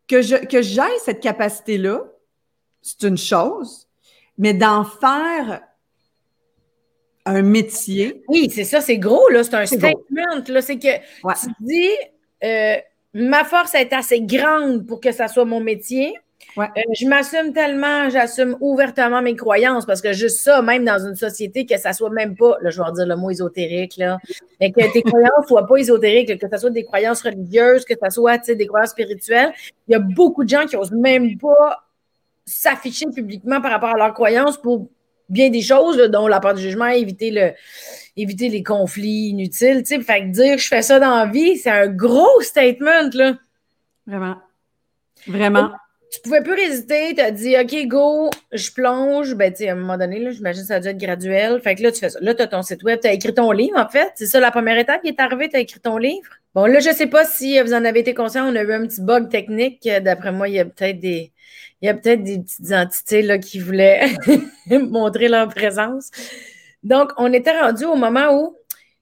que 0.08 0.22
je 0.22 0.36
que 0.36 0.62
j'aille 0.62 1.00
cette 1.04 1.20
capacité-là, 1.20 2.02
c'est 2.82 3.04
une 3.04 3.18
chose, 3.18 3.88
mais 4.38 4.54
d'en 4.54 4.84
faire 4.84 5.62
un 7.26 7.42
métier. 7.42 8.24
Oui, 8.28 8.50
c'est 8.54 8.64
ça, 8.64 8.82
c'est 8.82 8.98
gros, 8.98 9.28
là. 9.30 9.44
C'est 9.44 9.56
un 9.56 9.66
statement. 9.66 10.44
Là, 10.48 10.62
c'est 10.62 10.80
que 10.80 10.98
tu 10.98 11.48
dis 11.60 11.90
euh, 12.44 12.78
ma 13.14 13.44
force 13.44 13.76
est 13.76 13.94
assez 13.94 14.22
grande 14.22 14.86
pour 14.86 15.00
que 15.00 15.12
ça 15.12 15.28
soit 15.28 15.46
mon 15.46 15.60
métier. 15.60 16.16
Euh, 16.58 16.66
je 17.00 17.08
m'assume 17.08 17.54
tellement, 17.54 18.10
j'assume 18.10 18.58
ouvertement 18.60 19.22
mes 19.22 19.36
croyances 19.36 19.86
parce 19.86 20.02
que 20.02 20.14
juste 20.14 20.40
ça, 20.40 20.62
même 20.62 20.86
dans 20.86 21.00
une 21.06 21.16
société, 21.16 21.66
que 21.66 21.78
ça 21.78 21.94
soit 21.94 22.10
même 22.10 22.36
pas, 22.36 22.58
là, 22.62 22.70
je 22.70 22.82
vais 22.82 22.92
dire 22.94 23.06
le 23.06 23.16
mot 23.16 23.30
ésotérique, 23.30 23.98
là, 23.98 24.18
mais 24.60 24.72
que 24.72 24.92
tes 24.92 25.04
croyances 25.04 25.48
soient 25.48 25.68
pas 25.68 25.78
ésotériques, 25.78 26.40
que 26.40 26.48
ce 26.52 26.58
soit 26.58 26.70
des 26.70 26.84
croyances 26.84 27.22
religieuses, 27.22 27.86
que 27.86 27.94
ce 28.02 28.10
soit 28.10 28.40
des 28.54 28.66
croyances 28.66 28.92
spirituelles. 28.92 29.54
Il 29.88 29.92
y 29.92 29.96
a 29.96 30.00
beaucoup 30.00 30.44
de 30.44 30.50
gens 30.50 30.66
qui 30.66 30.76
osent 30.76 30.92
même 30.92 31.38
pas 31.38 31.84
s'afficher 32.46 33.06
publiquement 33.14 33.62
par 33.62 33.72
rapport 33.72 33.90
à 33.90 33.98
leurs 33.98 34.14
croyances 34.14 34.58
pour 34.58 34.90
bien 35.30 35.50
des 35.50 35.62
choses, 35.62 35.98
dont 35.98 36.28
la 36.28 36.40
part 36.40 36.54
du 36.54 36.62
jugement, 36.62 36.88
éviter, 36.88 37.32
le, 37.32 37.52
éviter 38.16 38.50
les 38.50 38.64
conflits 38.64 39.30
inutiles. 39.30 39.84
Fait 39.86 40.22
que 40.22 40.32
dire 40.32 40.58
je 40.58 40.68
fais 40.68 40.82
ça 40.82 41.00
dans 41.00 41.16
la 41.18 41.26
vie, 41.26 41.58
c'est 41.58 41.70
un 41.70 41.88
gros 41.88 42.42
statement. 42.42 43.10
Là. 43.14 43.34
Vraiment. 44.08 44.38
Vraiment 45.28 45.72
tu 46.12 46.22
pouvais 46.22 46.42
plus 46.42 46.54
résister, 46.54 47.14
tu 47.16 47.22
as 47.22 47.32
dit 47.32 47.56
OK, 47.58 47.88
go, 47.88 48.30
je 48.52 48.72
plonge. 48.72 49.36
Ben, 49.36 49.54
tu 49.54 49.68
à 49.68 49.74
un 49.74 49.76
moment 49.76 49.98
donné, 49.98 50.20
là, 50.20 50.32
j'imagine 50.32 50.62
que 50.62 50.68
ça 50.68 50.76
a 50.76 50.80
dû 50.80 50.88
être 50.88 50.98
graduel. 50.98 51.60
Fait 51.62 51.76
que 51.76 51.84
là, 51.84 51.92
tu 51.92 52.00
fais 52.00 52.10
ça. 52.10 52.20
Là, 52.22 52.34
tu 52.34 52.42
as 52.42 52.48
ton 52.48 52.62
site 52.62 52.84
web, 52.84 53.00
tu 53.02 53.08
as 53.08 53.14
écrit 53.14 53.34
ton 53.34 53.52
livre, 53.52 53.78
en 53.78 53.90
fait. 53.90 54.12
C'est 54.16 54.26
ça 54.26 54.40
la 54.40 54.52
première 54.52 54.78
étape 54.78 55.02
qui 55.02 55.10
est 55.10 55.20
arrivée, 55.20 55.50
tu 55.50 55.58
as 55.58 55.60
écrit 55.60 55.80
ton 55.80 55.98
livre? 55.98 56.30
Bon, 56.56 56.66
là, 56.66 56.80
je 56.80 56.92
sais 56.92 57.08
pas 57.08 57.26
si 57.26 57.60
vous 57.62 57.74
en 57.74 57.84
avez 57.84 58.00
été 58.00 58.14
conscient, 58.14 58.52
on 58.52 58.56
a 58.56 58.64
eu 58.64 58.74
un 58.74 58.88
petit 58.88 59.02
bug 59.02 59.30
technique. 59.30 59.88
D'après 60.02 60.32
moi, 60.32 60.48
il 60.48 60.56
y 60.56 60.60
a 60.60 60.66
peut-être 60.66 61.00
des. 61.00 61.32
Il 61.82 61.86
y 61.86 61.90
a 61.90 61.94
peut-être 61.94 62.24
des 62.24 62.40
petites 62.40 62.72
entités 62.72 63.22
là, 63.22 63.38
qui 63.38 63.60
voulaient 63.60 64.08
montrer 64.72 65.28
leur 65.28 65.48
présence. 65.50 66.10
Donc, 66.82 67.12
on 67.18 67.32
était 67.34 67.60
rendu 67.60 67.86
au 67.86 67.96
moment 67.96 68.34
où 68.34 68.56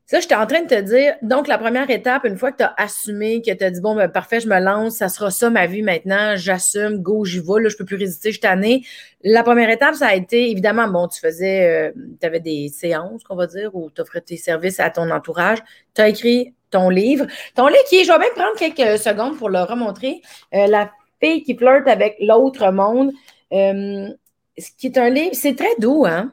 ça, 0.07 0.19
j'étais 0.19 0.35
en 0.35 0.45
train 0.45 0.61
de 0.61 0.67
te 0.67 0.79
dire, 0.81 1.15
donc 1.23 1.47
la 1.47 1.57
première 1.57 1.89
étape, 1.89 2.25
une 2.25 2.37
fois 2.37 2.51
que 2.51 2.57
tu 2.57 2.63
as 2.63 2.75
assumé, 2.77 3.41
que 3.41 3.51
tu 3.51 3.63
as 3.63 3.71
dit, 3.71 3.81
bon, 3.81 3.95
ben, 3.95 4.07
parfait, 4.07 4.39
je 4.39 4.47
me 4.47 4.59
lance, 4.59 4.97
ça 4.97 5.09
sera 5.09 5.31
ça 5.31 5.49
ma 5.49 5.65
vie 5.65 5.81
maintenant, 5.81 6.35
j'assume, 6.35 6.99
go, 6.99 7.25
j'y 7.25 7.39
vais, 7.39 7.61
là, 7.61 7.69
je 7.69 7.75
peux 7.75 7.85
plus 7.85 7.95
résister, 7.95 8.31
je 8.31 8.39
suis 8.39 8.87
La 9.23 9.41
première 9.41 9.69
étape, 9.71 9.95
ça 9.95 10.07
a 10.07 10.15
été, 10.15 10.51
évidemment, 10.51 10.87
bon, 10.87 11.07
tu 11.07 11.19
faisais, 11.19 11.67
euh, 11.67 11.91
tu 12.21 12.27
avais 12.27 12.39
des 12.39 12.69
séances, 12.69 13.23
qu'on 13.23 13.35
va 13.35 13.47
dire, 13.47 13.73
où 13.73 13.89
tu 13.89 13.99
offrais 13.99 14.21
tes 14.21 14.37
services 14.37 14.79
à 14.79 14.91
ton 14.91 15.09
entourage, 15.09 15.57
tu 15.95 16.01
as 16.01 16.09
écrit 16.09 16.53
ton 16.69 16.89
livre. 16.89 17.25
Ton 17.55 17.67
livre 17.67 17.83
qui 17.89 17.97
est, 17.97 18.03
je 18.03 18.11
vais 18.11 18.19
même 18.19 18.33
prendre 18.35 18.55
quelques 18.57 18.99
secondes 18.99 19.37
pour 19.37 19.49
le 19.49 19.63
remontrer, 19.63 20.21
euh, 20.53 20.67
La 20.67 20.91
fille 21.19 21.41
qui 21.41 21.57
flirte 21.57 21.87
avec 21.87 22.17
l'autre 22.19 22.71
monde, 22.71 23.11
euh, 23.53 24.09
ce 24.55 24.69
qui 24.77 24.85
est 24.85 24.97
un 24.99 25.09
livre, 25.09 25.33
c'est 25.33 25.55
très 25.55 25.75
doux, 25.79 26.05
hein? 26.05 26.31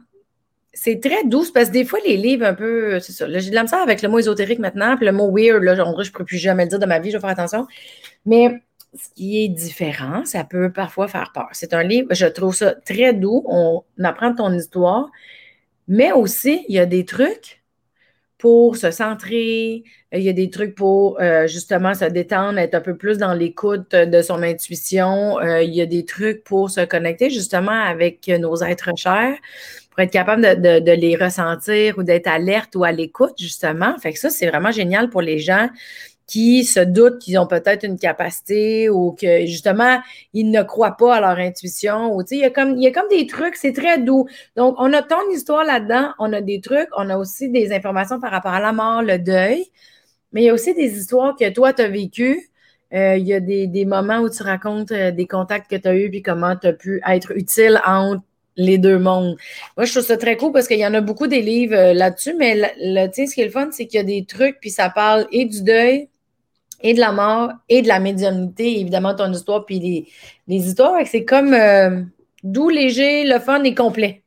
C'est 0.75 1.01
très 1.01 1.25
doux 1.25 1.45
parce 1.53 1.69
que 1.69 1.73
des 1.73 1.85
fois, 1.85 1.99
les 2.05 2.17
livres 2.17 2.47
un 2.47 2.55
peu, 2.55 2.99
c'est 3.01 3.13
ça. 3.13 3.27
J'ai 3.39 3.51
de 3.51 3.55
la 3.55 3.65
avec 3.83 4.03
le 4.03 4.09
mot 4.09 4.19
ésotérique 4.19 4.59
maintenant, 4.59 4.97
puis 4.97 5.07
le 5.07 5.13
mot 5.13 5.31
weird, 5.31 5.63
là, 5.63 5.75
je 5.75 5.83
ne 5.83 6.11
pourrais 6.11 6.25
plus 6.25 6.39
jamais 6.39 6.65
le 6.65 6.71
dire 6.71 6.79
de 6.79 6.87
ma 6.87 6.99
vie, 6.99 7.11
je 7.11 7.17
vais 7.17 7.21
faire 7.21 7.31
attention. 7.31 7.67
Mais 8.25 8.63
ce 8.95 9.09
qui 9.15 9.45
est 9.45 9.49
différent, 9.49 10.25
ça 10.25 10.45
peut 10.45 10.73
parfois 10.73 11.09
faire 11.09 11.33
peur. 11.35 11.49
C'est 11.53 11.75
un 11.75 11.83
livre, 11.83 12.09
je 12.13 12.27
trouve 12.27 12.55
ça 12.55 12.75
très 12.75 13.13
doux, 13.13 13.43
on 13.47 13.83
apprend 14.03 14.35
ton 14.35 14.53
histoire, 14.53 15.11
mais 15.89 16.13
aussi, 16.13 16.65
il 16.69 16.75
y 16.75 16.79
a 16.79 16.87
des 16.87 17.05
trucs 17.05 17.63
pour 18.39 18.77
se 18.77 18.91
centrer, 18.91 19.85
il 20.13 20.21
y 20.21 20.29
a 20.29 20.33
des 20.33 20.51
trucs 20.51 20.75
pour 20.75 21.21
euh, 21.21 21.47
justement 21.47 21.95
se 21.95 22.07
détendre, 22.07 22.59
être 22.59 22.75
un 22.75 22.81
peu 22.81 22.97
plus 22.97 23.17
dans 23.17 23.35
l'écoute 23.35 23.93
de 23.93 24.21
son 24.21 24.43
intuition, 24.43 25.39
euh, 25.39 25.63
il 25.63 25.73
y 25.73 25.81
a 25.81 25.87
des 25.87 26.05
trucs 26.05 26.43
pour 26.43 26.69
se 26.69 26.81
connecter 26.81 27.31
justement 27.31 27.71
avec 27.71 28.27
nos 28.29 28.57
êtres 28.63 28.91
chers 28.97 29.37
pour 29.93 30.01
être 30.01 30.11
capable 30.11 30.43
de, 30.43 30.93
les 30.93 31.17
ressentir 31.17 31.99
ou 31.99 32.03
d'être 32.03 32.27
alerte 32.27 32.75
ou 32.77 32.85
à 32.85 32.93
l'écoute, 32.93 33.35
justement. 33.39 33.97
Fait 33.99 34.13
que 34.13 34.19
ça, 34.19 34.31
c'est 34.31 34.49
vraiment 34.49 34.73
génial 34.73 35.11
pour 35.11 35.21
les 35.21 35.39
gens 35.39 35.69
qui 36.27 36.65
se 36.65 36.81
doutent 36.81 37.19
qu'ils 37.19 37.39
ont 37.39 37.47
peut-être 37.47 37.85
une 37.85 37.99
capacité 37.99 38.89
ou 38.89 39.13
que 39.13 39.45
justement, 39.45 40.01
ils 40.33 40.51
ne 40.51 40.63
croient 40.63 40.97
pas 40.97 41.17
à 41.17 41.21
leur 41.21 41.39
intuition. 41.39 42.15
Ou, 42.17 42.23
il, 42.31 42.39
y 42.39 42.45
a 42.45 42.51
comme, 42.51 42.79
il 42.79 42.83
y 42.83 42.87
a 42.87 42.91
comme 42.91 43.09
des 43.09 43.27
trucs, 43.27 43.55
c'est 43.57 43.73
très 43.73 43.99
doux. 43.99 44.27
Donc, 44.57 44.75
on 44.79 44.91
a 44.95 45.03
ton 45.03 45.29
histoire 45.31 45.63
là-dedans, 45.63 46.13
on 46.19 46.33
a 46.33 46.41
des 46.41 46.63
trucs, 46.63 46.89
on 46.97 47.11
a 47.11 47.19
aussi 47.19 47.51
des 47.51 47.71
informations 47.73 48.19
par 48.19 48.31
rapport 48.31 48.53
à 48.53 48.61
la 48.61 48.73
mort, 48.73 49.03
le 49.03 49.19
deuil, 49.19 49.67
mais 50.33 50.43
il 50.43 50.45
y 50.47 50.49
a 50.49 50.55
aussi 50.55 50.73
des 50.73 50.97
histoires 50.97 51.37
que 51.37 51.51
toi, 51.51 51.75
tu 51.75 51.83
as 51.83 51.89
vécues. 51.89 52.49
Euh, 52.95 53.17
il 53.17 53.27
y 53.27 53.35
a 53.35 53.41
des, 53.41 53.67
des, 53.67 53.85
moments 53.85 54.21
où 54.21 54.31
tu 54.31 54.43
racontes 54.43 54.93
euh, 54.93 55.11
des 55.11 55.27
contacts 55.27 55.71
que 55.71 55.77
tu 55.77 55.89
as 55.89 55.95
eus 55.95 56.11
puis 56.11 56.21
comment 56.21 56.57
tu 56.57 56.67
as 56.67 56.75
pu 56.75 57.01
être 57.07 57.33
utile 57.35 57.81
entre 57.87 58.23
les 58.57 58.79
deux 58.79 58.99
mondes. 58.99 59.37
Moi, 59.77 59.87
je 59.87 59.93
trouve 59.93 60.05
ça 60.05 60.17
très 60.17 60.37
cool 60.37 60.53
parce 60.53 60.69
qu'il 60.69 60.79
y 60.79 60.87
en 60.87 60.95
a 60.95 61.01
beaucoup 61.01 61.27
des 61.27 61.43
livres 61.43 61.75
euh, 61.75 61.95
là-dessus, 61.95 62.35
mais 62.39 62.55
le, 62.79 63.09
ce 63.13 63.35
qui 63.35 63.41
est 63.41 63.47
le 63.47 63.51
fun, 63.51 63.69
c'est 63.71 63.87
qu'il 63.87 63.99
y 63.99 64.01
a 64.01 64.05
des 64.05 64.25
trucs, 64.25 64.59
puis 64.61 64.71
ça 64.71 64.91
parle 64.91 65.27
et 65.33 65.45
du 65.45 65.63
deuil, 65.63 66.09
et 66.83 66.95
de 66.95 67.01
la 67.01 67.13
mort, 67.13 67.51
et 67.69 67.83
de 67.83 67.89
la 67.89 68.01
médiumnité, 68.01 68.81
évidemment, 68.81 69.15
ton 69.15 69.33
histoire, 69.33 69.65
puis 69.65 69.79
les, 69.79 70.09
les 70.49 70.67
histoires. 70.67 70.97
C'est 71.07 71.25
comme 71.25 71.55
euh, 71.55 72.03
doux, 72.43 72.69
léger, 72.69 73.25
le 73.25 73.39
fun 73.39 73.63
et 73.63 73.75
complet. 73.75 74.23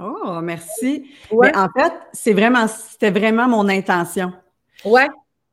Oh, 0.00 0.40
merci. 0.42 1.04
Mais 1.32 1.56
en 1.56 1.68
fait, 1.76 1.92
c'est 2.12 2.32
vraiment, 2.32 2.66
c'était 2.68 3.10
vraiment 3.10 3.48
mon 3.48 3.68
intention. 3.68 4.32
Ouais. 4.84 5.08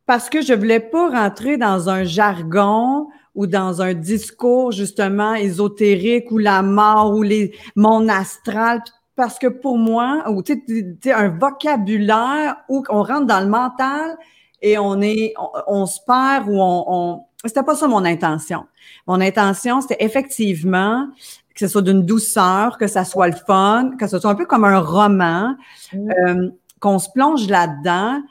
Parce 0.06 0.30
que 0.30 0.42
je 0.42 0.54
voulais 0.54 0.80
pas 0.80 1.10
rentrer 1.10 1.58
dans 1.58 1.90
un 1.90 2.04
jargon 2.04 3.08
ou 3.36 3.48
dans 3.48 3.82
un 3.82 3.94
discours 3.94 4.72
justement 4.72 5.36
ésotérique 5.36 6.32
ou 6.32 6.38
la 6.38 6.62
mort 6.62 7.14
ou 7.14 7.22
les 7.22 7.54
mon 7.76 8.08
astral 8.08 8.82
parce 9.16 9.38
que 9.38 9.48
pour 9.48 9.78
moi 9.78 10.24
ou 10.30 10.42
tu 10.42 10.64
sais 11.04 11.12
un 11.12 11.30
vocabulaire 11.30 12.58
où 12.70 12.84
on 12.90 13.04
rentre 13.04 13.28
dans 13.28 13.42
le 13.42 13.48
mental 13.48 14.18
et 14.62 14.78
on 14.78 15.02
est 15.02 15.34
on, 15.68 15.86
se 15.86 16.00
perd 16.06 16.48
ou 16.48 16.60
on, 16.60 16.84
on 16.88 17.22
c'était 17.46 17.64
pas 17.64 17.76
ça 17.76 17.88
mon 17.88 18.04
intention. 18.06 18.66
Mon 19.08 19.22
intention 19.22 19.82
c'était 19.82 20.04
effectivement 20.04 21.08
que 21.54 21.62
ce 21.62 21.68
soit 21.70 21.82
d'une 21.82 22.06
douceur, 22.06 22.78
que 22.78 22.88
ça 22.88 23.06
soit 23.06 23.28
le 23.28 23.36
fun, 23.48 23.92
que 23.98 24.08
ce 24.08 24.20
soit 24.20 24.30
un 24.30 24.36
peu 24.36 24.46
comme 24.46 24.66
un 24.66 24.80
roman, 24.80 25.56
mmh. 25.94 26.10
euh, 26.28 26.50
qu'on 26.82 27.00
se 27.00 27.10
plonge 27.10 27.48
là-dedans, 27.48 28.22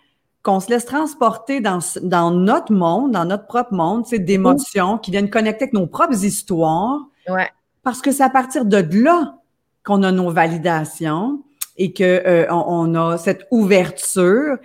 qu'on 0.45 0.61
se 0.61 0.69
laisse 0.69 0.85
transporter 0.85 1.61
dans, 1.61 1.79
dans 2.03 2.31
notre 2.31 2.71
monde, 2.71 3.13
dans 3.13 3.25
notre 3.25 3.47
propre 3.47 3.73
monde, 3.73 4.05
c'est 4.07 4.19
d'émotions 4.19 4.99
qui 4.99 5.11
viennent 5.11 5.31
connecter 5.31 5.65
avec 5.65 5.73
nos 5.73 5.87
propres 5.87 6.23
histoires. 6.23 7.01
Ouais. 7.29 7.49
Parce 7.83 8.03
que 8.03 8.13
c'est 8.13 8.23
à 8.23 8.29
partir 8.29 8.67
de 8.67 8.77
là 9.03 9.39
qu'on 9.85 10.03
a 10.03 10.13
nos 10.13 10.31
validations 10.31 11.43
et 11.79 11.95
que 11.95 12.05
euh, 12.05 12.47
on, 12.51 12.95
a 12.95 13.17
cette 13.17 13.47
ouverture. 13.51 14.59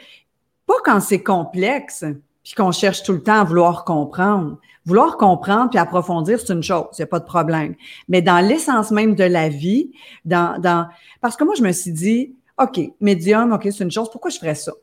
Pas 0.67 0.75
quand 0.83 0.99
c'est 0.99 1.23
complexe, 1.23 2.03
puis 2.43 2.53
qu'on 2.55 2.73
cherche 2.73 3.01
tout 3.01 3.13
le 3.13 3.23
temps 3.23 3.39
à 3.39 3.43
vouloir 3.45 3.85
comprendre. 3.85 4.57
Vouloir 4.85 5.15
comprendre 5.15 5.69
puis 5.69 5.79
approfondir, 5.79 6.39
c'est 6.39 6.51
une 6.51 6.63
chose, 6.63 6.87
il 6.93 7.01
n'y 7.01 7.03
a 7.03 7.07
pas 7.07 7.19
de 7.19 7.25
problème. 7.25 7.75
Mais 8.09 8.21
dans 8.21 8.45
l'essence 8.45 8.91
même 8.91 9.15
de 9.15 9.23
la 9.23 9.47
vie, 9.47 9.91
dans, 10.25 10.59
dans 10.59 10.87
parce 11.21 11.37
que 11.37 11.45
moi, 11.45 11.53
je 11.55 11.63
me 11.63 11.71
suis 11.71 11.91
dit, 11.91 12.35
OK, 12.61 12.79
médium, 12.99 13.53
OK, 13.53 13.63
c'est 13.71 13.83
une 13.83 13.91
chose, 13.91 14.09
pourquoi 14.11 14.29
je 14.29 14.39
ferais 14.39 14.55
ça? 14.55 14.73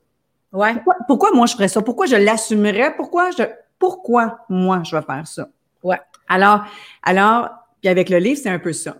Ouais. 0.52 0.74
Pourquoi, 1.06 1.32
moi 1.32 1.46
je 1.46 1.54
ferais 1.54 1.68
ça? 1.68 1.82
Pourquoi 1.82 2.06
je 2.06 2.16
l'assumerais? 2.16 2.94
Pourquoi 2.96 3.30
je, 3.30 3.42
pourquoi 3.78 4.38
moi 4.48 4.82
je 4.84 4.96
vais 4.96 5.02
faire 5.02 5.26
ça? 5.26 5.48
Ouais. 5.82 6.00
Alors, 6.28 6.64
alors, 7.02 7.48
puis 7.80 7.88
avec 7.88 8.08
le 8.08 8.18
livre, 8.18 8.40
c'est 8.42 8.48
un 8.50 8.58
peu 8.58 8.72
ça. 8.72 8.96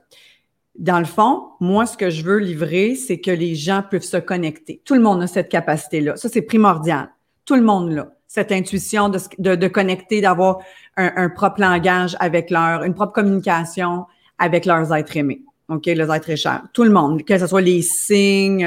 Dans 0.78 0.98
le 0.98 1.06
fond, 1.06 1.48
moi, 1.58 1.86
ce 1.86 1.96
que 1.96 2.10
je 2.10 2.22
veux 2.22 2.38
livrer, 2.38 2.94
c'est 2.94 3.18
que 3.18 3.30
les 3.30 3.54
gens 3.54 3.82
peuvent 3.90 4.02
se 4.02 4.18
connecter. 4.18 4.82
Tout 4.84 4.94
le 4.94 5.00
monde 5.00 5.22
a 5.22 5.26
cette 5.26 5.48
capacité-là. 5.48 6.16
Ça, 6.16 6.28
c'est 6.28 6.42
primordial. 6.42 7.08
Tout 7.46 7.54
le 7.54 7.62
monde 7.62 7.92
l'a. 7.92 8.08
Cette 8.26 8.52
intuition 8.52 9.08
de, 9.08 9.18
de, 9.38 9.54
de 9.54 9.68
connecter, 9.68 10.20
d'avoir 10.20 10.58
un, 10.96 11.12
un, 11.16 11.28
propre 11.30 11.60
langage 11.60 12.16
avec 12.20 12.50
leur, 12.50 12.82
une 12.82 12.92
propre 12.92 13.12
communication 13.12 14.04
avec 14.38 14.66
leurs 14.66 14.92
êtres 14.92 15.16
aimés. 15.16 15.42
OK, 15.68 15.86
les 15.86 16.10
êtres 16.10 16.36
chers. 16.36 16.62
Tout 16.72 16.84
le 16.84 16.90
monde, 16.90 17.24
que 17.24 17.38
ce 17.38 17.46
soit 17.46 17.60
les 17.60 17.82
signes, 17.82 18.64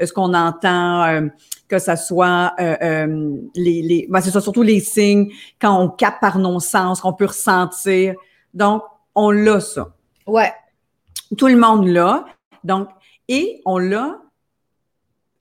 euh, 0.00 0.04
ce 0.04 0.12
qu'on 0.12 0.34
entend, 0.34 1.04
euh, 1.04 1.28
que 1.72 1.78
ce 1.78 1.96
soit 1.96 2.52
euh, 2.60 2.76
euh, 2.82 3.36
les, 3.54 3.80
les 3.80 4.06
ben, 4.10 4.20
c'est 4.20 4.30
surtout 4.30 4.62
les 4.62 4.78
signes 4.80 5.32
quand 5.58 5.74
on 5.80 5.88
capte 5.88 6.20
par 6.20 6.38
nos 6.38 6.60
sens, 6.60 7.00
qu'on 7.00 7.14
peut 7.14 7.24
ressentir. 7.24 8.14
Donc, 8.52 8.82
on 9.14 9.30
l'a 9.30 9.58
ça. 9.58 9.88
Ouais. 10.26 10.52
Tout 11.38 11.46
le 11.46 11.56
monde 11.56 11.86
l'a. 11.86 12.26
Donc, 12.62 12.90
et 13.26 13.62
on 13.64 13.78
l'a. 13.78 14.20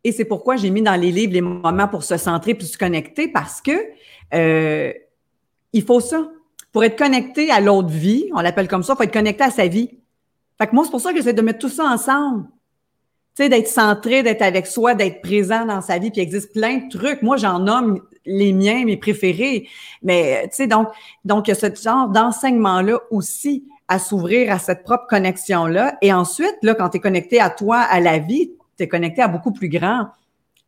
Et 0.06 0.14
c'est 0.14 0.24
pourquoi 0.24 0.56
j'ai 0.56 0.70
mis 0.70 0.82
dans 0.82 0.96
les 0.96 1.12
livres 1.12 1.34
les 1.34 1.42
moments 1.42 1.90
pour 1.90 2.06
se 2.06 2.16
centrer 2.16 2.56
puis 2.56 2.66
se 2.66 2.78
connecter 2.78 3.28
parce 3.28 3.60
que 3.60 3.74
euh, 4.34 4.94
il 5.74 5.84
faut 5.84 6.00
ça. 6.00 6.30
Pour 6.72 6.86
être 6.86 6.98
connecté 6.98 7.52
à 7.52 7.60
l'autre 7.60 7.90
vie, 7.90 8.30
on 8.34 8.40
l'appelle 8.40 8.70
comme 8.70 8.84
ça, 8.84 8.94
il 8.94 8.96
faut 8.96 9.04
être 9.04 9.12
connecté 9.12 9.44
à 9.44 9.52
sa 9.52 9.68
vie. 9.68 9.90
Fait 10.58 10.68
que 10.68 10.76
moi, 10.76 10.86
c'est 10.86 10.92
pour 10.92 11.02
ça 11.02 11.12
que 11.12 11.18
j'essaie 11.18 11.34
de 11.34 11.42
mettre 11.42 11.60
tout 11.60 11.68
ça 11.68 11.84
ensemble 11.84 12.46
tu 13.36 13.44
sais, 13.44 13.50
d'être 13.50 13.68
centré, 13.68 14.24
d'être 14.24 14.42
avec 14.42 14.68
soi, 14.68 14.94
d'être 14.94 15.22
présent 15.22 15.66
dans 15.66 15.82
sa 15.82 15.98
vie. 16.00 16.12
Puis 16.12 16.22
il 16.22 16.24
existe 16.24 16.54
plein 16.54 16.78
de 16.78 16.90
trucs. 16.90 17.22
Moi, 17.22 17.38
j'en 17.38 17.60
nomme 17.60 18.02
les 18.26 18.52
miens, 18.54 18.84
mes 18.86 18.98
préférés. 18.98 19.68
Mais, 20.04 20.44
tu 20.50 20.58
sais, 20.58 20.68
donc, 20.68 20.90
donc, 21.24 21.48
il 21.48 21.52
y 21.52 21.54
a 21.54 21.56
ce 21.56 21.68
genre 21.82 22.10
d'enseignement-là 22.10 23.00
aussi 23.10 23.64
à 23.88 24.00
s'ouvrir 24.00 24.52
à 24.52 24.60
cette 24.60 24.84
propre 24.84 25.06
connexion-là. 25.08 25.98
Et 26.02 26.14
ensuite, 26.14 26.58
là, 26.62 26.76
quand 26.76 26.90
tu 26.90 26.98
es 26.98 27.00
connecté 27.00 27.40
à 27.40 27.50
toi, 27.50 27.80
à 27.80 28.00
la 28.00 28.20
vie, 28.20 28.52
tu 28.78 28.84
es 28.84 28.88
connecté 28.88 29.22
à 29.22 29.28
beaucoup 29.28 29.52
plus 29.52 29.70
grand. 29.70 30.08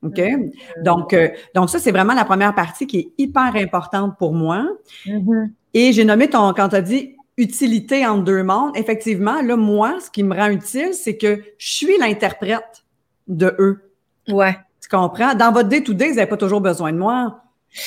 OK? 0.03 0.17
Mm-hmm. 0.17 0.83
Donc, 0.83 1.13
euh, 1.13 1.29
donc 1.55 1.69
ça, 1.69 1.79
c'est 1.79 1.91
vraiment 1.91 2.13
la 2.13 2.25
première 2.25 2.55
partie 2.55 2.87
qui 2.87 2.99
est 2.99 3.11
hyper 3.17 3.55
importante 3.55 4.17
pour 4.17 4.33
moi. 4.33 4.65
Mm-hmm. 5.05 5.49
Et 5.73 5.93
j'ai 5.93 6.05
nommé 6.05 6.29
ton, 6.29 6.53
quand 6.53 6.69
tu 6.69 6.75
as 6.75 6.81
dit 6.81 7.15
utilité 7.37 8.05
en 8.05 8.17
deux 8.17 8.43
mondes, 8.43 8.75
effectivement, 8.75 9.41
là, 9.41 9.55
moi, 9.55 9.97
ce 9.99 10.09
qui 10.09 10.23
me 10.23 10.35
rend 10.35 10.49
utile, 10.49 10.93
c'est 10.93 11.17
que 11.17 11.41
je 11.57 11.73
suis 11.73 11.97
l'interprète 11.97 12.83
de 13.27 13.55
eux. 13.59 13.91
Ouais. 14.29 14.55
Tu 14.81 14.89
comprends? 14.89 15.33
Dans 15.33 15.51
votre 15.51 15.69
day-to-day, 15.69 16.09
vous 16.09 16.15
n'avez 16.15 16.29
pas 16.29 16.37
toujours 16.37 16.61
besoin 16.61 16.91
de 16.91 16.97
moi. 16.97 17.39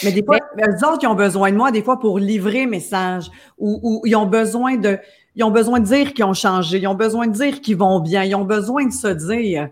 Mais 0.03 0.11
des 0.11 0.25
fois, 0.25 0.39
les 0.57 0.85
autres, 0.85 0.99
qui 0.99 1.07
ont 1.07 1.15
besoin 1.15 1.53
de 1.53 1.57
moi, 1.57 1.71
des 1.71 1.83
fois, 1.83 2.01
pour 2.01 2.19
livrer 2.19 2.67
message 2.67 3.31
ou, 3.57 3.79
ou 3.83 4.03
ils 4.05 4.17
ont 4.17 4.27
besoin 4.27 4.77
de, 4.77 4.99
ils 5.37 5.45
ont 5.45 5.51
besoin 5.51 5.79
de 5.79 5.85
dire 5.85 6.13
qu'ils 6.13 6.25
ont 6.25 6.35
changé, 6.35 6.79
ils 6.79 6.89
ont 6.89 6.95
besoin 6.95 7.29
de 7.29 7.33
dire 7.33 7.61
qu'ils 7.61 7.77
vont 7.77 8.01
bien, 8.01 8.25
ils 8.25 8.35
ont 8.35 8.45
besoin 8.45 8.87
de 8.87 8.93
se 8.93 9.09
dire, 9.09 9.69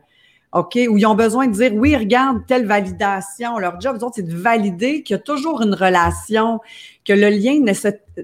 OK, 0.52 0.78
ou 0.88 0.96
ils 0.96 1.06
ont 1.06 1.16
besoin 1.16 1.48
de 1.48 1.52
dire, 1.52 1.72
oui, 1.74 1.96
regarde, 1.96 2.46
telle 2.46 2.64
validation. 2.64 3.58
Leur 3.58 3.80
job, 3.80 3.98
c'est 4.14 4.22
de 4.22 4.37
valider 4.37 5.02
qu'il 5.02 5.14
y 5.14 5.18
a 5.18 5.22
toujours 5.22 5.62
une 5.62 5.74
relation, 5.74 6.60
que 7.04 7.12
le 7.12 7.28
lien 7.28 7.58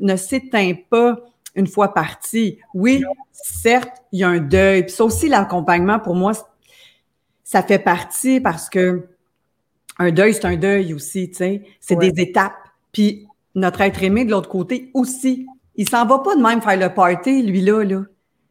ne 0.01 0.17
s'éteint 0.17 0.75
pas 0.91 1.17
une 1.55 1.67
fois 1.67 1.95
parti. 1.95 2.59
Oui, 2.75 3.03
certes, 3.33 4.03
il 4.13 4.21
y 4.21 4.25
a 4.25 4.29
un 4.29 4.39
deuil. 4.39 4.83
Puis 4.85 4.93
ça 4.93 5.05
aussi, 5.05 5.29
l'accompagnement, 5.29 5.99
pour 5.99 6.15
moi, 6.15 6.33
ça 7.45 7.63
fait 7.63 7.79
partie 7.79 8.41
parce 8.41 8.69
que 8.69 9.09
un 9.99 10.13
deuil, 10.13 10.33
c'est 10.33 10.47
un 10.47 10.57
deuil 10.57 10.95
aussi, 10.95 11.31
tu 11.31 11.37
sais. 11.37 11.63
C'est 11.81 11.97
des 11.97 12.13
étapes. 12.23 12.55
Puis 12.93 13.27
notre 13.55 13.81
être 13.81 14.03
aimé 14.03 14.25
de 14.25 14.31
l'autre 14.31 14.49
côté 14.49 14.91
aussi. 14.95 15.47
Il 15.77 15.89
s'en 15.89 16.07
va 16.07 16.19
pas 16.21 16.37
de 16.37 16.43
même 16.43 16.63
faire 16.63 16.79
le 16.79 16.95
party, 16.95 17.43
lui-là, 17.43 17.85
là. 17.85 18.03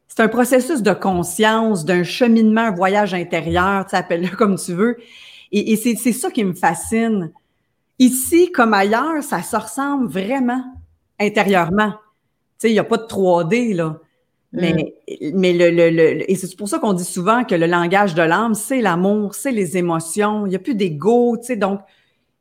C'est 0.08 0.20
un 0.20 0.28
processus 0.28 0.82
de 0.82 0.92
conscience, 0.92 1.84
d'un 1.84 2.02
cheminement, 2.02 2.62
un 2.62 2.70
voyage 2.72 3.14
intérieur, 3.14 3.86
tu 3.86 3.94
appelles-le 3.94 4.36
comme 4.36 4.56
tu 4.56 4.72
veux. 4.74 4.96
Et, 5.52 5.76
c'est 5.76 6.12
ça 6.12 6.30
qui 6.30 6.44
me 6.44 6.52
fascine. 6.52 7.32
Ici, 7.98 8.50
comme 8.52 8.74
ailleurs, 8.74 9.22
ça 9.22 9.42
se 9.42 9.56
ressemble 9.56 10.08
vraiment 10.08 10.62
intérieurement. 11.18 11.94
Tu 12.60 12.66
sais, 12.66 12.70
il 12.70 12.74
n'y 12.74 12.78
a 12.78 12.84
pas 12.84 12.98
de 12.98 13.04
3D, 13.04 13.74
là. 13.74 13.98
Mais, 14.52 14.94
mm. 15.08 15.30
mais 15.34 15.52
le, 15.52 15.70
le, 15.70 15.90
le, 15.90 16.30
et 16.30 16.34
c'est 16.34 16.54
pour 16.56 16.68
ça 16.68 16.78
qu'on 16.78 16.92
dit 16.92 17.04
souvent 17.04 17.44
que 17.44 17.54
le 17.54 17.66
langage 17.66 18.14
de 18.14 18.22
l'âme, 18.22 18.54
c'est 18.54 18.80
l'amour, 18.80 19.34
c'est 19.34 19.52
les 19.52 19.76
émotions. 19.76 20.44
Il 20.46 20.50
n'y 20.50 20.56
a 20.56 20.58
plus 20.58 20.74
d'ego, 20.74 21.36
tu 21.38 21.46
sais. 21.46 21.56
Donc, 21.56 21.80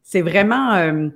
c'est 0.03 0.21
vraiment. 0.21 0.73
Euh, 0.73 1.09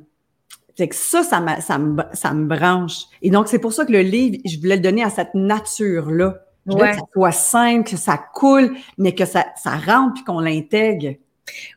c'est 0.75 0.87
que 0.87 0.95
ça, 0.95 1.23
ça, 1.23 1.43
ça, 1.61 1.77
me, 1.77 2.01
ça 2.13 2.33
me 2.33 2.45
branche. 2.47 3.03
Et 3.21 3.29
donc, 3.29 3.47
c'est 3.47 3.59
pour 3.59 3.73
ça 3.73 3.85
que 3.85 3.91
le 3.91 4.01
livre, 4.01 4.37
je 4.45 4.57
voulais 4.59 4.77
le 4.77 4.81
donner 4.81 5.03
à 5.03 5.09
cette 5.09 5.35
nature-là. 5.35 6.39
Je 6.65 6.71
voulais 6.71 6.91
que 6.91 6.97
ça 6.97 7.03
soit 7.11 7.31
simple, 7.31 7.89
que 7.89 7.97
ça 7.97 8.17
coule, 8.17 8.75
mais 8.97 9.13
que 9.13 9.25
ça, 9.25 9.45
ça 9.61 9.71
rentre 9.71 10.13
puis 10.15 10.23
qu'on 10.23 10.39
l'intègre. 10.39 11.15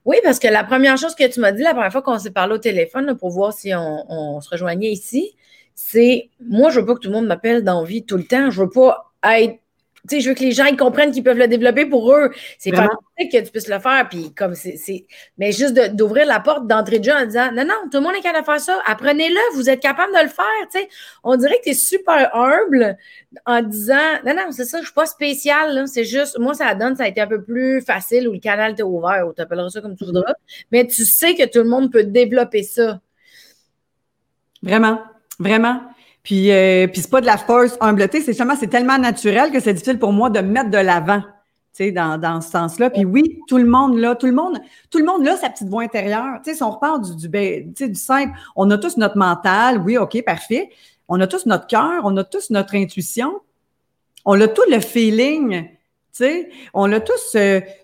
Oui, 0.05 0.17
parce 0.23 0.39
que 0.39 0.49
la 0.49 0.65
première 0.65 0.97
chose 0.97 1.15
que 1.15 1.27
tu 1.27 1.41
m'as 1.41 1.53
dit 1.53 1.63
la 1.63 1.73
première 1.73 1.91
fois 1.91 2.03
qu'on 2.03 2.19
s'est 2.19 2.31
parlé 2.31 2.55
au 2.55 2.59
téléphone 2.59 3.17
pour 3.17 3.31
voir 3.31 3.53
si 3.53 3.75
on, 3.75 4.05
on, 4.09 4.41
se 4.41 4.49
rejoignait 4.49 4.91
ici, 4.91 5.35
c'est 5.77 6.31
moi, 6.41 6.71
je 6.71 6.81
veux 6.81 6.87
pas 6.87 6.95
que 6.95 7.01
tout 7.01 7.11
le 7.11 7.15
monde 7.15 7.27
m'appelle 7.27 7.63
dans 7.63 7.85
vie 7.85 8.05
tout 8.05 8.17
le 8.17 8.25
temps. 8.25 8.51
Je 8.51 8.63
veux 8.63 8.71
pas 8.71 9.13
être 9.23 9.61
tu 10.09 10.17
sais, 10.17 10.21
je 10.21 10.29
veux 10.29 10.35
que 10.37 10.45
les 10.45 10.53
gens 10.53 10.67
ils 10.67 10.77
comprennent 10.77 11.11
qu'ils 11.11 11.25
peuvent 11.25 11.39
le 11.39 11.49
développer 11.49 11.85
pour 11.85 12.13
eux. 12.13 12.31
C'est 12.59 12.71
fantastique 12.71 13.33
que 13.33 13.45
tu 13.45 13.51
puisses 13.51 13.69
le 13.69 13.81
faire. 13.81 14.07
Puis 14.09 14.33
comme 14.35 14.55
c'est. 14.55 15.07
Mais 15.37 15.51
juste 15.51 15.75
d'ouvrir 15.97 16.27
la 16.27 16.39
porte 16.39 16.69
d'entrée 16.69 17.01
de 17.01 17.05
jeu 17.05 17.13
en 17.13 17.27
disant 17.27 17.51
Non, 17.53 17.65
non, 17.65 17.75
tout 17.91 17.99
le 17.99 18.03
monde 18.03 18.15
est 18.15 18.21
capable 18.21 18.45
de 18.45 18.53
faire 18.53 18.61
ça. 18.61 18.81
Apprenez-le, 18.87 19.57
vous 19.57 19.69
êtes 19.69 19.81
capable 19.81 20.13
de 20.15 20.23
le 20.23 20.29
faire. 20.29 20.45
Tu 20.73 20.79
sais. 20.79 20.89
On 21.25 21.37
dirait 21.37 21.59
que 21.59 21.65
tu 21.65 21.71
es 21.71 21.75
super 21.75 22.35
humble 22.37 22.97
en 23.47 23.63
disant 23.63 24.21
Non, 24.25 24.35
non, 24.35 24.53
c'est 24.53 24.65
ça, 24.65 24.79
je 24.79 24.85
suis 24.85 24.95
pas 24.95 25.07
spécial. 25.07 25.89
C'est 25.89 26.05
juste, 26.05 26.39
moi, 26.39 26.55
ça 26.55 26.73
donne, 26.77 26.95
ça 26.95 27.05
a 27.05 27.09
été 27.09 27.21
un 27.21 27.27
peu 27.27 27.43
plus 27.43 27.81
facile 27.81 28.29
où 28.29 28.33
le 28.33 28.39
canal 28.39 28.77
t'est 28.77 28.85
ouvert, 28.85 29.27
ou 29.27 29.33
tu 29.33 29.43
appelleras 29.43 29.71
ça 29.71 29.81
comme 29.81 29.97
tu 29.97 30.05
voudras. 30.05 30.35
Mais 30.71 30.87
tu 30.87 31.05
sais 31.05 31.35
que 31.35 31.47
tout 31.47 31.65
le 31.65 31.69
monde 31.69 31.91
peut 31.91 32.05
développer 32.05 32.63
ça. 32.63 33.01
Vraiment, 34.63 35.01
vraiment. 35.39 35.81
Puis, 36.23 36.51
euh, 36.51 36.89
puis 36.89 37.03
c'est 37.03 37.11
pas 37.11 37.21
de 37.21 37.27
la 37.27 37.37
force 37.37 37.77
humbleté, 37.81 38.21
c'est 38.21 38.33
justement, 38.33 38.57
c'est 38.59 38.67
tellement 38.67 38.99
naturel 38.99 39.53
que 39.53 39.61
c'est 39.61 39.75
difficile 39.75 39.99
pour 39.99 40.13
moi 40.13 40.29
de 40.29 40.41
mettre 40.41 40.71
de 40.71 40.79
l'avant, 40.79 41.21
tu 41.21 41.85
sais, 41.85 41.93
dans, 41.93 42.19
dans 42.19 42.41
ce 42.41 42.51
sens-là. 42.51 42.91
Puis 42.91 43.05
oui, 43.05 43.39
tout 43.47 43.59
le 43.59 43.67
monde 43.67 43.97
là, 43.97 44.17
tout 44.17 44.27
le 44.27 44.33
monde, 44.33 44.59
tout 44.91 44.99
le 44.99 45.05
monde 45.05 45.25
là, 45.25 45.37
sa 45.37 45.51
petite 45.51 45.69
voix 45.69 45.85
intérieure. 45.85 46.41
Tu 46.43 46.51
sais, 46.51 46.57
si 46.57 46.63
on 46.65 46.71
repart 46.73 47.01
du, 47.01 47.15
du, 47.15 47.29
ben, 47.29 47.73
du 47.73 47.95
simple, 47.95 48.33
on 48.57 48.69
a 48.73 48.79
tous 48.79 48.97
notre 48.97 49.17
mental, 49.17 49.79
oui, 49.79 49.99
OK, 49.99 50.21
parfait. 50.25 50.71
On 51.09 51.21
a 51.21 51.29
tous 51.29 51.47
notre 51.47 51.69
cœur, 51.69 52.03
on 52.03 52.17
a 52.17 52.25
tous 52.25 52.51
notre 52.51 52.75
intuition. 52.75 53.41
On 54.25 54.41
a 54.41 54.49
tout 54.49 54.69
le 54.69 54.81
feeling 54.81 55.69
sais, 56.17 56.49
on 56.75 56.93
a 56.93 57.01
tous 57.01 57.37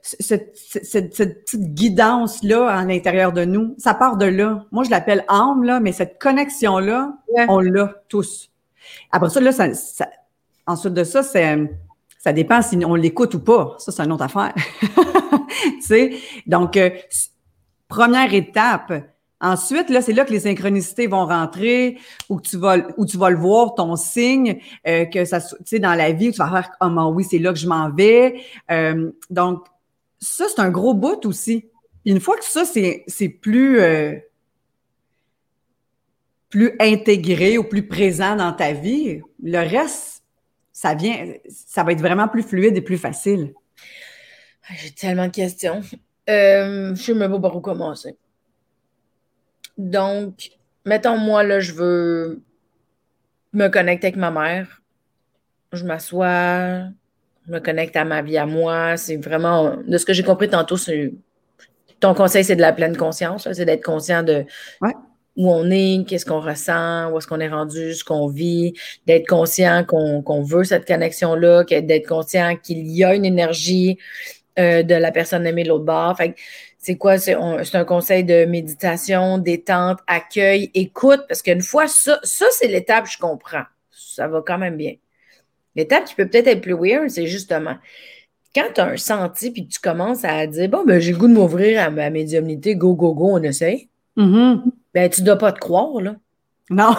cette, 0.02 0.52
petite 0.52 1.74
guidance-là 1.74 2.68
à 2.68 2.84
l'intérieur 2.84 3.32
de 3.32 3.44
nous. 3.44 3.74
Ça 3.78 3.94
part 3.94 4.16
de 4.16 4.26
là. 4.26 4.64
Moi, 4.70 4.84
je 4.84 4.90
l'appelle 4.90 5.24
âme, 5.28 5.62
là, 5.64 5.80
mais 5.80 5.92
cette 5.92 6.18
connexion-là, 6.18 7.14
on 7.48 7.60
l'a 7.60 7.94
tous. 8.08 8.50
Après 9.10 9.30
ça, 9.30 9.40
là, 9.40 9.52
ça, 9.52 9.66
ensuite 10.66 10.94
de 10.94 11.04
ça, 11.04 11.22
c'est 11.22 11.58
ça 12.18 12.32
dépend 12.32 12.62
si 12.62 12.78
on 12.84 12.94
l'écoute 12.94 13.34
ou 13.34 13.40
pas. 13.40 13.74
Ça, 13.78 13.90
c'est 13.90 14.04
une 14.04 14.12
autre 14.12 14.22
affaire. 14.22 14.54
tu 14.80 15.82
sais, 15.82 16.16
donc, 16.46 16.76
euh, 16.76 16.90
première 17.88 18.32
étape, 18.32 18.92
Ensuite, 19.42 19.90
là, 19.90 20.00
c'est 20.00 20.12
là 20.12 20.24
que 20.24 20.30
les 20.30 20.40
synchronicités 20.40 21.08
vont 21.08 21.26
rentrer, 21.26 21.98
ou 22.28 22.36
que 22.36 22.48
tu 22.48 22.56
vas, 22.56 22.76
où 22.96 23.04
tu 23.04 23.18
vas 23.18 23.28
le 23.28 23.36
voir, 23.36 23.74
ton 23.74 23.96
signe, 23.96 24.60
euh, 24.86 25.04
que 25.04 25.24
ça, 25.24 25.40
tu 25.40 25.56
sais, 25.64 25.78
dans 25.80 25.94
la 25.94 26.12
vie, 26.12 26.30
tu 26.30 26.38
vas 26.38 26.48
faire, 26.48 26.70
oh 26.80 26.88
mon 26.88 27.10
oui, 27.10 27.26
c'est 27.28 27.40
là 27.40 27.52
que 27.52 27.58
je 27.58 27.66
m'en 27.66 27.90
vais. 27.90 28.40
Euh, 28.70 29.10
donc, 29.30 29.66
ça, 30.20 30.44
c'est 30.48 30.60
un 30.60 30.70
gros 30.70 30.94
bout 30.94 31.26
aussi. 31.26 31.66
Une 32.04 32.20
fois 32.20 32.36
que 32.36 32.44
ça, 32.44 32.64
c'est, 32.64 33.02
c'est 33.08 33.28
plus, 33.28 33.80
euh, 33.80 34.14
plus 36.48 36.76
intégré 36.78 37.58
ou 37.58 37.64
plus 37.64 37.88
présent 37.88 38.36
dans 38.36 38.52
ta 38.52 38.72
vie, 38.72 39.22
le 39.42 39.58
reste, 39.58 40.22
ça 40.72 40.94
vient, 40.94 41.34
ça 41.48 41.82
va 41.82 41.90
être 41.90 42.00
vraiment 42.00 42.28
plus 42.28 42.44
fluide 42.44 42.76
et 42.76 42.80
plus 42.80 42.98
facile. 42.98 43.54
J'ai 44.76 44.92
tellement 44.92 45.26
de 45.26 45.32
questions. 45.32 45.82
je 46.28 46.94
sais 46.94 47.14
même 47.14 47.32
pas 47.32 47.40
par 47.40 47.56
où 47.56 47.60
commencer. 47.60 48.16
Donc, 49.82 50.50
mettons, 50.84 51.18
moi, 51.18 51.42
là, 51.42 51.58
je 51.58 51.72
veux 51.72 52.40
me 53.52 53.68
connecter 53.68 54.08
avec 54.08 54.16
ma 54.16 54.30
mère. 54.30 54.80
Je 55.72 55.84
m'assois, 55.84 56.84
je 57.46 57.52
me 57.52 57.58
connecte 57.58 57.96
à 57.96 58.04
ma 58.04 58.22
vie 58.22 58.38
à 58.38 58.46
moi. 58.46 58.96
C'est 58.96 59.16
vraiment, 59.16 59.76
de 59.86 59.98
ce 59.98 60.06
que 60.06 60.12
j'ai 60.12 60.22
compris 60.22 60.48
tantôt, 60.48 60.76
ton 61.98 62.14
conseil, 62.14 62.44
c'est 62.44 62.56
de 62.56 62.60
la 62.60 62.72
pleine 62.72 62.96
conscience. 62.96 63.48
C'est 63.52 63.64
d'être 63.64 63.84
conscient 63.84 64.22
de 64.22 64.44
où 65.34 65.50
on 65.50 65.68
est, 65.70 66.04
qu'est-ce 66.06 66.26
qu'on 66.26 66.40
ressent, 66.40 67.10
où 67.10 67.18
est-ce 67.18 67.26
qu'on 67.26 67.40
est 67.40 67.48
rendu, 67.48 67.94
ce 67.94 68.04
qu'on 68.04 68.28
vit, 68.28 68.74
d'être 69.06 69.26
conscient 69.26 69.84
qu'on 69.84 70.42
veut 70.42 70.62
cette 70.62 70.86
connexion-là, 70.86 71.64
d'être 71.64 72.06
conscient 72.06 72.56
qu'il 72.56 72.86
y 72.86 73.02
a 73.02 73.14
une 73.14 73.24
énergie 73.24 73.98
euh, 74.58 74.82
de 74.82 74.94
la 74.94 75.10
personne 75.10 75.46
aimée 75.46 75.64
de 75.64 75.70
l'autre 75.70 75.86
bord. 75.86 76.16
Fait 76.16 76.34
c'est 76.82 76.96
quoi? 76.96 77.16
C'est 77.16 77.36
un 77.36 77.84
conseil 77.84 78.24
de 78.24 78.44
méditation, 78.44 79.38
détente, 79.38 80.00
accueil, 80.08 80.70
écoute, 80.74 81.22
parce 81.28 81.40
qu'une 81.40 81.62
fois, 81.62 81.86
ça, 81.86 82.18
ça 82.24 82.44
c'est 82.50 82.66
l'étape, 82.66 83.06
je 83.08 83.18
comprends. 83.18 83.62
Ça 83.90 84.26
va 84.26 84.42
quand 84.44 84.58
même 84.58 84.76
bien. 84.76 84.94
L'étape 85.76 86.04
qui 86.04 86.16
peut 86.16 86.28
peut-être 86.28 86.48
être 86.48 86.60
plus 86.60 86.74
weird, 86.74 87.08
c'est 87.08 87.28
justement 87.28 87.76
quand 88.54 88.66
tu 88.74 88.80
as 88.80 88.86
un 88.86 88.96
senti 88.96 89.50
puis 89.50 89.66
que 89.66 89.72
tu 89.72 89.80
commences 89.80 90.24
à 90.24 90.46
dire 90.46 90.68
Bon, 90.68 90.84
ben, 90.84 91.00
j'ai 91.00 91.12
le 91.12 91.18
goût 91.18 91.28
de 91.28 91.32
m'ouvrir 91.32 91.80
à 91.80 91.88
ma 91.88 92.10
médiumnité, 92.10 92.74
go, 92.74 92.94
go, 92.94 93.14
go, 93.14 93.30
on 93.38 93.42
essaye. 93.42 93.88
Mm-hmm. 94.16 94.62
Ben, 94.92 95.08
tu 95.08 95.20
ne 95.20 95.26
dois 95.26 95.38
pas 95.38 95.52
te 95.52 95.60
croire, 95.60 96.00
là. 96.00 96.16
Non, 96.68 96.94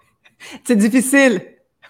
c'est 0.64 0.76
difficile. 0.76 1.40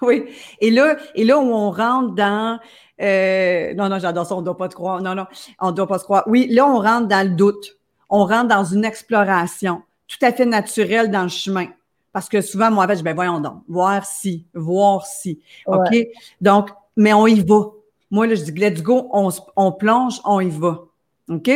Oui. 0.00 0.24
Et 0.61 0.70
là, 0.70 0.96
et 1.14 1.24
là 1.24 1.38
où 1.38 1.52
on 1.52 1.70
rentre 1.70 2.14
dans 2.14 2.59
euh, 3.02 3.74
non, 3.74 3.88
non, 3.88 3.98
j'adore 3.98 4.26
ça, 4.26 4.34
on 4.34 4.40
ne 4.40 4.44
doit 4.44 4.56
pas 4.56 4.68
te 4.68 4.74
croire. 4.74 5.00
Non, 5.00 5.14
non, 5.14 5.26
on 5.60 5.70
ne 5.70 5.76
doit 5.76 5.86
pas 5.86 5.98
se 5.98 6.04
croire. 6.04 6.24
Oui, 6.26 6.46
là, 6.50 6.66
on 6.66 6.78
rentre 6.78 7.08
dans 7.08 7.26
le 7.26 7.34
doute. 7.34 7.78
On 8.08 8.24
rentre 8.26 8.48
dans 8.48 8.64
une 8.64 8.84
exploration 8.84 9.82
tout 10.06 10.24
à 10.24 10.32
fait 10.32 10.44
naturelle 10.44 11.10
dans 11.10 11.22
le 11.22 11.28
chemin. 11.28 11.66
Parce 12.12 12.28
que 12.28 12.40
souvent, 12.42 12.70
moi, 12.70 12.84
en 12.84 12.88
fait, 12.88 12.98
je 12.98 13.02
ben 13.02 13.14
voyons 13.14 13.40
donc, 13.40 13.62
voir 13.68 14.04
si, 14.04 14.46
voir 14.54 15.06
si. 15.06 15.40
OK? 15.66 15.96
Donc, 16.40 16.68
mais 16.96 17.14
on 17.14 17.26
y 17.26 17.40
va. 17.40 17.70
Moi, 18.10 18.26
là, 18.26 18.34
je 18.34 18.42
dis, 18.42 18.52
let's 18.52 18.82
go, 18.82 19.08
on, 19.12 19.30
on 19.56 19.72
plonge, 19.72 20.20
on 20.24 20.40
y 20.40 20.50
va. 20.50 20.84
OK? 21.30 21.50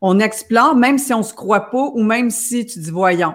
On 0.00 0.18
explore, 0.18 0.74
même 0.74 0.98
si 0.98 1.14
on 1.14 1.18
ne 1.18 1.24
se 1.24 1.34
croit 1.34 1.70
pas 1.70 1.90
ou 1.94 2.02
même 2.02 2.30
si 2.30 2.66
tu 2.66 2.80
dis 2.80 2.90
voyons. 2.90 3.34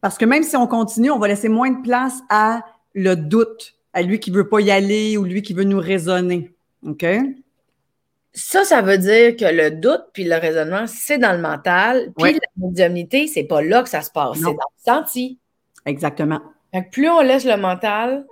Parce 0.00 0.16
que 0.16 0.24
même 0.24 0.42
si 0.42 0.56
on 0.56 0.66
continue, 0.66 1.10
on 1.10 1.18
va 1.18 1.28
laisser 1.28 1.50
moins 1.50 1.70
de 1.70 1.82
place 1.82 2.20
à 2.30 2.62
le 2.94 3.16
doute, 3.16 3.74
à 3.92 4.02
lui 4.02 4.18
qui 4.20 4.30
veut 4.30 4.48
pas 4.48 4.60
y 4.60 4.70
aller 4.70 5.18
ou 5.18 5.24
lui 5.24 5.42
qui 5.42 5.52
veut 5.52 5.64
nous 5.64 5.80
raisonner. 5.80 6.54
OK? 6.86 7.04
Ça, 8.32 8.64
ça 8.64 8.80
veut 8.80 8.98
dire 8.98 9.36
que 9.36 9.44
le 9.44 9.72
doute 9.72 10.04
puis 10.12 10.24
le 10.24 10.36
raisonnement, 10.36 10.86
c'est 10.86 11.18
dans 11.18 11.32
le 11.32 11.40
mental. 11.40 12.12
Puis 12.16 12.34
la 12.34 12.38
médiumnité, 12.68 13.26
c'est 13.26 13.44
pas 13.44 13.60
là 13.60 13.82
que 13.82 13.88
ça 13.88 14.02
se 14.02 14.10
passe, 14.10 14.36
c'est 14.38 14.44
dans 14.44 14.52
le 14.52 14.84
senti. 14.84 15.38
Exactement. 15.86 16.40
plus 16.92 17.08
on 17.08 17.20
laisse 17.20 17.44
le 17.44 17.56
mental 17.56 18.24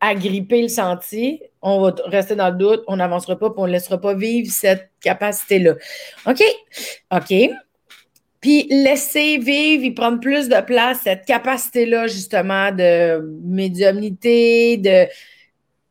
agripper 0.00 0.62
le 0.62 0.68
sentier, 0.68 1.50
on 1.62 1.80
va 1.80 1.94
rester 2.06 2.36
dans 2.36 2.50
le 2.50 2.56
doute, 2.56 2.84
on 2.86 2.96
n'avancera 2.96 3.38
pas, 3.38 3.50
puis 3.50 3.58
on 3.58 3.66
ne 3.66 3.72
laissera 3.72 3.98
pas 3.98 4.14
vivre 4.14 4.50
cette 4.50 4.90
capacité-là. 5.00 5.74
OK? 6.26 6.42
OK. 7.12 7.50
Puis 8.40 8.66
laisser 8.68 9.38
vivre 9.38 9.84
et 9.84 9.90
prendre 9.92 10.20
plus 10.20 10.48
de 10.48 10.60
place 10.60 11.00
cette 11.04 11.24
capacité-là, 11.24 12.06
justement, 12.06 12.70
de 12.72 13.20
médiumnité, 13.42 14.76
de. 14.76 15.06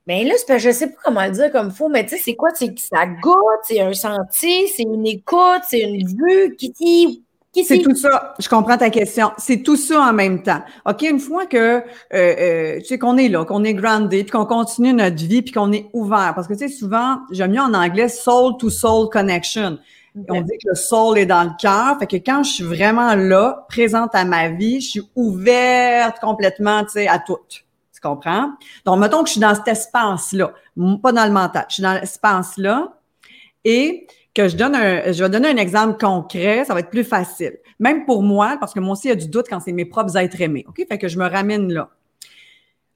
Mais 0.07 0.23
là, 0.23 0.35
je 0.57 0.67
ne 0.67 0.73
sais 0.73 0.87
pas 0.87 0.97
comment 1.03 1.25
le 1.25 1.31
dire 1.31 1.51
comme 1.51 1.67
il 1.67 1.75
faut, 1.75 1.89
mais 1.89 2.05
tu 2.05 2.15
sais, 2.15 2.21
c'est 2.23 2.35
quoi? 2.35 2.49
C'est 2.53 2.73
que 2.73 2.79
ça 2.79 3.05
goûte, 3.07 3.63
c'est 3.63 3.81
un 3.81 3.93
sentier, 3.93 4.67
c'est 4.67 4.83
une 4.83 5.05
écoute, 5.07 5.63
c'est 5.67 5.81
une 5.81 6.05
vue 6.05 6.55
qui 6.55 6.69
dit 6.69 7.25
c'est 7.63 7.79
tout 7.79 7.95
ça. 7.95 8.33
Je 8.39 8.49
comprends 8.49 8.77
ta 8.77 8.89
question. 8.89 9.31
C'est 9.37 9.63
tout 9.63 9.77
ça 9.77 10.01
en 10.01 10.13
même 10.13 10.43
temps. 10.43 10.61
OK, 10.85 11.03
une 11.03 11.19
fois 11.19 11.45
que 11.45 11.57
euh, 11.57 11.81
euh, 12.13 12.79
tu 12.79 12.85
sais 12.85 12.99
qu'on 12.99 13.17
est 13.17 13.29
là, 13.29 13.45
qu'on 13.45 13.63
est 13.63 13.73
grounded, 13.73 14.25
puis 14.25 14.31
qu'on 14.31 14.45
continue 14.45 14.93
notre 14.93 15.23
vie, 15.23 15.41
puis 15.41 15.53
qu'on 15.53 15.71
est 15.71 15.87
ouvert. 15.93 16.33
Parce 16.35 16.47
que 16.47 16.53
tu 16.53 16.59
sais, 16.59 16.67
souvent, 16.67 17.19
j'aime 17.31 17.51
mieux 17.51 17.61
en 17.61 17.73
anglais 17.73 18.09
soul 18.09 18.57
to 18.57 18.69
soul 18.69 19.09
connection. 19.09 19.77
On 20.29 20.41
dit 20.41 20.57
que 20.63 20.69
le 20.69 20.75
soul 20.75 21.17
est 21.17 21.25
dans 21.25 21.43
le 21.43 21.51
cœur. 21.59 21.97
Fait 21.99 22.07
que 22.07 22.15
quand 22.15 22.43
je 22.43 22.51
suis 22.51 22.63
vraiment 22.63 23.15
là, 23.15 23.65
présente 23.67 24.15
à 24.15 24.23
ma 24.23 24.49
vie, 24.49 24.79
je 24.79 24.89
suis 24.89 25.03
ouverte 25.15 26.19
complètement, 26.19 26.83
tu 26.83 26.91
sais, 26.91 27.07
à 27.07 27.19
tout. 27.19 27.37
Comprends? 28.05 28.51
Donc, 28.85 28.99
mettons 28.99 29.23
que 29.23 29.29
je 29.29 29.31
suis 29.31 29.41
dans 29.41 29.55
cet 29.55 29.67
espace-là, 29.67 30.53
pas 31.01 31.11
dans 31.11 31.25
le 31.25 31.31
mental. 31.31 31.65
Je 31.69 31.75
suis 31.75 31.83
dans 31.83 31.93
l'espace-là. 31.93 32.93
Et 33.63 34.05
que 34.35 34.47
je 34.47 34.55
donne 34.55 34.75
un, 34.75 35.11
je 35.11 35.23
vais 35.23 35.29
donner 35.29 35.47
un 35.47 35.57
exemple 35.57 35.97
concret, 35.97 36.65
ça 36.65 36.75
va 36.75 36.81
être 36.81 36.91
plus 36.91 37.03
facile. 37.03 37.57
Même 37.79 38.05
pour 38.05 38.21
moi, 38.21 38.57
parce 38.59 38.73
que 38.75 38.79
moi 38.79 38.93
aussi, 38.93 39.07
il 39.07 39.09
y 39.09 39.13
a 39.13 39.15
du 39.15 39.27
doute 39.27 39.47
quand 39.49 39.59
c'est 39.59 39.71
mes 39.71 39.85
propres 39.85 40.15
êtres 40.17 40.39
aimés. 40.39 40.65
OK? 40.67 40.85
Fait 40.87 40.99
que 40.99 41.07
je 41.07 41.17
me 41.17 41.27
ramène 41.27 41.73
là. 41.73 41.89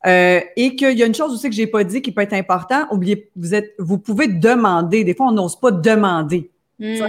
Euh, 0.06 0.42
et 0.56 0.76
qu'il 0.76 0.98
y 0.98 1.02
a 1.02 1.08
une 1.08 1.16
chose 1.16 1.34
aussi 1.34 1.50
que 1.50 1.56
j'ai 1.56 1.66
pas 1.66 1.84
dit 1.84 2.04
qui 2.04 2.12
peut 2.12 2.22
être 2.22 2.34
important. 2.34 2.86
Oubliez, 2.92 3.32
vous 3.36 3.56
êtes, 3.56 3.74
vous 3.80 3.98
pouvez 3.98 4.28
demander. 4.28 5.04
Des 5.04 5.16
fois, 5.16 5.28
on 5.28 5.32
n'ose 5.32 5.60
pas 5.60 5.72
demander. 5.72 6.52
Hmm. 6.78 7.00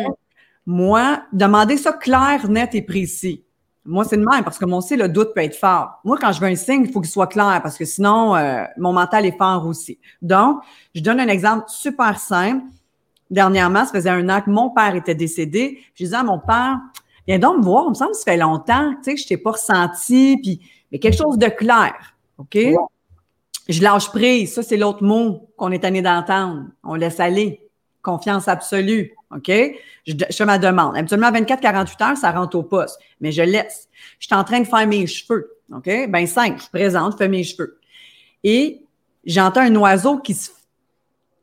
Moi, 0.64 1.22
demander 1.32 1.76
ça 1.76 1.92
clair, 1.92 2.48
net 2.48 2.74
et 2.74 2.82
précis. 2.82 3.44
Moi, 3.84 4.04
c'est 4.04 4.16
le 4.16 4.24
même 4.24 4.44
parce 4.44 4.58
que 4.58 4.66
moi 4.66 4.78
aussi, 4.78 4.96
le 4.96 5.08
doute 5.08 5.32
peut 5.34 5.42
être 5.42 5.56
fort. 5.56 6.00
Moi, 6.04 6.18
quand 6.20 6.32
je 6.32 6.40
veux 6.40 6.46
un 6.46 6.54
signe, 6.54 6.84
il 6.84 6.92
faut 6.92 7.00
qu'il 7.00 7.10
soit 7.10 7.26
clair 7.26 7.60
parce 7.62 7.78
que 7.78 7.84
sinon, 7.84 8.36
euh, 8.36 8.64
mon 8.76 8.92
mental 8.92 9.24
est 9.24 9.36
fort 9.36 9.66
aussi. 9.66 9.98
Donc, 10.20 10.60
je 10.94 11.00
donne 11.00 11.18
un 11.18 11.28
exemple 11.28 11.64
super 11.68 12.18
simple 12.18 12.64
dernièrement, 13.30 13.84
ça 13.84 13.92
faisait 13.92 14.10
un 14.10 14.28
an 14.28 14.40
que 14.40 14.50
mon 14.50 14.70
père 14.70 14.94
était 14.94 15.14
décédé. 15.14 15.78
Je 15.94 16.04
disais 16.04 16.16
à 16.16 16.22
mon 16.22 16.38
père, 16.38 16.78
viens 17.26 17.38
donc 17.38 17.58
me 17.58 17.62
voir, 17.62 17.84
il 17.86 17.90
me 17.90 17.94
semble 17.94 18.10
que 18.12 18.18
ça 18.18 18.24
fait 18.24 18.36
longtemps, 18.36 18.92
tu 18.96 19.04
sais, 19.04 19.14
que 19.14 19.20
je 19.20 19.26
t'ai 19.26 19.36
pas 19.36 19.52
ressenti, 19.52 20.36
puis 20.42 20.60
mais 20.90 20.98
quelque 20.98 21.16
chose 21.16 21.38
de 21.38 21.46
clair, 21.46 21.94
OK? 22.38 22.58
Je 23.68 23.82
lâche 23.82 24.08
prise, 24.08 24.54
ça 24.54 24.62
c'est 24.64 24.76
l'autre 24.76 25.04
mot 25.04 25.48
qu'on 25.56 25.70
est 25.70 25.84
allé 25.84 26.02
d'entendre. 26.02 26.64
On 26.82 26.96
laisse 26.96 27.20
aller. 27.20 27.69
Confiance 28.02 28.48
absolue, 28.48 29.14
OK? 29.34 29.50
Je, 30.06 30.14
fais 30.30 30.44
ma 30.44 30.58
demande. 30.58 30.96
Habituellement, 30.96 31.30
24-48 31.30 32.10
heures, 32.10 32.16
ça 32.16 32.30
rentre 32.32 32.56
au 32.56 32.62
poste, 32.62 32.98
mais 33.20 33.32
je 33.32 33.42
laisse. 33.42 33.88
Je 34.18 34.26
suis 34.26 34.34
en 34.34 34.44
train 34.44 34.60
de 34.60 34.66
faire 34.66 34.86
mes 34.86 35.06
cheveux, 35.06 35.56
OK? 35.74 35.88
Ben 36.08 36.26
cinq, 36.26 36.62
je 36.62 36.68
présente, 36.68 37.12
je 37.12 37.16
fais 37.18 37.28
mes 37.28 37.44
cheveux. 37.44 37.78
Et 38.42 38.82
j'entends 39.24 39.60
un 39.60 39.76
oiseau 39.76 40.18
qui 40.18 40.34
se 40.34 40.50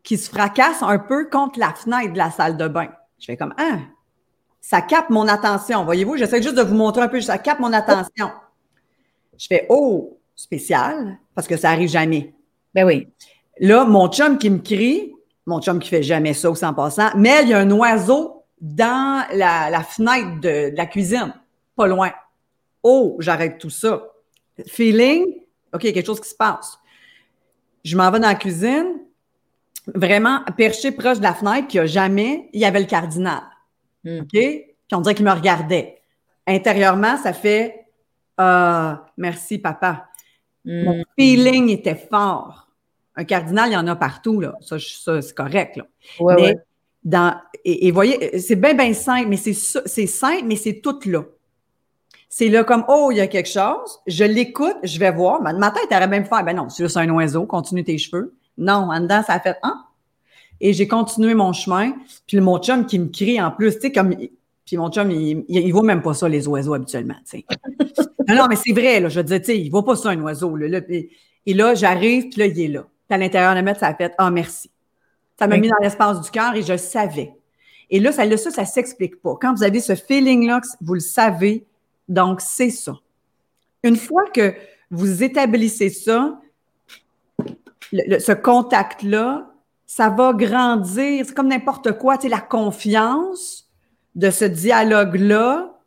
qui 0.08 0.18
se 0.18 0.30
fracasse 0.30 0.82
un 0.84 1.00
peu 1.00 1.30
contre 1.30 1.60
la 1.60 1.74
fenêtre 1.74 2.14
de 2.14 2.18
la 2.18 2.32
salle 2.32 2.56
de 2.56 2.70
bain. 2.70 2.88
Je 3.20 3.26
fais 3.26 3.36
comme, 3.36 3.54
ah, 3.58 3.80
ça 4.62 4.82
capte 4.82 5.10
mon 5.10 5.28
attention. 5.28 5.84
Voyez-vous, 5.84 6.16
j'essaie 6.16 6.42
juste 6.42 6.56
de 6.56 6.62
vous 6.62 6.76
montrer 6.76 7.02
un 7.02 7.08
peu, 7.10 7.20
ça 7.20 7.38
capte 7.38 7.60
mon 7.60 7.74
attention. 7.74 8.32
Je 9.38 9.48
fais, 9.48 9.66
oh, 9.68 10.18
spécial, 10.34 11.20
parce 11.36 11.46
que 11.46 11.58
ça 11.58 11.72
arrive 11.72 11.90
jamais. 11.90 12.34
Ben 12.74 12.86
oui. 12.86 13.10
Là, 13.60 13.84
mon 13.84 14.08
chum 14.08 14.38
qui 14.38 14.50
me 14.50 14.60
crie, 14.60 15.12
mon 15.48 15.62
chum 15.62 15.80
qui 15.80 15.90
fait 15.90 16.04
jamais 16.04 16.34
ça 16.34 16.52
au 16.52 16.56
100%, 16.56 17.14
mais 17.16 17.42
il 17.44 17.50
y 17.50 17.54
a 17.54 17.60
un 17.60 17.72
oiseau 17.72 18.44
dans 18.62 19.26
la, 19.34 19.84
fenêtre 19.84 20.40
de, 20.42 20.72
de, 20.72 20.76
la 20.76 20.86
cuisine, 20.86 21.34
pas 21.76 21.88
loin. 21.88 22.12
Oh, 22.84 23.18
j'arrête 23.20 23.58
tout 23.58 23.70
ça. 23.70 24.04
Feeling, 24.68 25.26
OK, 25.74 25.84
il 25.84 25.88
y 25.88 25.90
a 25.90 25.94
quelque 25.94 26.06
chose 26.06 26.22
qui 26.22 26.30
se 26.30 26.36
passe. 26.36 26.78
Je 27.84 27.96
m'en 27.96 28.12
vais 28.12 28.20
dans 28.20 28.28
la 28.28 28.36
cuisine, 28.36 29.00
vraiment 29.94 30.42
perché 30.58 30.92
proche 30.92 31.20
de 31.20 31.24
la 31.24 31.34
fenêtre, 31.34 31.68
qu'il 31.68 31.80
n'y 31.80 31.86
a 31.86 31.88
jamais, 31.88 32.50
il 32.54 32.60
y 32.60 32.66
avait 32.66 32.80
le 32.80 32.86
cardinal. 32.86 33.44
Hmm. 34.04 34.20
OK? 34.22 34.30
Puis 34.32 34.76
on 34.94 35.02
dirait 35.02 35.16
qu'il 35.16 35.26
me 35.26 35.32
regardait. 35.32 36.02
Intérieurement, 36.46 37.18
ça 37.18 37.34
fait 37.34 37.88
Ah, 38.38 39.06
merci, 39.18 39.60
papa. 39.60 40.08
Hmm. 40.66 40.84
Mon 40.84 41.04
feeling 41.18 41.70
était 41.70 41.96
fort. 41.96 42.67
Un 43.18 43.26
cardinal, 43.26 43.70
il 43.70 43.74
y 43.74 43.78
en 43.78 43.88
a 43.88 43.96
partout, 43.96 44.40
là. 44.40 44.56
Ça, 44.62 44.78
c'est 44.80 45.36
correct, 45.36 45.76
là. 45.76 45.86
mais 46.38 46.56
Dans, 47.04 47.36
et, 47.66 47.92
voyez, 47.92 48.40
c'est 48.40 48.56
bien, 48.56 48.74
bien 48.74 48.94
simple, 48.94 49.28
mais 49.28 49.38
c'est 49.38 49.54
c'est 49.54 50.08
simple, 50.08 50.44
mais 50.46 50.56
c'est 50.56 50.82
tout 50.82 51.00
là. 51.06 51.24
C'est 52.30 52.50
là 52.50 52.64
comme, 52.64 52.86
oh, 52.88 53.10
il 53.12 53.18
y 53.18 53.22
a 53.22 53.28
quelque 53.28 53.50
chose, 53.50 54.00
je 54.06 54.24
l'écoute, 54.24 54.76
je 54.84 55.00
vais 55.00 55.12
voir. 55.12 55.42
Ma, 55.42 55.72
tête 55.72 55.92
aurait 55.92 56.08
même 56.08 56.26
fait, 56.26 56.44
ben 56.44 56.56
non, 56.56 56.70
c'est 56.70 56.84
juste 56.84 56.98
un 56.98 57.10
oiseau, 57.10 57.46
continue 57.46 57.84
tes 57.84 57.98
cheveux. 57.98 58.36
Non, 58.58 58.90
en 58.92 59.00
dedans, 59.00 59.24
ça 59.26 59.34
a 59.34 59.40
fait, 59.40 59.58
ah, 59.64 59.88
et 60.60 60.74
j'ai 60.74 60.88
continué 60.88 61.34
mon 61.34 61.54
chemin. 61.54 61.94
Puis 62.26 62.40
mon 62.40 62.60
chum 62.60 62.86
qui 62.86 63.00
me 63.00 63.08
crie 63.08 63.42
en 63.42 63.52
plus, 63.52 63.76
tu 63.76 63.82
sais, 63.82 63.92
comme. 63.92 64.16
Puis 64.66 64.76
mon 64.76 64.92
chum, 64.92 65.10
il, 65.12 65.46
il, 65.48 65.72
voit 65.72 65.84
même 65.84 66.02
pas 66.02 66.14
ça, 66.14 66.28
les 66.28 66.48
oiseaux, 66.48 66.74
habituellement, 66.74 67.16
tu 67.30 67.40
sais. 67.40 67.46
non, 68.28 68.36
non, 68.36 68.48
mais 68.50 68.58
c'est 68.58 68.74
vrai, 68.74 69.00
là. 69.00 69.10
Je 69.10 69.20
veux 69.20 69.24
dire, 69.24 69.40
tu 69.40 69.46
sais, 69.46 69.60
il 69.60 69.70
voit 69.70 69.86
pas 69.86 69.96
ça, 69.96 70.10
un 70.10 70.22
oiseau, 70.22 70.56
là. 70.56 70.80
et, 70.90 71.54
là, 71.54 71.74
j'arrive, 71.74 72.30
puis 72.30 72.40
là, 72.40 72.46
il 72.48 72.60
est 72.60 72.68
là. 72.68 72.86
Puis 73.08 73.16
à 73.16 73.18
l'intérieur 73.18 73.52
de 73.52 73.56
la 73.56 73.62
mettre, 73.62 73.80
ça 73.80 73.88
a 73.88 73.96
fait 73.96 74.14
Ah, 74.18 74.30
merci. 74.30 74.70
Ça 75.40 75.48
m'a 75.48 75.58
mis 75.58 75.70
dans 75.70 75.78
l'espace 75.82 76.20
du 76.22 76.32
cœur 76.32 76.56
et 76.56 76.64
je 76.64 76.76
savais. 76.78 77.34
Et 77.90 78.00
là, 78.00 78.12
ça, 78.12 78.26
là, 78.26 78.38
ça, 78.38 78.52
ça 78.52 78.66
s'explique 78.66 79.22
pas. 79.22 79.38
Quand 79.40 79.54
vous 79.54 79.64
avez 79.64 79.80
ce 79.80 79.96
feeling-là, 79.96 80.62
vous 80.82 80.96
le 80.96 81.00
savez, 81.00 81.66
donc 82.10 82.42
c'est 82.42 82.70
ça. 82.70 82.98
Une 83.84 83.96
fois 83.96 84.24
que 84.34 84.54
vous 84.90 85.24
établissez 85.24 85.90
ça, 85.90 86.40
ce 87.92 88.34
contact-là, 88.34 89.52
ça 89.86 90.10
va 90.10 90.34
grandir. 90.34 91.26
C'est 91.26 91.34
comme 91.34 91.48
n'importe 91.48 91.98
quoi. 91.98 92.18
Tu 92.18 92.24
sais, 92.24 92.30
la 92.30 92.42
confiance 92.42 93.70
de 94.16 94.30
ce 94.30 94.46
dialogue-là 94.46 95.80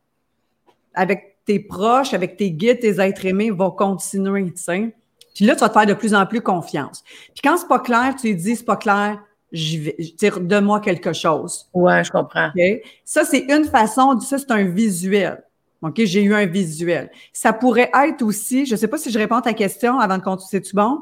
avec 0.95 1.39
tes 1.45 1.61
proches, 1.61 2.15
avec 2.15 2.37
tes 2.37 2.51
guides, 2.53 2.81
tes 2.81 3.01
êtres 3.01 3.27
aimés 3.27 3.51
va 3.51 3.71
continuer, 3.71 4.47
tu 4.53 4.63
sais. 4.63 4.95
Puis 5.35 5.45
là, 5.45 5.55
tu 5.55 5.61
vas 5.61 5.69
te 5.69 5.75
faire 5.75 5.87
de 5.87 5.95
plus 5.95 6.15
en 6.15 6.27
plus 6.27 6.41
confiance. 6.41 7.03
Puis 7.35 7.41
quand 7.43 7.57
c'est 7.57 7.69
pas 7.69 7.79
clair, 7.79 8.15
tu 8.21 8.29
lui 8.29 8.35
dis, 8.35 8.57
c'est 8.57 8.65
pas 8.65 8.77
clair, 8.77 9.19
j'y 9.53 9.79
vais, 9.79 9.97
tire 10.17 10.41
de 10.41 10.59
moi 10.61 10.81
quelque 10.81 11.13
chose. 11.13 11.67
Ouais, 11.75 12.05
je 12.05 12.11
comprends. 12.11 12.51
Ça, 13.05 13.25
c'est 13.25 13.47
une 13.49 13.65
façon, 13.65 14.19
ça, 14.21 14.39
c'est 14.39 14.51
un 14.51 14.65
visuel. 14.65 15.43
OK, 15.83 16.03
j'ai 16.05 16.23
eu 16.23 16.35
un 16.35 16.47
visuel. 16.47 17.11
Ça 17.33 17.53
pourrait 17.53 17.91
être 18.07 18.23
aussi, 18.23 18.67
je 18.67 18.77
sais 18.77 18.89
pas 18.89 18.99
si 18.99 19.11
je 19.11 19.19
réponds 19.19 19.37
à 19.37 19.43
ta 19.43 19.55
question 19.55 19.99
avant 19.99 20.19
de 20.19 20.23
continuer, 20.23 20.49
c'est-tu 20.51 20.77
bon? 20.77 21.01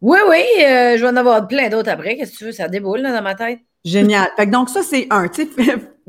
Oui, 0.00 0.18
oui, 0.28 0.44
euh, 0.64 0.96
je 0.96 1.02
vais 1.02 1.08
en 1.08 1.16
avoir 1.16 1.46
plein 1.46 1.68
d'autres 1.68 1.90
après. 1.90 2.16
Qu'est-ce 2.16 2.32
que 2.32 2.38
tu 2.38 2.44
veux? 2.44 2.52
Ça 2.52 2.68
déboule 2.68 3.02
dans 3.02 3.22
ma 3.22 3.34
tête. 3.34 3.60
Génial. 3.84 4.30
Fait 4.36 4.46
donc, 4.46 4.70
ça, 4.70 4.82
c'est 4.82 5.06
un, 5.10 5.28
tu 5.28 5.48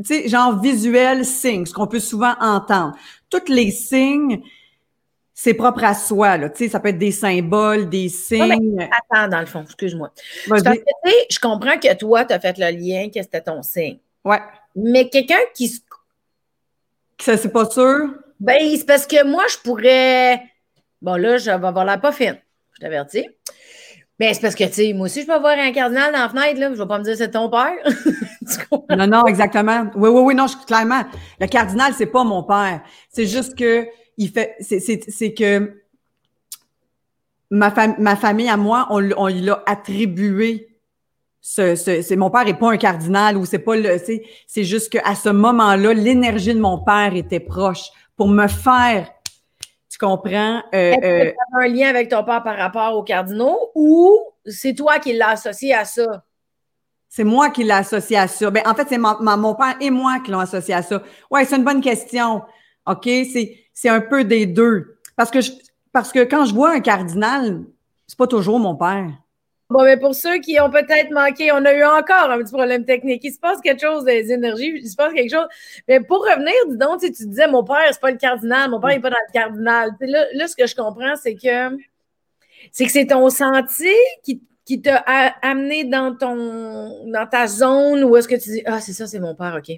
sais, 0.03 0.27
genre 0.29 0.59
visuel 0.59 1.25
signe, 1.25 1.65
ce 1.65 1.73
qu'on 1.73 1.87
peut 1.87 1.99
souvent 1.99 2.33
entendre. 2.39 2.95
Tous 3.29 3.51
les 3.51 3.71
signes, 3.71 4.41
c'est 5.43 5.55
propre 5.55 5.83
à 5.83 5.95
soi, 5.95 6.37
là. 6.37 6.49
Tu 6.49 6.65
sais, 6.65 6.69
ça 6.69 6.79
peut 6.79 6.89
être 6.89 6.99
des 6.99 7.11
symboles, 7.11 7.89
des 7.89 8.09
signes. 8.09 8.87
attends, 9.09 9.27
dans 9.27 9.39
le 9.39 9.47
fond, 9.47 9.63
excuse-moi. 9.63 10.11
Je 10.45 11.39
comprends 11.39 11.79
que 11.79 11.95
toi, 11.95 12.25
tu 12.25 12.33
as 12.33 12.39
fait 12.39 12.55
le 12.59 12.69
lien, 12.69 13.09
que 13.09 13.19
c'était 13.23 13.41
ton 13.41 13.63
signe. 13.63 13.97
Ouais. 14.23 14.37
Mais 14.75 15.09
quelqu'un 15.09 15.39
qui 15.55 15.67
se. 15.67 15.79
Ça, 17.19 17.37
c'est 17.37 17.51
pas 17.51 17.67
sûr? 17.67 18.09
Ben, 18.39 18.59
c'est 18.77 18.85
parce 18.85 19.07
que 19.07 19.25
moi, 19.25 19.43
je 19.51 19.57
pourrais. 19.63 20.43
Bon, 21.01 21.15
là, 21.15 21.39
je 21.39 21.45
vais 21.45 21.51
avoir 21.53 21.85
la 21.85 21.97
pas 21.97 22.11
fine. 22.11 22.37
Je 22.73 22.81
t'avertis. 22.81 23.27
Mais 24.19 24.35
c'est 24.35 24.41
parce 24.41 24.53
que, 24.53 24.65
tu 24.65 24.73
sais, 24.73 24.93
moi 24.93 25.07
aussi, 25.07 25.23
je 25.23 25.25
peux 25.25 25.39
voir 25.39 25.57
un 25.57 25.71
cardinal 25.71 26.13
dans 26.13 26.19
la 26.19 26.29
fenêtre, 26.29 26.59
là. 26.59 26.69
Je 26.71 26.79
vais 26.79 26.87
pas 26.87 26.99
me 26.99 27.03
dire 27.03 27.17
c'est 27.17 27.31
ton 27.31 27.49
père. 27.49 27.77
non, 28.95 29.07
non, 29.07 29.25
exactement. 29.25 29.89
Oui, 29.95 30.09
oui, 30.09 30.21
oui, 30.21 30.35
non, 30.35 30.45
je, 30.45 30.55
clairement. 30.67 31.03
Le 31.39 31.47
cardinal, 31.47 31.93
c'est 31.97 32.05
pas 32.05 32.23
mon 32.23 32.43
père. 32.43 32.81
C'est 33.09 33.25
juste 33.25 33.57
que, 33.57 33.87
il 34.21 34.29
fait, 34.29 34.55
c'est 34.59 35.33
que 35.33 35.73
ma, 37.49 37.73
ma 37.97 38.15
famille 38.15 38.49
à 38.49 38.57
moi, 38.57 38.87
on, 38.89 39.09
on 39.17 39.27
lui 39.27 39.49
a 39.49 39.63
attribué 39.65 40.67
ce, 41.41 42.15
mon 42.15 42.29
père 42.29 42.47
est 42.47 42.57
pas 42.57 42.71
un 42.71 42.77
cardinal 42.77 43.35
ou 43.35 43.45
c'est 43.45 43.59
pas 43.59 43.75
le 43.75 43.97
c'est 44.45 44.63
juste 44.63 44.91
qu'à 44.91 45.15
ce 45.15 45.29
moment-là 45.29 45.91
l'énergie 45.91 46.53
de 46.53 46.59
mon 46.59 46.77
père 46.77 47.15
était 47.15 47.39
proche 47.39 47.89
pour 48.15 48.27
me 48.27 48.47
faire 48.47 49.11
comprends? 50.01 50.63
Euh, 50.73 50.91
Est-ce 50.91 50.99
que 50.99 51.23
tu 51.23 51.29
euh, 51.29 51.61
un 51.61 51.67
lien 51.67 51.89
avec 51.89 52.09
ton 52.09 52.23
père 52.23 52.43
par 52.43 52.57
rapport 52.57 52.95
aux 52.95 53.03
cardinaux 53.03 53.71
ou 53.75 54.19
c'est 54.45 54.73
toi 54.73 54.99
qui 54.99 55.13
l'as 55.13 55.29
associé 55.29 55.73
à 55.73 55.85
ça? 55.85 56.23
C'est 57.07 57.23
moi 57.23 57.49
qui 57.49 57.63
l'ai 57.63 57.71
associé 57.71 58.17
à 58.17 58.27
ça. 58.27 58.49
Ben, 58.49 58.63
en 58.65 58.73
fait, 58.73 58.87
c'est 58.89 58.97
mon 58.97 59.55
père 59.55 59.75
et 59.79 59.89
moi 59.89 60.19
qui 60.23 60.31
l'ont 60.31 60.39
associé 60.39 60.73
à 60.73 60.81
ça. 60.81 61.03
Ouais, 61.29 61.45
c'est 61.45 61.57
une 61.57 61.63
bonne 61.63 61.81
question. 61.81 62.41
OK? 62.85 63.09
C'est, 63.73 63.89
un 63.89 64.01
peu 64.01 64.23
des 64.23 64.45
deux. 64.45 64.97
Parce 65.15 65.31
que, 65.31 66.23
quand 66.23 66.45
je 66.45 66.53
vois 66.53 66.71
un 66.71 66.79
cardinal, 66.79 67.63
C'est 68.07 68.17
pas 68.17 68.27
toujours 68.27 68.59
mon 68.59 68.75
père. 68.75 69.09
Bon, 69.71 69.85
mais 69.85 69.95
pour 69.95 70.13
ceux 70.13 70.39
qui 70.39 70.59
ont 70.59 70.69
peut-être 70.69 71.11
manqué, 71.11 71.49
on 71.53 71.63
a 71.63 71.73
eu 71.73 71.83
encore 71.85 72.29
un 72.29 72.39
petit 72.39 72.51
problème 72.51 72.83
technique. 72.83 73.23
Il 73.23 73.31
se 73.31 73.39
passe 73.39 73.61
quelque 73.61 73.79
chose 73.79 74.03
des 74.03 74.29
énergies, 74.29 74.73
il 74.75 74.89
se 74.89 74.97
passe 74.97 75.13
quelque 75.13 75.31
chose. 75.31 75.47
Mais 75.87 76.01
pour 76.01 76.19
revenir, 76.19 76.53
dis 76.67 76.77
donc, 76.77 76.99
tu 76.99 77.09
disais, 77.09 77.47
mon 77.47 77.63
père, 77.63 77.87
c'est 77.89 78.01
pas 78.01 78.11
le 78.11 78.17
cardinal, 78.17 78.69
mon 78.69 78.81
père 78.81 78.89
n'est 78.89 78.99
pas 78.99 79.11
dans 79.11 79.15
le 79.15 79.31
cardinal. 79.31 79.91
Là, 80.01 80.47
ce 80.49 80.57
que 80.57 80.67
je 80.67 80.75
comprends, 80.75 81.15
c'est 81.15 81.35
que 81.35 81.77
c'est 82.73 82.85
que 82.85 82.91
c'est 82.91 83.07
ton 83.07 83.29
senti 83.29 83.93
qui, 84.23 84.43
qui 84.65 84.81
t'a 84.81 84.97
amené 85.41 85.85
dans 85.85 86.15
ton 86.17 87.09
dans 87.09 87.27
ta 87.27 87.47
zone 87.47 88.03
où 88.03 88.17
est-ce 88.17 88.27
que 88.27 88.35
tu 88.35 88.49
dis 88.49 88.63
Ah, 88.65 88.81
c'est 88.81 88.93
ça, 88.93 89.07
c'est 89.07 89.19
mon 89.19 89.35
père, 89.35 89.57
OK. 89.57 89.73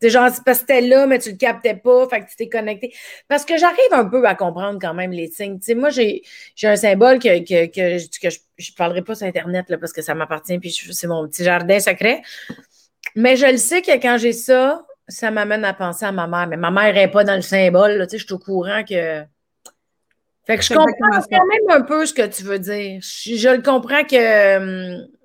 C'est 0.00 0.10
genre, 0.10 0.28
c'est 0.30 0.44
parce 0.44 0.60
que 0.60 0.66
t'es 0.66 0.82
là, 0.82 1.06
mais 1.06 1.18
tu 1.18 1.30
le 1.30 1.36
captais 1.36 1.74
pas, 1.74 2.06
fait 2.08 2.20
que 2.20 2.30
tu 2.30 2.36
t'es 2.36 2.48
connecté. 2.48 2.92
Parce 3.28 3.44
que 3.46 3.56
j'arrive 3.56 3.92
un 3.92 4.04
peu 4.04 4.26
à 4.26 4.34
comprendre 4.34 4.78
quand 4.80 4.92
même 4.92 5.10
les 5.10 5.28
signes. 5.28 5.58
Tu 5.58 5.66
sais, 5.66 5.74
moi, 5.74 5.88
j'ai, 5.88 6.22
j'ai 6.54 6.68
un 6.68 6.76
symbole 6.76 7.18
que, 7.18 7.38
que, 7.40 7.66
que, 7.66 8.20
que 8.20 8.30
je, 8.30 8.38
je 8.58 8.72
parlerai 8.72 9.02
pas 9.02 9.14
sur 9.14 9.26
Internet 9.26 9.70
là, 9.70 9.78
parce 9.78 9.92
que 9.92 10.02
ça 10.02 10.14
m'appartient, 10.14 10.58
puis 10.58 10.70
c'est 10.70 11.06
mon 11.06 11.26
petit 11.26 11.44
jardin 11.44 11.80
secret. 11.80 12.22
Mais 13.14 13.36
je 13.36 13.46
le 13.46 13.56
sais 13.56 13.80
que 13.80 13.92
quand 13.92 14.18
j'ai 14.18 14.32
ça, 14.32 14.84
ça 15.08 15.30
m'amène 15.30 15.64
à 15.64 15.72
penser 15.72 16.04
à 16.04 16.12
ma 16.12 16.26
mère. 16.26 16.46
Mais 16.46 16.56
ma 16.56 16.70
mère 16.70 16.92
n'est 16.92 17.08
pas 17.08 17.24
dans 17.24 17.36
le 17.36 17.42
symbole. 17.42 17.92
Là, 17.92 18.06
tu 18.06 18.12
sais, 18.12 18.18
je 18.18 18.24
suis 18.24 18.34
au 18.34 18.38
courant 18.38 18.82
que. 18.84 19.22
Fait 20.46 20.58
que 20.58 20.62
je 20.62 20.74
comprends 20.74 21.22
quand 21.30 21.46
même 21.46 21.70
un 21.70 21.80
peu 21.80 22.06
ce 22.06 22.14
que 22.14 22.26
tu 22.26 22.44
veux 22.44 22.58
dire. 22.58 23.00
Je, 23.00 23.36
je 23.36 23.48
le 23.48 23.62
comprends 23.62 24.04
que. 24.04 25.15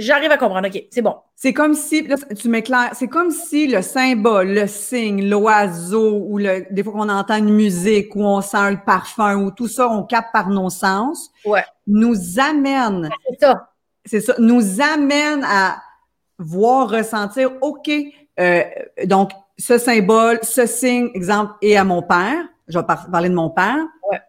J'arrive 0.00 0.30
à 0.30 0.38
comprendre. 0.38 0.66
OK, 0.66 0.82
c'est 0.90 1.02
bon. 1.02 1.14
C'est 1.36 1.52
comme 1.52 1.74
si, 1.74 2.06
là, 2.06 2.16
tu 2.38 2.48
m'éclaires, 2.48 2.90
c'est 2.94 3.08
comme 3.08 3.30
si 3.30 3.66
le 3.66 3.82
symbole, 3.82 4.48
le 4.48 4.66
signe, 4.66 5.28
l'oiseau, 5.28 6.24
ou 6.26 6.38
le, 6.38 6.66
des 6.70 6.82
fois 6.82 6.94
qu'on 6.94 7.08
entend 7.08 7.36
une 7.36 7.54
musique, 7.54 8.16
ou 8.16 8.24
on 8.24 8.40
sent 8.40 8.70
le 8.70 8.78
parfum, 8.84 9.36
ou 9.36 9.50
tout 9.50 9.68
ça, 9.68 9.88
on 9.88 10.02
capte 10.02 10.32
par 10.32 10.48
nos 10.48 10.70
sens, 10.70 11.30
ouais. 11.44 11.64
nous 11.86 12.16
amène. 12.38 13.10
C'est 13.28 13.40
ça. 13.40 13.70
C'est 14.06 14.20
ça. 14.20 14.34
Nous 14.38 14.80
amène 14.80 15.44
à 15.44 15.76
voir, 16.38 16.88
ressentir, 16.88 17.52
OK, 17.60 17.90
euh, 18.38 18.62
donc, 19.04 19.32
ce 19.58 19.76
symbole, 19.76 20.38
ce 20.42 20.64
signe, 20.64 21.10
exemple, 21.14 21.52
est 21.60 21.76
à 21.76 21.84
mon 21.84 22.00
père. 22.00 22.48
Je 22.68 22.78
vais 22.78 22.84
parler 23.12 23.28
de 23.28 23.34
mon 23.34 23.50
père. 23.50 23.84
Ouais. 24.10 24.20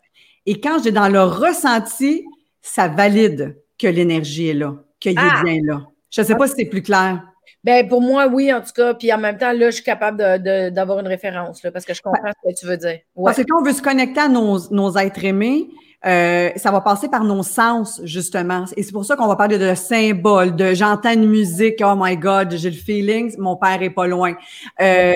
Et 0.45 0.60
quand 0.60 0.84
j'ai 0.84 0.91
dans 0.91 1.07
le 1.07 1.23
ressenti, 1.23 2.25
ça 2.62 2.89
valide 2.89 3.57
que 3.79 3.88
l'énergie 3.88 4.49
est 4.49 4.53
là 4.53 4.75
qu'il 5.01 5.19
est 5.19 5.43
bien 5.43 5.59
là. 5.63 5.81
Je 6.09 6.21
ne 6.21 6.25
sais 6.25 6.35
pas 6.35 6.47
si 6.47 6.55
c'est 6.57 6.65
plus 6.65 6.81
clair. 6.81 7.21
Ben 7.63 7.87
pour 7.87 8.01
moi, 8.01 8.27
oui, 8.27 8.51
en 8.51 8.61
tout 8.61 8.71
cas. 8.75 8.93
Puis 8.93 9.13
en 9.13 9.17
même 9.17 9.37
temps, 9.37 9.51
là, 9.51 9.69
je 9.69 9.75
suis 9.75 9.83
capable 9.83 10.17
d'avoir 10.17 10.99
une 10.99 11.07
référence 11.07 11.63
là, 11.63 11.71
parce 11.71 11.85
que 11.85 11.93
je 11.93 12.01
comprends 12.01 12.31
ce 12.43 12.49
que 12.49 12.59
tu 12.59 12.65
veux 12.65 12.77
dire. 12.77 12.99
Parce 13.23 13.37
que 13.37 13.43
quand 13.43 13.61
on 13.61 13.63
veut 13.63 13.73
se 13.73 13.81
connecter 13.81 14.21
à 14.21 14.29
nos, 14.29 14.97
êtres 14.97 15.25
aimés, 15.25 15.69
euh, 16.05 16.49
ça 16.55 16.71
va 16.71 16.81
passer 16.81 17.07
par 17.07 17.23
nos 17.23 17.43
sens, 17.43 18.01
justement. 18.03 18.65
Et 18.75 18.83
c'est 18.83 18.91
pour 18.91 19.05
ça 19.05 19.15
qu'on 19.15 19.27
va 19.27 19.35
parler 19.35 19.59
de 19.59 19.75
symboles, 19.75 20.55
de 20.55 20.73
j'entends 20.73 21.13
une 21.13 21.27
musique, 21.27 21.81
oh 21.83 21.93
my 21.95 22.17
God, 22.17 22.55
j'ai 22.55 22.71
le 22.71 22.75
feeling, 22.75 23.31
mon 23.37 23.55
père 23.55 23.81
est 23.83 23.91
pas 23.91 24.07
loin. 24.07 24.33
Euh, 24.81 25.13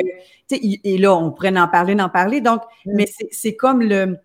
et 0.51 0.97
là, 0.99 1.15
on 1.15 1.31
pourrait 1.31 1.57
en 1.57 1.67
parler, 1.67 1.99
en 1.99 2.09
parler. 2.09 2.41
Donc, 2.41 2.61
mm. 2.85 2.91
mais 2.93 3.07
c'est 3.31 3.55
comme 3.55 3.81
le, 3.81 4.17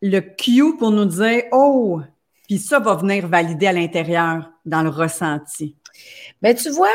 le 0.00 0.20
cue 0.20 0.76
pour 0.78 0.90
nous 0.90 1.04
dire, 1.04 1.42
oh, 1.52 2.00
puis 2.48 2.58
ça 2.58 2.80
va 2.80 2.94
venir 2.94 3.28
valider 3.28 3.66
à 3.66 3.72
l'intérieur, 3.72 4.50
dans 4.64 4.82
le 4.82 4.88
ressenti. 4.88 5.76
Mais 6.42 6.54
tu 6.54 6.70
vois, 6.70 6.88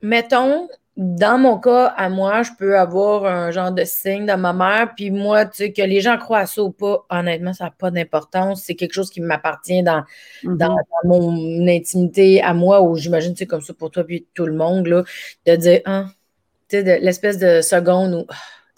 mettons, 0.00 0.66
dans 0.96 1.38
mon 1.38 1.58
cas, 1.60 1.86
à 1.96 2.08
moi, 2.08 2.42
je 2.42 2.50
peux 2.58 2.76
avoir 2.76 3.26
un 3.26 3.50
genre 3.50 3.70
de 3.70 3.84
signe 3.84 4.24
dans 4.24 4.38
ma 4.38 4.54
mère, 4.54 4.94
puis 4.96 5.10
moi, 5.10 5.44
tu 5.44 5.58
sais, 5.58 5.72
que 5.72 5.82
les 5.82 6.00
gens 6.00 6.16
croient 6.16 6.40
à 6.40 6.46
ça 6.46 6.62
ou 6.62 6.70
pas, 6.70 7.04
honnêtement, 7.10 7.52
ça 7.52 7.64
n'a 7.64 7.70
pas 7.70 7.90
d'importance. 7.90 8.62
C'est 8.62 8.74
quelque 8.74 8.94
chose 8.94 9.10
qui 9.10 9.20
m'appartient 9.20 9.82
dans, 9.82 10.02
mm-hmm. 10.42 10.56
dans, 10.56 10.76
mon 11.04 11.68
intimité 11.68 12.42
à 12.42 12.54
moi, 12.54 12.82
ou 12.82 12.96
j'imagine, 12.96 13.36
c'est 13.36 13.46
comme 13.46 13.60
ça 13.60 13.74
pour 13.74 13.90
toi, 13.90 14.04
puis 14.04 14.26
tout 14.34 14.46
le 14.46 14.54
monde, 14.54 14.86
là, 14.86 15.04
de 15.46 15.54
dire, 15.54 15.82
ah, 15.84 16.06
tu 16.68 16.82
sais, 16.82 16.98
l'espèce 16.98 17.38
de 17.38 17.60
seconde 17.60 18.14
où 18.14 18.26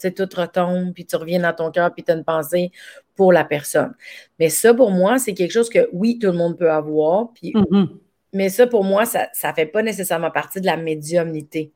sais, 0.01 0.11
tout 0.11 0.27
retombe, 0.35 0.93
puis 0.93 1.05
tu 1.05 1.15
reviens 1.15 1.39
dans 1.39 1.53
ton 1.53 1.71
cœur, 1.71 1.93
puis 1.93 2.03
tu 2.03 2.11
as 2.11 2.15
une 2.15 2.23
pensée 2.23 2.71
pour 3.15 3.31
la 3.33 3.43
personne. 3.43 3.93
Mais 4.39 4.49
ça, 4.49 4.73
pour 4.73 4.91
moi, 4.91 5.19
c'est 5.19 5.33
quelque 5.33 5.51
chose 5.51 5.69
que, 5.69 5.89
oui, 5.93 6.19
tout 6.19 6.27
le 6.27 6.33
monde 6.33 6.57
peut 6.57 6.71
avoir, 6.71 7.31
puis, 7.33 7.53
mm-hmm. 7.53 7.89
mais 8.33 8.49
ça, 8.49 8.67
pour 8.67 8.83
moi, 8.83 9.05
ça 9.05 9.27
ne 9.43 9.53
fait 9.53 9.65
pas 9.65 9.81
nécessairement 9.81 10.31
partie 10.31 10.61
de 10.61 10.65
la 10.65 10.77
médiumnité. 10.77 11.71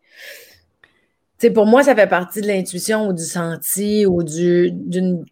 sais, 1.38 1.52
pour 1.52 1.66
moi, 1.66 1.84
ça 1.84 1.96
fait 1.96 2.08
partie 2.08 2.42
de 2.42 2.48
l'intuition 2.48 3.08
ou 3.08 3.14
du 3.14 3.24
senti 3.24 4.06
ou 4.06 4.24
du, 4.24 4.72
d'une. 4.72 5.26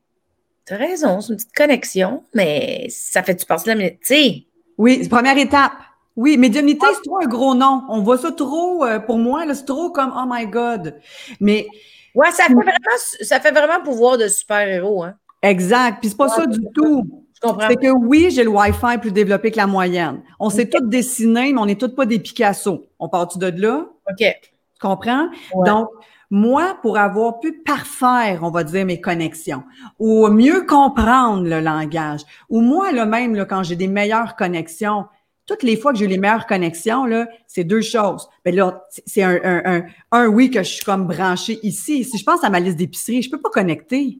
Tu 0.66 0.74
as 0.74 0.78
raison, 0.78 1.20
c'est 1.20 1.34
une 1.34 1.36
petite 1.38 1.56
connexion, 1.56 2.24
mais 2.34 2.88
ça 2.90 3.22
fait-tu 3.22 3.46
partie 3.46 3.66
de 3.66 3.70
la 3.70 3.76
médiumnité? 3.76 4.48
Oui, 4.78 5.08
première 5.10 5.38
étape. 5.38 5.74
Oui, 6.16 6.38
médiumnité, 6.38 6.86
c'est 6.94 7.02
trop 7.02 7.18
un 7.22 7.28
gros 7.28 7.56
nom. 7.56 7.82
On 7.90 8.02
voit 8.02 8.18
ça 8.18 8.32
trop, 8.32 8.86
euh, 8.86 9.00
pour 9.00 9.18
moi, 9.18 9.44
c'est 9.54 9.66
trop 9.66 9.90
comme 9.90 10.14
Oh 10.16 10.26
my 10.28 10.46
God. 10.46 10.96
Mais 11.40 11.68
Ouais, 12.16 12.32
ça 12.32 12.46
fait 12.46 12.54
vraiment, 12.54 12.98
ça 13.22 13.40
fait 13.40 13.52
vraiment 13.52 13.84
pouvoir 13.84 14.18
de 14.18 14.28
super-héros, 14.28 15.04
hein. 15.04 15.16
Exact. 15.44 16.00
Puis 16.00 16.10
c'est 16.10 16.18
pas 16.18 16.30
ça 16.30 16.48
du 16.48 16.60
tout. 16.74 17.24
Je 17.36 17.48
comprends. 17.48 17.68
C'est 17.70 17.76
que 17.76 17.92
oui, 17.92 18.30
j'ai 18.32 18.44
le 18.44 18.50
Wi-Fi 18.50 18.98
plus 19.00 19.12
développé 19.12 19.52
que 19.52 19.58
la 19.58 19.68
moyenne. 19.68 20.22
On 20.40 20.50
s'est 20.50 20.70
tous 20.70 20.88
dessinés, 20.88 21.54
mais 21.54 21.60
on 21.60 21.66
n'est 21.66 21.76
tous 21.76 21.90
pas 21.90 22.06
des 22.06 22.18
Picasso. 22.18 22.86
On 22.98 23.10
part-tu 23.10 23.38
de 23.38 23.54
là? 23.62 23.86
OK. 24.10 24.18
Tu 24.18 24.80
comprends? 24.82 25.28
Donc, 25.66 25.90
moi, 26.30 26.78
pour 26.82 26.98
avoir 26.98 27.40
pu 27.40 27.62
parfaire, 27.64 28.40
on 28.42 28.50
va 28.50 28.64
dire, 28.64 28.86
mes 28.86 29.00
connexions, 29.00 29.64
ou 30.00 30.28
mieux 30.30 30.66
comprendre 30.66 31.44
le 31.44 31.60
langage, 31.60 32.22
ou 32.50 32.62
moi, 32.62 32.92
là 32.92 33.06
même, 33.06 33.36
là, 33.36 33.46
quand 33.46 33.62
j'ai 33.62 33.76
des 33.76 33.88
meilleures 33.88 34.36
connexions, 34.36 35.06
toutes 35.46 35.62
les 35.62 35.76
fois 35.76 35.92
que 35.92 36.00
j'ai 36.00 36.08
les 36.08 36.18
meilleures 36.18 36.48
connexions, 36.48 37.06
là, 37.06 37.28
c'est 37.46 37.66
deux 37.66 37.82
choses. 37.82 38.30
Ben 38.46 38.56
là, 38.56 38.84
c'est 39.06 39.22
un, 39.22 39.38
un, 39.44 39.62
un, 39.66 39.84
un, 40.12 40.28
oui 40.28 40.50
que 40.50 40.64
je 40.64 40.70
suis 40.70 40.86
comme 40.86 41.06
branché 41.06 41.60
ici. 41.62 42.04
Si 42.04 42.18
je 42.18 42.24
pense 42.24 42.44
à 42.44 42.50
ma 42.50 42.60
liste 42.60 42.78
d'épicerie, 42.78 43.22
je 43.22 43.30
peux 43.30 43.42
pas 43.42 43.50
connecter. 43.50 44.20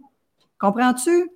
Comprends-tu? 0.64 1.30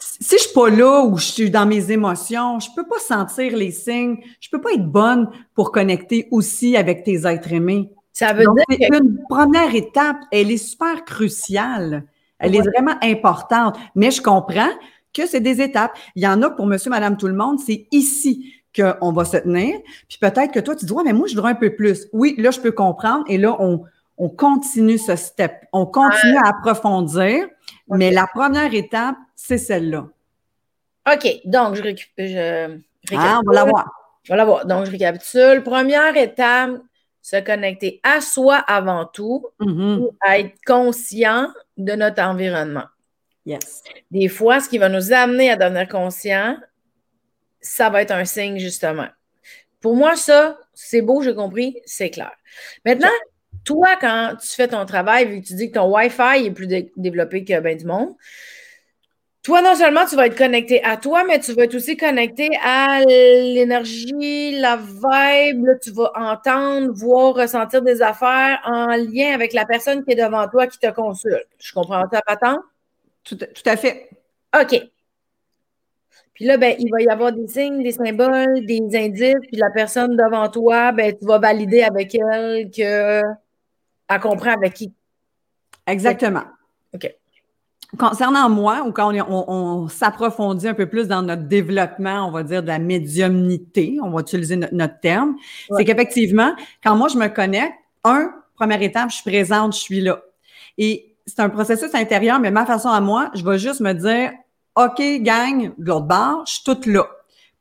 Si 0.00 0.36
je 0.36 0.42
suis 0.42 0.52
pas 0.52 0.68
là 0.68 1.04
ou 1.04 1.16
je 1.18 1.24
suis 1.24 1.50
dans 1.50 1.66
mes 1.66 1.92
émotions, 1.92 2.58
je 2.58 2.68
peux 2.74 2.84
pas 2.84 2.98
sentir 2.98 3.56
les 3.56 3.70
signes. 3.70 4.18
Je 4.40 4.50
peux 4.50 4.60
pas 4.60 4.72
être 4.72 4.88
bonne 4.88 5.30
pour 5.54 5.70
connecter 5.70 6.26
aussi 6.32 6.76
avec 6.76 7.04
tes 7.04 7.28
êtres 7.28 7.52
aimés. 7.52 7.92
Ça 8.12 8.32
veut 8.32 8.44
dire 8.44 8.76
que... 8.76 8.96
une 8.96 9.20
première 9.28 9.72
étape, 9.72 10.16
elle 10.32 10.50
est 10.50 10.56
super 10.56 11.04
cruciale. 11.04 12.06
Elle 12.40 12.56
est 12.56 12.62
vraiment 12.62 12.96
importante. 13.02 13.76
Mais 13.94 14.10
je 14.10 14.20
comprends 14.20 14.72
que 15.12 15.28
c'est 15.28 15.38
des 15.38 15.60
étapes. 15.60 15.96
Il 16.16 16.24
y 16.24 16.26
en 16.26 16.42
a 16.42 16.50
pour 16.50 16.66
monsieur, 16.66 16.90
madame, 16.90 17.16
tout 17.16 17.28
le 17.28 17.36
monde, 17.36 17.60
c'est 17.64 17.86
ici 17.92 18.52
qu'on 18.74 19.12
va 19.12 19.24
se 19.24 19.36
tenir. 19.36 19.78
Puis 20.08 20.18
peut-être 20.20 20.50
que 20.50 20.58
toi, 20.58 20.74
tu 20.74 20.86
dis, 20.86 20.92
ouais, 20.92 21.04
mais 21.04 21.12
moi, 21.12 21.28
je 21.28 21.36
voudrais 21.36 21.52
un 21.52 21.54
peu 21.54 21.76
plus. 21.76 22.08
Oui, 22.12 22.34
là, 22.36 22.50
je 22.50 22.58
peux 22.58 22.72
comprendre. 22.72 23.24
Et 23.28 23.38
là, 23.38 23.56
on, 23.60 23.84
on 24.18 24.28
continue 24.28 24.98
ce 24.98 25.14
step. 25.14 25.52
On 25.72 25.86
continue 25.86 26.36
à 26.44 26.48
approfondir. 26.48 27.46
Mais 27.88 28.10
la 28.10 28.26
première 28.26 28.72
étape, 28.72 29.16
c'est 29.34 29.58
celle-là. 29.58 30.08
OK. 31.12 31.28
Donc, 31.44 31.74
je, 31.74 31.82
récupère. 31.82 32.70
Ah, 33.12 33.40
on 33.42 33.48
va 33.48 33.54
la 33.54 33.64
voir. 33.64 33.90
Je 34.22 34.32
vais 34.32 34.36
la 34.36 34.44
voir. 34.44 34.66
Donc, 34.66 34.86
je 34.86 34.90
récapitule. 34.90 35.62
Première 35.62 36.16
étape, 36.16 36.80
se 37.20 37.36
connecter 37.40 38.00
à 38.02 38.20
soi 38.20 38.56
avant 38.56 39.04
tout, 39.06 39.46
mm-hmm. 39.60 40.08
être 40.28 40.54
conscient 40.66 41.48
de 41.76 41.92
notre 41.92 42.22
environnement. 42.22 42.84
Yes. 43.46 43.82
Des 44.10 44.28
fois, 44.28 44.60
ce 44.60 44.68
qui 44.68 44.78
va 44.78 44.88
nous 44.88 45.12
amener 45.12 45.50
à 45.50 45.56
devenir 45.56 45.88
conscient, 45.88 46.56
ça 47.60 47.90
va 47.90 48.02
être 48.02 48.12
un 48.12 48.24
signe, 48.24 48.58
justement. 48.58 49.08
Pour 49.80 49.96
moi, 49.96 50.16
ça, 50.16 50.58
c'est 50.72 51.02
beau, 51.02 51.22
j'ai 51.22 51.34
compris, 51.34 51.80
c'est 51.84 52.10
clair. 52.10 52.32
Maintenant, 52.86 53.08
toi, 53.64 53.96
quand 54.00 54.34
tu 54.40 54.48
fais 54.48 54.68
ton 54.68 54.84
travail, 54.86 55.26
vu 55.26 55.40
que 55.40 55.46
tu 55.46 55.54
dis 55.54 55.70
que 55.70 55.74
ton 55.74 55.92
Wi-Fi 55.94 56.46
est 56.46 56.50
plus 56.50 56.66
développé 56.96 57.44
que 57.44 57.58
bien 57.60 57.76
du 57.76 57.86
monde, 57.86 58.14
toi, 59.44 59.60
non 59.60 59.74
seulement 59.74 60.06
tu 60.06 60.16
vas 60.16 60.26
être 60.26 60.38
connecté 60.38 60.82
à 60.82 60.96
toi, 60.96 61.22
mais 61.24 61.38
tu 61.38 61.52
vas 61.52 61.64
être 61.64 61.74
aussi 61.74 61.98
connecté 61.98 62.48
à 62.62 63.00
l'énergie, 63.04 64.58
la 64.58 64.76
vibe. 64.76 65.66
tu 65.82 65.90
vas 65.90 66.12
entendre, 66.14 66.92
voir, 66.94 67.34
ressentir 67.34 67.82
des 67.82 68.00
affaires 68.00 68.60
en 68.64 68.96
lien 68.96 69.34
avec 69.34 69.52
la 69.52 69.66
personne 69.66 70.02
qui 70.02 70.12
est 70.12 70.16
devant 70.16 70.48
toi 70.48 70.66
qui 70.66 70.78
te 70.78 70.90
consulte. 70.90 71.46
Je 71.58 71.74
comprends 71.74 72.08
ta 72.08 72.22
patente? 72.22 72.60
Tout, 73.22 73.36
tout 73.36 73.62
à 73.66 73.76
fait. 73.76 74.08
OK. 74.58 74.82
Puis 76.32 76.46
là, 76.46 76.56
ben, 76.56 76.74
il 76.78 76.90
va 76.90 77.02
y 77.02 77.08
avoir 77.08 77.32
des 77.32 77.46
signes, 77.46 77.82
des 77.82 77.92
symboles, 77.92 78.64
des 78.64 78.80
indices, 78.94 79.34
puis 79.42 79.56
la 79.56 79.70
personne 79.70 80.16
devant 80.16 80.48
toi, 80.48 80.90
ben, 80.92 81.14
tu 81.16 81.26
vas 81.26 81.38
valider 81.38 81.82
avec 81.82 82.14
elle 82.14 82.70
qu'elle 84.08 84.20
comprend 84.20 84.52
avec 84.52 84.74
qui? 84.74 84.92
Exactement. 85.86 86.44
OK. 86.94 87.12
Concernant 87.98 88.48
moi, 88.48 88.82
ou 88.86 88.92
quand 88.92 89.12
on, 89.28 89.88
s'approfondit 89.88 90.66
un 90.66 90.74
peu 90.74 90.86
plus 90.86 91.06
dans 91.06 91.22
notre 91.22 91.44
développement, 91.44 92.26
on 92.26 92.32
va 92.32 92.42
dire 92.42 92.62
de 92.62 92.68
la 92.68 92.78
médiumnité, 92.80 93.98
on 94.02 94.10
va 94.10 94.20
utiliser 94.20 94.56
notre, 94.56 95.00
terme, 95.00 95.36
c'est 95.76 95.84
qu'effectivement, 95.84 96.54
quand 96.82 96.96
moi 96.96 97.08
je 97.08 97.16
me 97.18 97.28
connecte, 97.28 97.74
un, 98.02 98.32
première 98.56 98.82
étape, 98.82 99.10
je 99.10 99.16
suis 99.16 99.30
présente, 99.30 99.74
je 99.74 99.80
suis 99.80 100.00
là. 100.00 100.20
Et 100.76 101.14
c'est 101.26 101.40
un 101.40 101.48
processus 101.48 101.94
intérieur, 101.94 102.40
mais 102.40 102.50
ma 102.50 102.66
façon 102.66 102.88
à 102.88 103.00
moi, 103.00 103.30
je 103.34 103.44
vais 103.44 103.58
juste 103.58 103.80
me 103.80 103.92
dire, 103.92 104.32
OK, 104.76 105.00
gang, 105.20 105.72
de 105.78 105.84
l'autre 105.86 106.06
bord, 106.06 106.44
je 106.46 106.54
suis 106.54 106.64
toute 106.64 106.86
là 106.86 107.06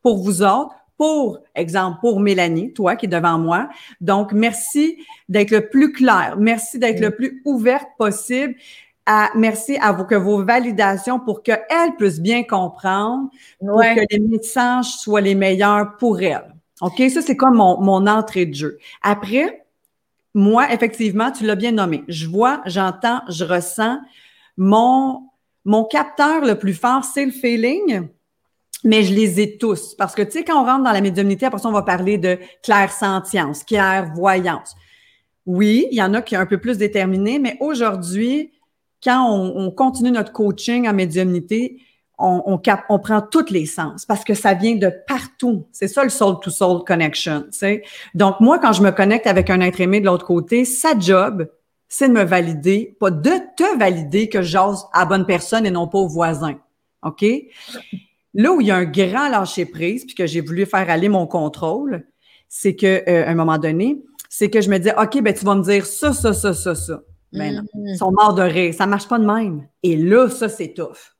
pour 0.01 0.17
vous 0.17 0.41
autres, 0.41 0.73
pour 0.97 1.39
exemple, 1.55 1.97
pour 2.01 2.19
Mélanie, 2.19 2.73
toi 2.73 2.95
qui 2.95 3.05
es 3.05 3.09
devant 3.09 3.37
moi. 3.37 3.69
Donc, 4.01 4.31
merci 4.33 4.97
d'être 5.29 5.51
le 5.51 5.69
plus 5.69 5.91
clair. 5.91 6.35
Merci 6.37 6.79
d'être 6.79 6.99
le 6.99 7.11
plus 7.11 7.41
ouverte 7.45 7.87
possible. 7.97 8.55
À, 9.05 9.31
merci 9.35 9.77
à 9.81 9.91
vous 9.91 10.05
que 10.05 10.15
vos 10.15 10.45
validations 10.45 11.19
pour 11.19 11.43
qu'elle 11.43 11.95
puisse 11.97 12.21
bien 12.21 12.43
comprendre, 12.43 13.29
pour 13.59 13.81
que 13.81 14.05
les 14.09 14.19
messages 14.19 14.95
soient 14.95 15.19
les 15.19 15.35
meilleurs 15.35 15.97
pour 15.97 16.21
elle. 16.21 16.53
OK? 16.81 17.01
Ça, 17.09 17.21
c'est 17.21 17.35
comme 17.35 17.55
mon, 17.55 17.81
mon 17.81 18.07
entrée 18.07 18.45
de 18.45 18.53
jeu. 18.53 18.77
Après, 19.01 19.65
moi, 20.33 20.71
effectivement, 20.71 21.31
tu 21.31 21.45
l'as 21.45 21.55
bien 21.55 21.71
nommé. 21.71 22.03
Je 22.07 22.27
vois, 22.27 22.61
j'entends, 22.65 23.21
je 23.29 23.43
ressens. 23.43 23.99
Mon, 24.57 25.27
mon 25.65 25.83
capteur 25.83 26.41
le 26.41 26.55
plus 26.57 26.73
fort, 26.73 27.03
c'est 27.03 27.25
le 27.25 27.31
feeling 27.31 28.07
mais 28.83 29.03
je 29.03 29.13
les 29.13 29.39
ai 29.39 29.57
tous. 29.57 29.95
Parce 29.95 30.13
que, 30.13 30.21
tu 30.21 30.31
sais, 30.31 30.43
quand 30.43 30.61
on 30.61 30.65
rentre 30.65 30.83
dans 30.83 30.91
la 30.91 31.01
médiumnité, 31.01 31.45
après 31.45 31.59
ça, 31.59 31.69
on 31.69 31.73
va 31.73 31.83
parler 31.83 32.17
de 32.17 32.37
clair-sentience, 32.61 33.63
clair-voyance. 33.63 34.75
Oui, 35.45 35.87
il 35.91 35.97
y 35.97 36.01
en 36.01 36.13
a 36.13 36.21
qui 36.21 36.35
sont 36.35 36.41
un 36.41 36.45
peu 36.45 36.57
plus 36.57 36.77
déterminés, 36.77 37.39
mais 37.39 37.57
aujourd'hui, 37.59 38.51
quand 39.03 39.29
on, 39.29 39.71
continue 39.71 40.11
notre 40.11 40.31
coaching 40.31 40.87
en 40.87 40.93
médiumnité, 40.93 41.81
on, 42.17 42.41
on, 42.45 42.61
on, 42.89 42.99
prend 42.99 43.21
tous 43.21 43.49
les 43.49 43.65
sens 43.65 44.05
parce 44.05 44.23
que 44.23 44.33
ça 44.33 44.53
vient 44.53 44.75
de 44.75 44.89
partout. 45.07 45.67
C'est 45.71 45.89
ça 45.89 46.03
le 46.03 46.09
soul-to-soul 46.09 46.83
connection. 46.85 47.41
Tu 47.51 47.57
sais. 47.57 47.83
Donc, 48.13 48.39
moi, 48.39 48.59
quand 48.59 48.71
je 48.71 48.81
me 48.81 48.91
connecte 48.91 49.27
avec 49.27 49.49
un 49.49 49.59
être 49.59 49.81
aimé 49.81 49.99
de 49.99 50.05
l'autre 50.05 50.25
côté, 50.25 50.63
sa 50.63 50.97
job, 50.97 51.49
c'est 51.89 52.07
de 52.07 52.13
me 52.13 52.23
valider, 52.23 52.95
pas 52.99 53.11
de 53.11 53.31
te 53.57 53.77
valider 53.77 54.29
que 54.29 54.41
j'ose 54.41 54.85
à 54.93 55.05
bonne 55.05 55.25
personne 55.25 55.65
et 55.65 55.71
non 55.71 55.87
pas 55.87 55.97
au 55.97 56.07
voisin. 56.07 56.55
OK? 57.03 57.25
Là 58.33 58.51
où 58.51 58.61
il 58.61 58.67
y 58.67 58.71
a 58.71 58.75
un 58.75 58.85
grand 58.85 59.29
lâcher 59.29 59.65
prise, 59.65 60.05
puis 60.05 60.15
que 60.15 60.25
j'ai 60.25 60.41
voulu 60.41 60.65
faire 60.65 60.89
aller 60.89 61.09
mon 61.09 61.27
contrôle, 61.27 62.05
c'est 62.49 62.75
que 62.75 63.03
euh, 63.09 63.27
un 63.27 63.35
moment 63.35 63.57
donné, 63.57 64.01
c'est 64.29 64.49
que 64.49 64.61
je 64.61 64.69
me 64.69 64.77
dis, 64.79 64.89
OK, 64.97 65.21
ben 65.21 65.33
tu 65.33 65.45
vas 65.45 65.55
me 65.55 65.63
dire 65.63 65.85
ça, 65.85 66.13
ça, 66.13 66.33
ça, 66.33 66.53
ça, 66.53 66.75
ça. 66.75 67.01
Ben 67.31 67.55
non, 67.55 67.61
mm-hmm. 67.61 67.93
ils 67.93 67.97
sont 67.97 68.11
morts 68.11 68.33
de 68.33 68.43
rire. 68.43 68.73
Ça 68.73 68.85
marche 68.85 69.07
pas 69.07 69.19
de 69.19 69.25
même. 69.25 69.67
Et 69.81 69.95
là, 69.95 70.29
ça, 70.29 70.49
c'est 70.49 70.73
tough. 70.73 71.13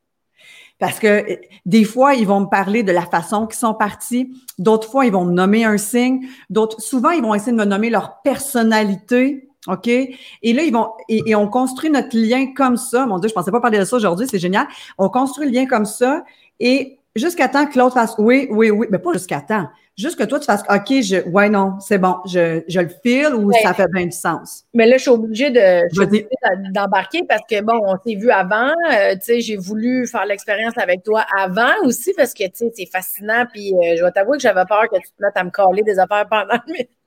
Parce 0.80 0.99
que 0.99 1.07
euh, 1.07 1.36
des 1.66 1.84
fois, 1.84 2.16
ils 2.16 2.28
vont 2.28 2.41
me 2.41 2.49
parler 2.49 2.84
de 2.84 2.91
la 2.91 3.05
façon 3.05 3.47
qu'ils 3.47 3.59
sont 3.59 3.74
partis. 3.74 4.34
D'autres 4.57 4.89
fois, 4.89 5.05
ils 5.05 5.11
vont 5.11 5.26
me 5.26 5.32
nommer 5.34 5.64
un 5.66 5.78
signe. 5.78 6.28
D'autres, 6.49 6.82
souvent, 6.82 7.11
ils 7.11 7.22
vont 7.22 7.34
essayer 7.34 7.51
de 7.51 7.57
me 7.57 7.66
nommer 7.66 7.89
leur 7.89 8.22
personnalité. 8.22 9.49
OK? 9.68 9.88
Et 9.88 10.53
là, 10.53 10.64
ils 10.64 10.74
vont, 10.74 10.89
et, 11.07 11.22
et, 11.26 11.36
on 11.36 11.47
construit 11.47 11.89
notre 11.89 12.18
lien 12.18 12.53
comme 12.53 12.78
ça. 12.78 13.05
Mon 13.05 13.18
Dieu, 13.20 13.30
je 13.30 13.34
pensais 13.34 13.51
pas 13.51 13.61
parler 13.61 13.80
de 13.80 13.86
ça 13.86 13.95
aujourd'hui, 13.95 14.28
c'est 14.30 14.39
génial. 14.39 14.68
On 14.97 15.09
construit 15.09 15.45
le 15.45 15.53
lien 15.53 15.66
comme 15.66 15.86
ça. 15.86 16.24
Et 16.59 16.99
jusqu'à 17.16 17.47
temps 17.47 17.66
que 17.66 17.78
l'autre 17.78 17.95
fasse 17.95 18.16
oui, 18.18 18.47
oui, 18.49 18.72
oui, 18.72 18.88
mais 18.89 18.99
pas 18.99 19.14
jusqu'à 19.14 19.41
temps. 19.41 19.68
Juste 19.95 20.18
que 20.18 20.24
toi, 20.24 20.39
tu 20.39 20.45
fasses 20.45 20.64
OK, 20.68 21.01
je, 21.03 21.30
ouais, 21.30 21.49
non, 21.49 21.76
c'est 21.80 21.99
bon, 21.99 22.16
je, 22.26 22.64
je 22.68 22.80
le 22.80 22.89
file 23.03 23.36
ou 23.36 23.51
ça 23.61 23.76
fait 23.76 23.86
bien 23.93 24.05
du 24.05 24.11
sens? 24.11 24.66
Mais 24.74 24.88
là, 24.88 24.97
je 24.97 25.03
suis 25.03 25.11
obligée 25.11 25.51
de, 25.51 26.72
d'embarquer 26.72 27.22
parce 27.30 27.43
que 27.47 27.61
bon, 27.61 27.80
on 27.86 27.95
s'est 28.03 28.16
vu 28.16 28.32
avant. 28.32 28.72
Euh, 28.91 29.14
tu 29.14 29.22
sais, 29.22 29.41
j'ai 29.41 29.55
voulu 29.55 30.07
faire 30.07 30.26
l'expérience 30.26 30.76
avec 30.78 31.03
toi 31.03 31.24
avant 31.38 31.74
aussi 31.84 32.11
parce 32.18 32.34
que 32.34 32.43
tu 32.45 32.51
sais, 32.55 32.72
c'est 32.76 32.89
fascinant. 32.91 33.45
Puis 33.53 33.76
euh, 33.76 33.95
je 33.97 34.03
vais 34.03 34.11
t'avouer 34.11 34.38
que 34.38 34.41
j'avais 34.41 34.66
peur 34.66 34.89
que 34.91 34.97
tu 34.97 35.09
te 35.16 35.22
mettes 35.22 35.38
à 35.38 35.43
me 35.43 35.51
coller 35.51 35.84
des 35.84 35.99
affaires 35.99 36.28
pendant 36.28 36.59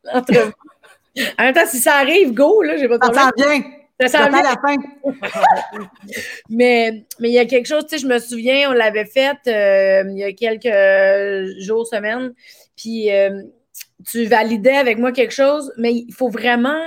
l'entrevue. 0.05 0.53
en 1.39 1.43
même 1.43 1.55
temps, 1.55 1.67
si 1.67 1.79
ça 1.79 1.95
arrive, 1.95 2.35
go, 2.35 2.63
là, 2.63 2.77
j'ai 2.77 2.87
pas 2.87 2.99
de 2.99 3.01
problème. 3.01 3.31
bien. 3.37 3.63
Ça 4.01 4.29
la 4.29 4.57
fin. 4.61 4.77
mais, 6.51 7.07
mais 7.19 7.29
il 7.29 7.35
y 7.35 7.39
a 7.39 7.47
quelque 7.47 7.67
chose, 7.67 7.87
tu 7.87 7.97
sais, 7.97 7.99
je 7.99 8.07
me 8.07 8.19
souviens, 8.19 8.71
on 8.71 8.75
l'avait 8.75 9.07
fait 9.07 9.39
euh, 9.47 10.05
il 10.11 10.19
y 10.19 10.25
a 10.25 10.33
quelques 10.33 11.61
jours, 11.63 11.87
semaines, 11.87 12.35
puis 12.77 13.11
euh, 13.11 13.43
tu 14.07 14.27
validais 14.27 14.77
avec 14.77 14.99
moi 14.99 15.13
quelque 15.13 15.33
chose, 15.33 15.73
mais 15.79 15.95
il 15.95 16.13
faut 16.13 16.29
vraiment 16.29 16.83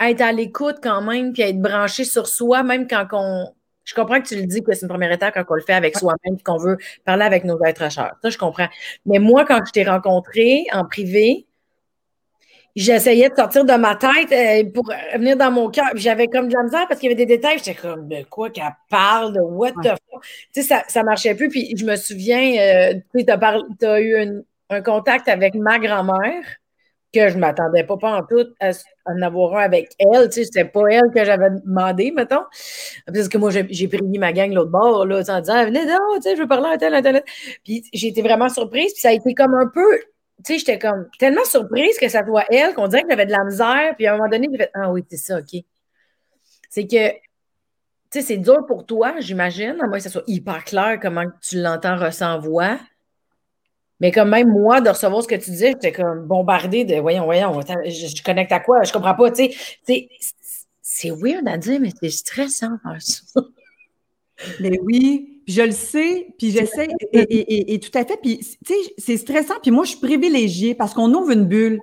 être 0.00 0.20
à 0.20 0.32
l'écoute 0.32 0.76
quand 0.82 1.02
même, 1.02 1.32
puis 1.32 1.42
être 1.42 1.60
branché 1.60 2.04
sur 2.04 2.26
soi, 2.26 2.62
même 2.62 2.88
quand 2.88 3.06
on. 3.12 3.52
Je 3.84 3.94
comprends 3.94 4.20
que 4.20 4.28
tu 4.28 4.36
le 4.36 4.44
dis 4.44 4.62
que 4.62 4.74
c'est 4.74 4.82
une 4.82 4.88
première 4.88 5.12
étape 5.12 5.32
quand 5.32 5.44
on 5.48 5.54
le 5.54 5.62
fait 5.62 5.72
avec 5.72 5.96
soi-même, 5.96 6.36
puis 6.36 6.44
qu'on 6.44 6.58
veut 6.58 6.76
parler 7.06 7.24
avec 7.24 7.44
nos 7.44 7.58
êtres 7.64 7.90
chers. 7.90 8.14
Ça, 8.20 8.28
je 8.28 8.36
comprends. 8.36 8.68
Mais 9.06 9.18
moi, 9.18 9.46
quand 9.46 9.64
je 9.64 9.72
t'ai 9.72 9.84
rencontré 9.84 10.66
en 10.72 10.84
privé, 10.84 11.47
j'essayais 12.78 13.28
de 13.28 13.34
sortir 13.34 13.64
de 13.64 13.74
ma 13.74 13.96
tête 13.96 14.32
euh, 14.32 14.70
pour 14.72 14.90
venir 15.14 15.36
dans 15.36 15.50
mon 15.50 15.68
cœur. 15.68 15.86
J'avais 15.94 16.28
comme 16.28 16.48
de 16.48 16.54
la 16.54 16.62
misère 16.62 16.86
parce 16.88 17.00
qu'il 17.00 17.10
y 17.10 17.12
avait 17.12 17.26
des 17.26 17.36
détails. 17.36 17.58
J'étais 17.58 17.74
comme, 17.74 18.08
de 18.08 18.22
quoi 18.30 18.50
qu'elle 18.50 18.74
parle, 18.88 19.34
de 19.34 19.40
what 19.40 19.72
the 19.82 19.88
fuck? 20.10 20.22
Tu 20.52 20.62
sais, 20.62 20.62
ça, 20.62 20.84
ça 20.86 21.02
marchait 21.02 21.34
plus. 21.34 21.48
Puis 21.48 21.76
je 21.76 21.84
me 21.84 21.96
souviens, 21.96 22.54
euh, 22.60 22.94
tu 23.14 23.24
sais, 23.24 23.30
as, 23.30 24.00
eu 24.00 24.42
un 24.70 24.82
contact 24.82 25.28
avec 25.28 25.54
ma 25.54 25.78
grand-mère 25.78 26.44
que 27.12 27.28
je 27.28 27.34
ne 27.34 27.40
m'attendais 27.40 27.84
pas, 27.84 27.96
pas 27.96 28.18
en 28.18 28.22
tout 28.22 28.46
à, 28.60 28.70
en 29.06 29.22
avoir 29.22 29.56
un 29.56 29.62
avec 29.62 29.90
elle. 29.98 30.28
Tu 30.28 30.34
sais, 30.34 30.44
c'était 30.44 30.64
pas 30.64 30.82
elle 30.90 31.10
que 31.12 31.24
j'avais 31.24 31.50
demandé, 31.64 32.12
mettons. 32.12 32.44
Parce 33.06 33.28
que 33.28 33.38
moi, 33.38 33.50
j'ai 33.50 33.88
pris 33.88 34.18
ma 34.18 34.32
gang 34.32 34.52
l'autre 34.52 34.70
bord, 34.70 35.04
là, 35.04 35.16
en 35.16 35.40
disant, 35.40 35.64
venez 35.64 35.84
donc, 35.84 36.16
tu 36.16 36.22
sais, 36.22 36.36
je 36.36 36.42
veux 36.42 36.48
parler 36.48 36.68
à 36.74 36.78
tel, 36.78 36.94
à 36.94 37.02
tel. 37.02 37.24
Puis 37.64 37.82
j'ai 37.92 38.08
été 38.08 38.22
vraiment 38.22 38.48
surprise. 38.48 38.92
Puis 38.92 39.00
ça 39.00 39.08
a 39.08 39.12
été 39.12 39.34
comme 39.34 39.54
un 39.54 39.66
peu 39.66 40.00
tu 40.44 40.52
sais, 40.52 40.58
j'étais 40.58 40.78
comme 40.78 41.08
tellement 41.18 41.44
surprise 41.44 41.98
que 41.98 42.08
ça 42.08 42.24
soit 42.24 42.44
elle, 42.50 42.74
qu'on 42.74 42.88
dirait 42.88 43.02
que 43.02 43.10
j'avais 43.10 43.26
de 43.26 43.32
la 43.32 43.44
misère. 43.44 43.94
Puis 43.96 44.06
à 44.06 44.14
un 44.14 44.16
moment 44.16 44.28
donné, 44.28 44.48
j'ai 44.50 44.58
fait 44.58 44.70
Ah 44.74 44.90
oui, 44.92 45.04
c'est 45.10 45.16
ça, 45.16 45.38
OK. 45.38 45.62
C'est 46.70 46.86
que, 46.86 47.12
tu 47.12 47.18
sais, 48.10 48.22
c'est 48.22 48.36
dur 48.36 48.64
pour 48.66 48.86
toi, 48.86 49.14
j'imagine, 49.18 49.76
à 49.80 49.86
moins 49.86 49.98
que 49.98 50.04
ça 50.04 50.10
soit 50.10 50.24
hyper 50.26 50.64
clair 50.64 50.98
comment 51.00 51.24
tu 51.40 51.60
l'entends, 51.60 51.96
ressens, 51.96 52.38
voix. 52.38 52.78
Mais 54.00 54.12
comme 54.12 54.30
même 54.30 54.48
moi, 54.48 54.80
de 54.80 54.90
recevoir 54.90 55.22
ce 55.22 55.28
que 55.28 55.34
tu 55.34 55.50
disais, 55.50 55.70
j'étais 55.72 55.92
comme 55.92 56.26
bombardée 56.26 56.84
de 56.84 56.96
voyons, 56.96 57.24
voyons, 57.24 57.60
je, 57.60 58.22
connecte 58.22 58.52
à 58.52 58.60
quoi? 58.60 58.84
Je 58.84 58.92
comprends 58.92 59.14
pas, 59.14 59.30
tu 59.32 59.50
sais. 59.86 60.08
C'est 60.80 61.10
weird 61.10 61.46
à 61.48 61.58
dire, 61.58 61.80
mais 61.80 61.90
c'est 62.00 62.10
stressant 62.10 62.78
ça. 62.98 63.40
Mais 64.60 64.78
oui, 64.82 65.37
puis 65.48 65.54
je 65.54 65.62
le 65.62 65.70
sais, 65.70 66.26
puis 66.36 66.50
j'essaie, 66.50 66.88
et, 67.14 67.80
tout 67.80 67.98
à 67.98 68.04
fait, 68.04 68.18
puis 68.20 68.36
tu 68.38 68.74
sais, 68.74 68.94
c'est 68.98 69.16
stressant, 69.16 69.54
puis 69.62 69.70
moi, 69.70 69.84
je 69.84 69.92
suis 69.92 69.98
privilégiée 69.98 70.74
parce 70.74 70.92
qu'on 70.92 71.10
ouvre 71.14 71.30
une 71.30 71.46
bulle. 71.46 71.80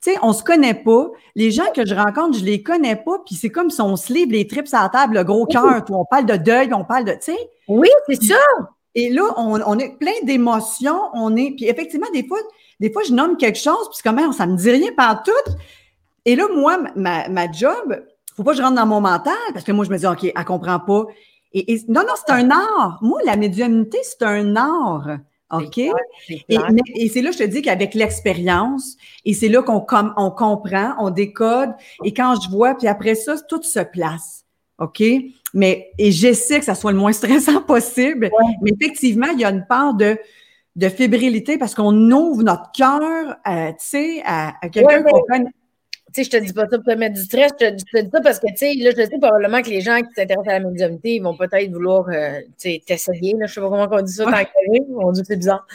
Tu 0.00 0.12
sais, 0.12 0.18
on 0.22 0.32
se 0.32 0.44
connaît 0.44 0.74
pas. 0.84 1.10
Les 1.34 1.50
gens 1.50 1.64
que 1.74 1.84
je 1.84 1.96
rencontre, 1.96 2.38
je 2.38 2.44
les 2.44 2.62
connais 2.62 2.94
pas, 2.94 3.18
puis 3.26 3.34
c'est 3.34 3.50
comme 3.50 3.70
si 3.70 3.80
on 3.80 3.96
se 3.96 4.12
livre 4.12 4.30
les 4.30 4.46
tripes 4.46 4.68
à 4.70 4.84
la 4.84 4.88
table, 4.88 5.16
le 5.16 5.24
gros 5.24 5.46
cœur, 5.46 5.84
on 5.90 6.04
parle 6.04 6.26
de 6.26 6.36
deuil, 6.36 6.72
on 6.72 6.84
parle 6.84 7.06
de, 7.06 7.10
tu 7.14 7.32
sais. 7.32 7.38
Oui, 7.66 7.88
c'est 8.08 8.22
ça. 8.22 8.38
Et 8.94 9.10
là, 9.10 9.24
on, 9.36 9.60
on 9.66 9.78
est 9.80 9.98
plein 9.98 10.12
d'émotions, 10.22 11.00
on 11.12 11.34
est, 11.34 11.56
puis 11.56 11.66
effectivement, 11.66 12.06
des 12.14 12.24
fois, 12.24 12.38
des 12.78 12.92
fois, 12.92 13.02
je 13.02 13.12
nomme 13.12 13.36
quelque 13.36 13.58
chose, 13.58 13.90
puis 13.92 14.00
comme, 14.04 14.32
ça 14.32 14.46
me 14.46 14.56
dit 14.56 14.70
rien 14.70 14.92
par 14.96 15.24
tout. 15.24 15.52
Et 16.24 16.36
là, 16.36 16.44
moi, 16.54 16.78
ma, 16.94 17.28
ma 17.28 17.50
job, 17.50 18.00
faut 18.36 18.44
pas 18.44 18.52
que 18.52 18.58
je 18.58 18.62
rentre 18.62 18.76
dans 18.76 18.86
mon 18.86 19.00
mental, 19.00 19.34
parce 19.54 19.64
que 19.64 19.72
moi, 19.72 19.84
je 19.84 19.90
me 19.90 19.98
dis, 19.98 20.06
OK, 20.06 20.32
elle 20.32 20.44
comprend 20.44 20.78
pas. 20.78 21.06
Et, 21.52 21.80
non, 21.88 22.02
non, 22.02 22.14
c'est 22.16 22.32
un 22.32 22.50
art. 22.50 22.98
Moi, 23.02 23.20
la 23.24 23.36
médiumnité, 23.36 23.98
c'est 24.02 24.22
un 24.22 24.56
art. 24.56 25.18
OK? 25.50 25.78
et, 25.78 27.08
c'est 27.08 27.22
là, 27.22 27.30
je 27.30 27.38
te 27.38 27.44
dis 27.44 27.62
qu'avec 27.62 27.94
l'expérience, 27.94 28.96
et 29.24 29.32
c'est 29.32 29.48
là 29.48 29.62
qu'on 29.62 29.86
on 30.16 30.30
comprend, 30.30 30.94
on 30.98 31.08
décode, 31.08 31.70
et 32.04 32.12
quand 32.12 32.38
je 32.40 32.50
vois, 32.50 32.74
puis 32.74 32.86
après 32.86 33.14
ça, 33.14 33.34
tout 33.48 33.62
se 33.62 33.80
place. 33.80 34.44
OK? 34.78 35.02
Mais, 35.54 35.90
et 35.98 36.12
j'essaie 36.12 36.58
que 36.58 36.64
ça 36.64 36.74
soit 36.74 36.92
le 36.92 36.98
moins 36.98 37.12
stressant 37.14 37.62
possible. 37.62 38.30
Mais 38.62 38.72
effectivement, 38.78 39.28
il 39.32 39.40
y 39.40 39.44
a 39.44 39.50
une 39.50 39.64
part 39.66 39.94
de, 39.94 40.18
de 40.76 40.88
fébrilité 40.88 41.58
parce 41.58 41.74
qu'on 41.74 42.10
ouvre 42.10 42.42
notre 42.42 42.70
cœur, 42.72 43.36
euh, 43.46 43.70
tu 43.70 43.76
sais, 43.78 44.22
à, 44.24 44.54
quelqu'un 44.70 45.02
qu'on 45.02 45.22
connaît 45.22 45.50
sais, 46.24 46.24
je 46.24 46.38
te 46.38 46.44
dis 46.44 46.52
pas 46.52 46.68
ça 46.68 46.78
pour 46.78 46.84
te 46.84 46.98
mettre 46.98 47.14
du 47.14 47.22
stress, 47.22 47.52
je 47.60 47.66
te, 47.66 47.74
dis 47.74 48.10
ça 48.12 48.20
parce 48.20 48.38
que, 48.38 48.48
tu 48.48 48.56
sais, 48.56 48.74
là, 48.74 48.90
je 48.90 49.02
sais 49.02 49.18
probablement 49.20 49.62
que 49.62 49.70
les 49.70 49.80
gens 49.80 50.00
qui 50.00 50.14
s'intéressent 50.14 50.48
à 50.48 50.58
la 50.58 50.60
médiumnité, 50.60 51.14
ils 51.14 51.22
vont 51.22 51.36
peut-être 51.36 51.70
vouloir, 51.70 52.08
euh, 52.08 52.40
tu 52.40 52.70
sais, 52.70 52.82
t'essayer, 52.86 53.34
là, 53.38 53.46
je 53.46 53.54
sais 53.54 53.60
pas 53.60 53.68
comment 53.68 53.88
on 53.90 54.02
dit 54.02 54.12
ça, 54.12 54.24
tant 54.24 54.32
on 54.96 55.12
dit 55.12 55.20
que 55.20 55.26
c'est 55.26 55.36
bizarre. 55.36 55.66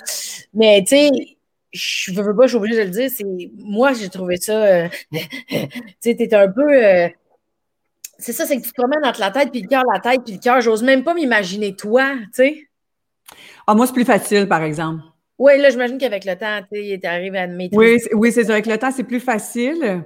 Mais, 0.54 0.84
tu 0.88 0.96
sais, 0.96 1.12
je 1.72 2.22
veux 2.22 2.36
pas, 2.36 2.44
je 2.44 2.50
suis 2.50 2.58
obligée 2.58 2.78
de 2.78 2.84
le 2.84 2.90
dire, 2.90 3.10
c'est, 3.10 3.26
moi, 3.58 3.94
j'ai 3.94 4.10
trouvé 4.10 4.38
ça, 4.38 4.64
euh, 4.64 4.88
tu 5.12 5.58
sais, 6.00 6.16
t'es 6.16 6.34
un 6.36 6.50
peu, 6.50 6.72
euh, 6.72 7.08
c'est 8.18 8.34
ça, 8.34 8.46
c'est 8.46 8.58
que 8.58 8.64
tu 8.64 8.72
te 8.72 8.82
promènes 8.82 9.06
entre 9.06 9.20
la 9.20 9.32
tête, 9.32 9.52
puis 9.52 9.62
le 9.62 9.68
cœur, 9.68 9.84
la 9.92 10.00
tête, 10.00 10.22
puis 10.24 10.34
le 10.34 10.40
cœur, 10.40 10.62
j'ose 10.62 10.84
même 10.84 11.04
pas 11.04 11.14
m'imaginer 11.14 11.76
toi, 11.76 12.14
tu 12.26 12.30
sais. 12.34 12.68
Ah, 13.66 13.76
moi, 13.76 13.88
c'est 13.88 13.94
plus 13.94 14.06
facile, 14.06 14.48
par 14.48 14.64
exemple. 14.64 15.02
Oui, 15.40 15.58
là, 15.58 15.70
j'imagine 15.70 15.98
qu'avec 15.98 16.26
le 16.26 16.36
temps, 16.36 16.60
tu 16.72 16.80
sais, 16.80 17.08
arrivé 17.08 17.38
à 17.40 17.48
maîtriser. 17.48 17.78
Oui, 17.78 17.98
oui 18.14 18.32
c'est 18.32 18.44
ça. 18.46 18.54
Avec 18.54 18.68
le 18.68 18.78
temps, 18.78 18.92
c'est 18.92 19.04
plus 19.04 19.20
facile 19.20 20.04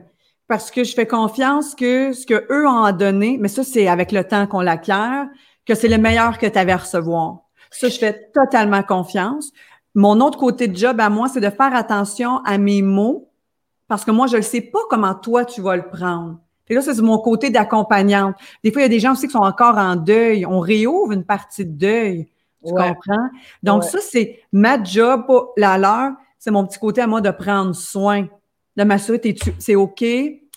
parce 0.48 0.72
que 0.72 0.84
je 0.84 0.94
fais 0.94 1.08
confiance 1.08 1.76
que 1.76 2.14
ce 2.14 2.26
que 2.26 2.46
eux 2.52 2.68
ont 2.68 2.92
donné, 2.92 3.38
mais 3.40 3.48
ça, 3.48 3.64
c'est 3.64 3.88
avec 3.88 4.12
le 4.12 4.24
temps 4.24 4.48
qu'on 4.48 4.62
l'acquiert, 4.62 5.28
que 5.66 5.76
c'est 5.76 5.90
le 5.90 5.98
meilleur 5.98 6.38
que 6.38 6.46
tu 6.46 6.58
avais 6.58 6.72
à 6.72 6.78
recevoir. 6.78 7.40
Ça, 7.70 7.90
je 7.90 7.98
fais 7.98 8.30
totalement 8.34 8.84
confiance. 8.84 9.52
Mon 9.94 10.22
autre 10.22 10.38
côté 10.38 10.68
de 10.68 10.78
job 10.78 11.00
à 11.02 11.10
moi, 11.10 11.28
c'est 11.28 11.42
de 11.42 11.50
faire 11.50 11.76
attention 11.76 12.38
à 12.46 12.58
mes 12.58 12.82
mots, 12.82 13.30
parce 13.88 14.06
que 14.06 14.12
moi, 14.12 14.28
je 14.28 14.38
ne 14.38 14.42
sais 14.42 14.62
pas 14.62 14.80
comment 14.90 15.16
toi, 15.16 15.44
tu 15.44 15.62
vas 15.62 15.76
le 15.76 15.88
prendre. 15.90 16.38
Et 16.70 16.76
là, 16.76 16.82
c'est 16.82 17.00
mon 17.02 17.18
côté 17.20 17.50
d'accompagnante. 17.50 18.36
Des 18.64 18.72
fois, 18.72 18.82
il 18.82 18.84
y 18.84 18.86
a 18.86 18.90
des 18.90 19.00
gens 19.00 19.14
aussi 19.14 19.28
qui 19.28 19.34
sont 19.34 19.40
encore 19.40 19.78
en 19.78 19.96
deuil. 19.96 20.46
On 20.46 20.60
réouvre 20.60 21.14
une 21.14 21.24
partie 21.24 21.66
de 21.66 21.72
deuil. 21.72 22.28
Tu 22.66 22.74
comprends? 22.74 23.30
Donc, 23.64 23.86
ça, 23.86 24.00
c'est 24.02 24.42
ma 24.52 24.84
job, 24.84 25.26
la 25.56 25.78
leur, 25.78 26.12
c'est 26.38 26.52
mon 26.52 26.66
petit 26.66 26.80
côté 26.80 27.02
à 27.02 27.08
moi 27.08 27.22
de 27.22 27.32
prendre 27.32 27.74
soin, 27.74 28.28
de 28.78 28.84
m'assurer 28.84 29.36
c'est 29.60 29.76
OK, 29.76 30.06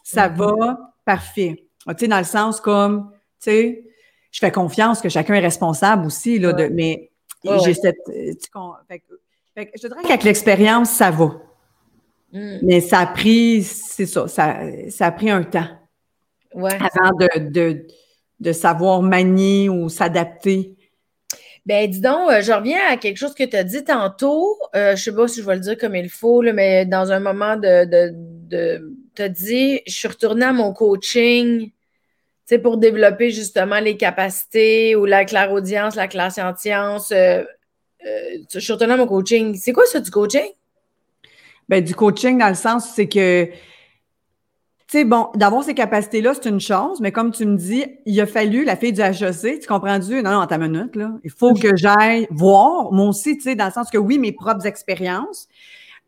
ça 0.04 0.28
mm-hmm. 0.28 0.36
va, 0.36 0.94
parfait. 1.04 1.66
Tu 1.88 1.94
sais, 1.98 2.08
dans 2.08 2.18
le 2.18 2.24
sens 2.24 2.60
comme, 2.60 3.10
tu 3.42 3.50
sais, 3.50 3.84
je 4.30 4.38
fais 4.38 4.52
confiance 4.52 5.00
que 5.00 5.08
chacun 5.08 5.34
est 5.34 5.40
responsable 5.40 6.06
aussi, 6.06 6.38
là, 6.38 6.52
de, 6.52 6.68
mais 6.68 7.10
j'ai 7.64 7.74
cette. 7.74 7.96
Euh, 8.08 8.32
je 9.56 9.88
dirais 9.88 10.02
qu'avec 10.02 10.22
l'expérience, 10.22 10.90
ça 10.90 11.10
va. 11.10 11.32
Mm. 12.32 12.58
Mais 12.62 12.80
ça 12.80 13.00
a 13.00 13.06
pris, 13.06 13.62
c'est 13.62 14.06
ça, 14.06 14.28
ça, 14.28 14.60
ça, 14.90 15.06
a 15.06 15.12
pris 15.12 15.30
un 15.30 15.42
temps. 15.42 15.66
Avant 16.54 17.10
de, 17.18 17.86
de, 18.38 18.52
savoir 18.52 19.02
manier 19.02 19.68
ou 19.68 19.88
s'adapter. 19.88 20.76
Ben, 21.66 21.88
dis 21.88 22.00
donc, 22.00 22.30
euh, 22.30 22.40
je 22.40 22.52
reviens 22.52 22.80
à 22.88 22.96
quelque 22.96 23.18
chose 23.18 23.34
que 23.34 23.44
tu 23.44 23.56
as 23.56 23.64
dit 23.64 23.84
tantôt. 23.84 24.58
Euh, 24.74 24.96
je 24.96 25.02
sais 25.02 25.14
pas 25.14 25.28
si 25.28 25.40
je 25.40 25.46
vais 25.46 25.54
le 25.54 25.60
dire 25.60 25.78
comme 25.78 25.94
il 25.94 26.08
faut, 26.08 26.42
mais 26.42 26.86
dans 26.86 27.12
un 27.12 27.20
moment 27.20 27.56
de, 27.56 28.14
tu 29.14 29.22
as 29.22 29.28
dit, 29.28 29.80
je 29.86 29.92
suis 29.92 30.08
retournée 30.08 30.46
à 30.46 30.52
mon 30.52 30.72
coaching 30.72 31.70
pour 32.58 32.78
développer 32.78 33.30
justement 33.30 33.80
les 33.80 33.96
capacités 33.96 34.96
ou 34.96 35.04
la 35.04 35.24
clairaudience, 35.24 35.94
la 35.94 36.08
classe 36.08 36.38
en 36.38 36.54
sciences. 36.56 37.12
Euh, 37.12 37.42
euh, 38.06 38.38
je 38.52 38.58
suis 38.58 38.72
retournée 38.72 38.94
à 38.94 38.96
mon 38.96 39.06
coaching. 39.06 39.54
C'est 39.54 39.72
quoi 39.72 39.86
ça 39.86 40.00
du 40.00 40.10
coaching? 40.10 40.48
Ben, 41.68 41.82
du 41.82 41.94
coaching 41.94 42.38
dans 42.38 42.48
le 42.48 42.54
sens, 42.54 42.90
c'est 42.94 43.08
que, 43.08 43.48
tu 44.90 44.98
sais, 44.98 45.04
bon, 45.04 45.28
d'avoir 45.36 45.62
ces 45.62 45.74
capacités-là, 45.74 46.32
c'est 46.34 46.48
une 46.48 46.58
chose, 46.58 47.00
mais 47.00 47.12
comme 47.12 47.30
tu 47.30 47.46
me 47.46 47.56
dis, 47.56 47.84
il 48.06 48.20
a 48.20 48.26
fallu, 48.26 48.64
la 48.64 48.74
fille 48.74 48.92
du 48.92 49.00
HEC, 49.00 49.60
tu 49.60 49.68
comprends-tu? 49.68 50.20
Non, 50.20 50.32
non, 50.32 50.46
ta 50.48 50.58
minute, 50.58 50.96
là. 50.96 51.12
Il 51.22 51.30
faut 51.30 51.54
que 51.54 51.76
j'aille 51.76 52.26
voir, 52.32 52.90
moi 52.90 53.06
aussi, 53.06 53.36
tu 53.36 53.42
sais, 53.42 53.54
dans 53.54 53.66
le 53.66 53.70
sens 53.70 53.88
que 53.88 53.98
oui, 53.98 54.18
mes 54.18 54.32
propres 54.32 54.66
expériences, 54.66 55.46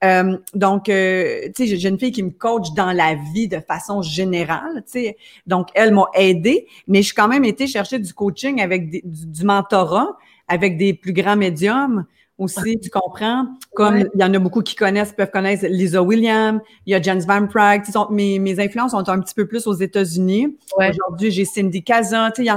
euh, 0.02 0.36
donc, 0.54 0.88
euh, 0.88 1.42
tu 1.54 1.68
sais, 1.68 1.76
j'ai 1.76 1.88
une 1.88 1.98
fille 2.00 2.10
qui 2.10 2.24
me 2.24 2.30
coach 2.30 2.72
dans 2.74 2.90
la 2.90 3.14
vie 3.32 3.46
de 3.46 3.60
façon 3.60 4.02
générale, 4.02 4.82
tu 4.84 5.00
sais. 5.00 5.16
Donc, 5.46 5.68
elle 5.74 5.94
m'a 5.94 6.08
aidée, 6.14 6.66
mais 6.88 7.02
je 7.02 7.06
suis 7.06 7.14
quand 7.14 7.28
même 7.28 7.44
été 7.44 7.68
chercher 7.68 8.00
du 8.00 8.12
coaching 8.12 8.60
avec 8.60 8.90
du, 8.90 9.44
mentorat 9.44 10.16
avec 10.48 10.76
des 10.76 10.92
plus 10.92 11.12
grands 11.12 11.36
médiums 11.36 12.04
aussi, 12.42 12.78
tu 12.80 12.90
comprends? 12.90 13.46
Comme 13.74 13.98
il 13.98 14.20
y 14.20 14.24
en 14.24 14.34
a 14.34 14.38
beaucoup 14.38 14.62
qui 14.62 14.74
connaissent, 14.74 15.12
peuvent 15.12 15.30
connaître 15.30 15.66
Lisa 15.66 16.02
Williams, 16.02 16.60
il 16.86 16.92
y 16.92 16.94
a 16.94 17.02
Jens 17.02 17.26
Van 17.26 17.46
Prague. 17.46 17.84
Mes, 18.10 18.38
mes 18.38 18.60
influences 18.60 18.92
sont 18.92 19.08
un 19.08 19.20
petit 19.20 19.34
peu 19.34 19.46
plus 19.46 19.66
aux 19.66 19.74
États-Unis. 19.74 20.56
Aujourd'hui, 20.76 21.30
j'ai 21.30 21.44
Cindy 21.44 21.82
Kazan, 21.82 22.30
tu 22.34 22.44
sais, 22.44 22.52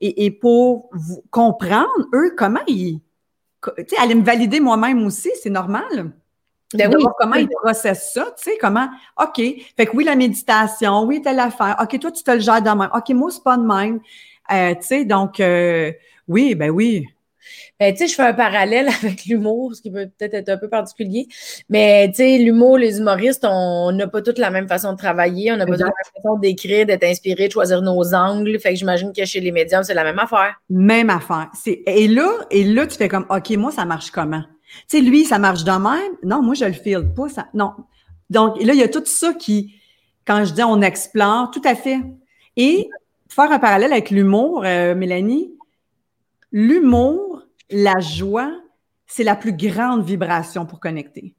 et, 0.00 0.24
et, 0.26 0.30
pour 0.32 0.90
vous 0.92 1.22
comprendre, 1.30 2.08
eux, 2.12 2.34
comment 2.36 2.60
ils... 2.66 3.00
Tu 3.64 3.84
sais, 3.86 3.96
aller 3.98 4.16
me 4.16 4.24
valider 4.24 4.58
moi-même 4.58 5.06
aussi, 5.06 5.30
c'est 5.40 5.50
normal. 5.50 6.12
Ben 6.74 6.92
oui, 6.92 7.04
comment 7.18 7.36
ils 7.36 7.48
processent 7.48 8.12
ça, 8.12 8.34
tu 8.36 8.50
sais, 8.50 8.58
comment, 8.60 8.88
OK, 9.20 9.36
fait 9.36 9.86
que 9.86 9.94
oui, 9.94 10.04
la 10.04 10.16
méditation, 10.16 11.04
oui, 11.04 11.20
telle 11.20 11.38
affaire, 11.38 11.76
OK, 11.80 11.98
toi, 12.00 12.10
tu 12.10 12.22
te 12.22 12.30
le 12.30 12.40
gères 12.40 12.62
de 12.62 12.68
même, 12.68 12.88
OK, 12.94 13.10
moi, 13.10 13.30
c'est 13.30 13.42
pas 13.42 13.56
de 13.56 13.62
même, 13.62 14.00
euh, 14.50 14.74
tu 14.74 14.82
sais, 14.82 15.04
donc, 15.04 15.38
euh, 15.38 15.92
oui, 16.28 16.54
ben 16.54 16.70
oui. 16.70 17.06
Ben, 17.78 17.92
tu 17.92 17.98
sais, 17.98 18.08
je 18.08 18.14
fais 18.14 18.22
un 18.22 18.32
parallèle 18.32 18.88
avec 19.02 19.24
l'humour, 19.24 19.74
ce 19.74 19.82
qui 19.82 19.90
peut 19.90 20.08
peut-être 20.18 20.34
être 20.34 20.48
un 20.48 20.56
peu 20.56 20.68
particulier, 20.68 21.26
mais 21.68 22.08
tu 22.08 22.16
sais, 22.16 22.38
l'humour, 22.38 22.78
les 22.78 22.98
humoristes, 22.98 23.44
on 23.48 23.92
n'a 23.92 24.06
pas 24.06 24.22
toutes 24.22 24.38
la 24.38 24.50
même 24.50 24.68
façon 24.68 24.92
de 24.92 24.98
travailler, 24.98 25.52
on 25.52 25.56
n'a 25.56 25.66
pas 25.66 25.72
toute 25.72 25.80
la 25.80 25.86
même 25.86 26.22
façon 26.22 26.38
d'écrire, 26.38 26.86
d'être 26.86 27.04
inspiré, 27.04 27.48
de 27.48 27.52
choisir 27.52 27.82
nos 27.82 28.14
angles, 28.14 28.58
fait 28.60 28.70
que 28.70 28.76
j'imagine 28.76 29.12
que 29.12 29.24
chez 29.24 29.40
les 29.40 29.52
médiums, 29.52 29.82
c'est 29.82 29.94
la 29.94 30.04
même 30.04 30.18
affaire. 30.18 30.60
Même 30.70 31.10
affaire. 31.10 31.50
Et 31.66 32.08
là, 32.08 32.30
et 32.50 32.64
là, 32.64 32.86
tu 32.86 32.96
fais 32.96 33.08
comme, 33.08 33.26
OK, 33.30 33.50
moi, 33.50 33.70
ça 33.70 33.84
marche 33.84 34.10
comment? 34.10 34.42
Tu 34.88 34.98
sais, 34.98 35.00
lui, 35.02 35.24
ça 35.24 35.38
marche 35.38 35.64
de 35.64 35.70
même? 35.70 36.12
Non, 36.22 36.42
moi, 36.42 36.54
je 36.54 36.64
le 36.64 36.72
file 36.72 37.12
pas. 37.14 37.28
Ça, 37.28 37.48
non. 37.54 37.72
Donc, 38.30 38.62
là, 38.62 38.72
il 38.72 38.80
y 38.80 38.82
a 38.82 38.88
tout 38.88 39.04
ça 39.04 39.34
qui, 39.34 39.74
quand 40.26 40.44
je 40.44 40.52
dis 40.52 40.62
on 40.62 40.80
explore, 40.80 41.50
tout 41.50 41.62
à 41.64 41.74
fait. 41.74 41.98
Et 42.56 42.88
faire 43.28 43.50
un 43.50 43.58
parallèle 43.58 43.92
avec 43.92 44.10
l'humour, 44.10 44.62
euh, 44.64 44.94
Mélanie, 44.94 45.52
l'humour, 46.50 47.31
la 47.72 48.00
joie, 48.00 48.52
c'est 49.06 49.24
la 49.24 49.36
plus 49.36 49.52
grande 49.52 50.04
vibration 50.04 50.66
pour 50.66 50.80
connecter. 50.80 51.34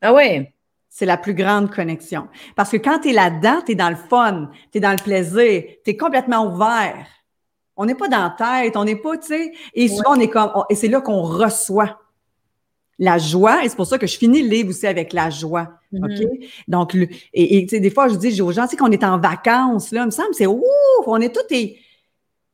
Ah 0.00 0.12
ouais. 0.12 0.54
C'est 0.88 1.06
la 1.06 1.16
plus 1.16 1.34
grande 1.34 1.70
connexion. 1.70 2.28
Parce 2.54 2.70
que 2.70 2.76
quand 2.76 3.00
tu 3.00 3.10
es 3.10 3.12
là-dedans, 3.12 3.62
tu 3.64 3.72
es 3.72 3.74
dans 3.74 3.88
le 3.88 3.96
fun, 3.96 4.50
tu 4.70 4.78
es 4.78 4.80
dans 4.80 4.90
le 4.90 5.02
plaisir, 5.02 5.62
tu 5.84 5.90
es 5.90 5.96
complètement 5.96 6.46
ouvert. 6.46 7.06
On 7.76 7.86
n'est 7.86 7.94
pas 7.94 8.08
dans 8.08 8.34
la 8.38 8.64
tête, 8.64 8.76
on 8.76 8.84
n'est 8.84 8.96
pas, 8.96 9.16
tu 9.16 9.28
sais. 9.28 9.52
Et 9.72 9.88
souvent, 9.88 10.16
on 10.16 10.20
est 10.20 10.28
comme, 10.28 10.52
et 10.68 10.74
c'est 10.74 10.88
là 10.88 11.00
qu'on 11.00 11.22
reçoit 11.22 11.98
la 12.98 13.18
joie, 13.18 13.64
et 13.64 13.68
c'est 13.68 13.76
pour 13.76 13.86
ça 13.86 13.98
que 13.98 14.06
je 14.06 14.16
finis 14.16 14.42
le 14.42 14.48
livre 14.48 14.68
aussi 14.68 14.86
avec 14.86 15.12
la 15.12 15.30
joie. 15.30 15.78
OK? 15.92 16.02
Mm-hmm. 16.02 16.48
Donc, 16.68 16.96
et, 17.32 17.66
tu 17.66 17.68
sais, 17.68 17.80
des 17.80 17.90
fois, 17.90 18.08
je 18.08 18.14
dis 18.14 18.40
aux 18.40 18.52
gens, 18.52 18.64
tu 18.64 18.70
sais, 18.70 18.76
qu'on 18.76 18.92
est 18.92 19.02
en 19.02 19.18
vacances, 19.18 19.90
là, 19.90 20.02
il 20.02 20.06
me 20.06 20.10
semble, 20.10 20.34
c'est 20.34 20.46
ouf, 20.46 20.62
on 21.06 21.20
est 21.20 21.34
tout 21.34 21.40
est, 21.50 21.78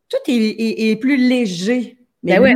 tout 0.09 0.17
est, 0.27 1.01
plus 1.01 1.17
léger. 1.17 1.98
Mais 2.29 2.39
ben 2.39 2.55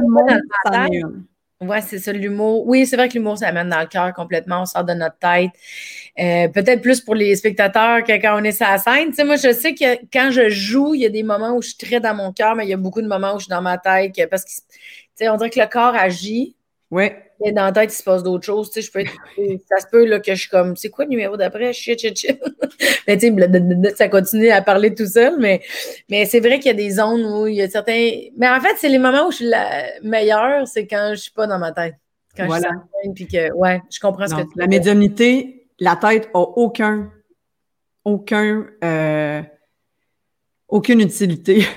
oui, 1.61 1.77
c'est 1.81 1.99
ça, 1.99 2.13
l'humour. 2.13 2.67
Oui, 2.67 2.87
c'est 2.87 2.97
vrai 2.97 3.09
que 3.09 3.15
l'humour, 3.15 3.39
ça 3.39 3.49
amène 3.49 3.69
dans 3.69 3.81
le 3.81 3.87
cœur 3.87 4.13
complètement, 4.13 4.63
on 4.63 4.67
sort 4.67 4.85
de 4.85 4.95
notre 4.95 5.19
tête. 5.19 5.51
Euh, 6.19 6.49
peut-être 6.49 6.83
plus 6.83 7.01
pour 7.01 7.15
les 7.15 7.37
spectateurs 7.37 8.05
que 8.05 8.13
quand 8.21 8.41
on 8.41 8.45
est 8.45 8.53
sur 8.53 8.67
la 8.67 8.79
scène. 8.79 9.11
Tu 9.11 9.15
sais, 9.15 9.25
moi, 9.25 9.37
je 9.37 9.53
sais 9.53 9.75
que 9.75 10.05
quand 10.13 10.31
je 10.31 10.49
joue, 10.49 10.95
il 10.95 11.03
y 11.03 11.07
a 11.07 11.09
des 11.09 11.23
moments 11.23 11.57
où 11.57 11.63
je 11.63 11.69
suis 11.69 11.79
très 11.79 12.01
dans 12.01 12.15
mon 12.15 12.33
cœur, 12.33 12.55
mais 12.57 12.67
il 12.67 12.71
y 12.71 12.75
a 12.75 12.77
beaucoup 12.77 13.01
de 13.01 13.09
moments 13.09 13.35
où 13.35 13.39
je 13.39 13.45
suis 13.45 13.51
dans 13.51 13.63
ma 13.63 13.79
tête 13.79 14.13
parce 14.29 14.45
que, 14.45 14.51
tu 14.51 14.57
sais, 15.15 15.29
on 15.29 15.37
dirait 15.37 15.51
que 15.51 15.61
le 15.61 15.67
corps 15.67 15.95
agit. 15.95 16.57
Oui 16.93 17.11
dans 17.51 17.65
la 17.65 17.73
tête, 17.73 17.93
il 17.93 17.97
se 17.97 18.05
passe 18.05 18.23
d'autres 18.23 18.45
choses. 18.45 18.71
Tu 18.71 18.81
sais, 18.81 18.87
je 18.87 18.93
peux 18.93 19.05
ça 19.69 19.81
se 19.81 19.87
peut 19.91 20.07
là, 20.07 20.21
que 20.21 20.33
je 20.33 20.41
suis 20.41 20.49
comme, 20.49 20.77
c'est 20.77 20.91
quoi 20.91 21.05
le 21.05 21.11
numéro 21.11 21.37
d'après? 21.37 21.73
Shit, 21.73 21.99
shit, 21.99 22.17
shit. 22.17 22.41
mais 23.09 23.19
tu 23.19 23.35
sais, 23.35 23.95
ça 23.97 24.09
continue 24.09 24.51
à 24.51 24.63
parler 24.63 24.95
tout 24.95 25.07
seul. 25.07 25.35
Mais, 25.41 25.61
mais 26.09 26.25
c'est 26.27 26.39
vrai 26.39 26.61
qu'il 26.61 26.67
y 26.67 26.71
a 26.71 26.75
des 26.75 26.91
zones 26.91 27.25
où 27.25 27.49
il 27.49 27.57
y 27.57 27.63
a 27.63 27.69
certains. 27.69 28.11
Mais 28.37 28.49
en 28.49 28.61
fait, 28.61 28.77
c'est 28.77 28.89
les 28.89 28.99
moments 28.99 29.27
où 29.27 29.31
je 29.33 29.37
suis 29.37 29.49
la 29.49 29.85
meilleure, 30.03 30.69
c'est 30.69 30.87
quand 30.87 31.11
je 31.13 31.21
suis 31.21 31.33
pas 31.33 31.47
dans 31.49 31.59
ma 31.59 31.73
tête. 31.73 31.97
Quand 32.37 32.47
je 32.49 32.61
suis 32.61 33.13
puis 33.15 33.27
que, 33.27 33.53
ouais, 33.53 33.83
je 33.91 33.99
comprends 33.99 34.29
ce 34.29 34.37
que 34.37 34.43
tu 34.43 34.49
La 34.57 34.67
médiumnité, 34.67 35.67
la 35.81 35.97
tête 35.97 36.31
a 36.33 36.39
aucun, 36.39 37.11
aucun, 38.05 38.67
euh, 38.85 39.43
aucune 40.69 41.01
utilité. 41.01 41.67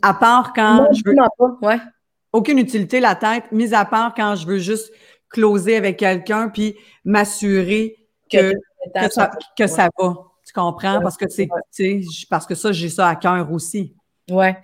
À 0.00 0.14
part 0.14 0.52
quand 0.54 0.86
je 0.92 1.02
veux. 1.04 1.16
Pas, 1.16 1.58
ouais 1.62 1.78
aucune 2.32 2.58
utilité 2.58 3.00
la 3.00 3.14
tête, 3.14 3.44
mis 3.52 3.74
à 3.74 3.84
part 3.84 4.14
quand 4.14 4.36
je 4.36 4.46
veux 4.46 4.58
juste 4.58 4.92
closer 5.28 5.76
avec 5.76 5.98
quelqu'un 5.98 6.48
puis 6.48 6.76
m'assurer 7.04 7.96
que, 8.30 8.52
que, 8.94 9.66
ça, 9.66 9.88
va. 9.98 10.14
Tu 10.44 10.52
comprends? 10.54 11.00
Parce 11.00 11.16
que 11.16 11.28
c'est 11.28 11.48
parce 12.28 12.46
que 12.46 12.54
ça, 12.54 12.72
j'ai 12.72 12.88
ça 12.88 13.08
à 13.08 13.16
cœur 13.16 13.50
aussi. 13.52 13.94
Ouais. 14.30 14.56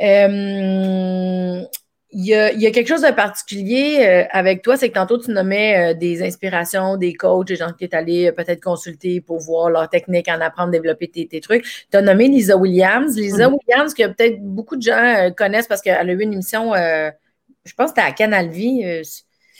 Euh, 0.00 1.64
il 2.10 2.24
y, 2.24 2.34
a, 2.34 2.70
quelque 2.70 2.88
chose 2.88 3.02
de 3.02 3.10
particulier 3.10 3.98
euh, 4.00 4.24
avec 4.30 4.62
toi, 4.62 4.78
c'est 4.78 4.88
que 4.88 4.94
tantôt 4.94 5.18
tu 5.18 5.30
nommais 5.30 5.92
euh, 5.92 5.94
des 5.94 6.22
inspirations, 6.22 6.96
des 6.96 7.12
coachs, 7.12 7.46
des 7.46 7.56
gens 7.56 7.72
qui 7.72 7.84
est 7.84 7.92
allé 7.92 8.32
peut-être 8.32 8.62
consulter 8.62 9.20
pour 9.20 9.38
voir 9.40 9.68
leur 9.68 9.90
technique, 9.90 10.26
en 10.28 10.40
apprendre, 10.40 10.70
développer 10.70 11.08
tes, 11.08 11.40
trucs. 11.40 11.64
Tu 11.90 11.96
as 11.96 12.02
nommé 12.02 12.28
Lisa 12.28 12.56
Williams. 12.56 13.14
Lisa 13.16 13.48
mm-hmm. 13.48 13.58
Williams, 13.68 13.94
que 13.94 14.06
peut-être 14.06 14.40
beaucoup 14.40 14.76
de 14.76 14.82
gens 14.82 15.30
connaissent 15.36 15.68
parce 15.68 15.82
qu'elle 15.82 16.08
a 16.08 16.12
eu 16.12 16.22
une 16.22 16.32
émission, 16.32 16.72
je 16.74 17.74
pense 17.76 17.92
que 17.92 18.00
c'était 18.00 18.08
à 18.08 18.12
Canal 18.12 18.48
Vie 18.48 19.02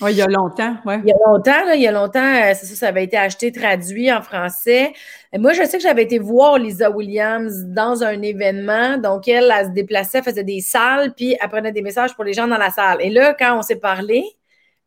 oui, 0.01 0.13
il 0.13 0.19
y 0.19 0.23
a 0.23 0.29
longtemps, 0.29 0.77
oui. 0.85 0.95
Il 1.03 1.09
y 1.09 1.13
a 1.13 1.17
longtemps, 1.27 1.65
là, 1.65 1.75
il 1.75 1.83
y 1.83 1.87
a 1.87 1.91
longtemps, 1.91 2.21
euh, 2.21 2.53
c'est 2.55 2.67
ça, 2.67 2.75
ça 2.77 2.89
avait 2.89 3.03
été 3.03 3.17
acheté, 3.17 3.51
traduit 3.51 4.13
en 4.13 4.23
français. 4.23 4.93
Moi, 5.37 5.53
je 5.53 5.63
sais 5.65 5.77
que 5.77 5.83
j'avais 5.83 6.05
été 6.05 6.19
voir 6.19 6.59
Lisa 6.59 6.91
Williams 6.91 7.65
dans 7.67 8.03
un 8.03 8.23
événement. 8.23 8.97
Donc, 8.97 9.29
elle, 9.29 9.53
elle 9.55 9.67
se 9.67 9.71
déplaçait, 9.73 10.23
faisait 10.23 10.45
des 10.45 10.61
salles, 10.61 11.13
puis 11.15 11.37
elle 11.41 11.49
prenait 11.49 11.73
des 11.73 11.83
messages 11.83 12.15
pour 12.15 12.25
les 12.25 12.33
gens 12.33 12.47
dans 12.47 12.57
la 12.57 12.71
salle. 12.71 12.99
Et 13.03 13.11
là, 13.11 13.35
quand 13.39 13.59
on 13.59 13.63
s'est 13.63 13.77
parlé, 13.77 14.25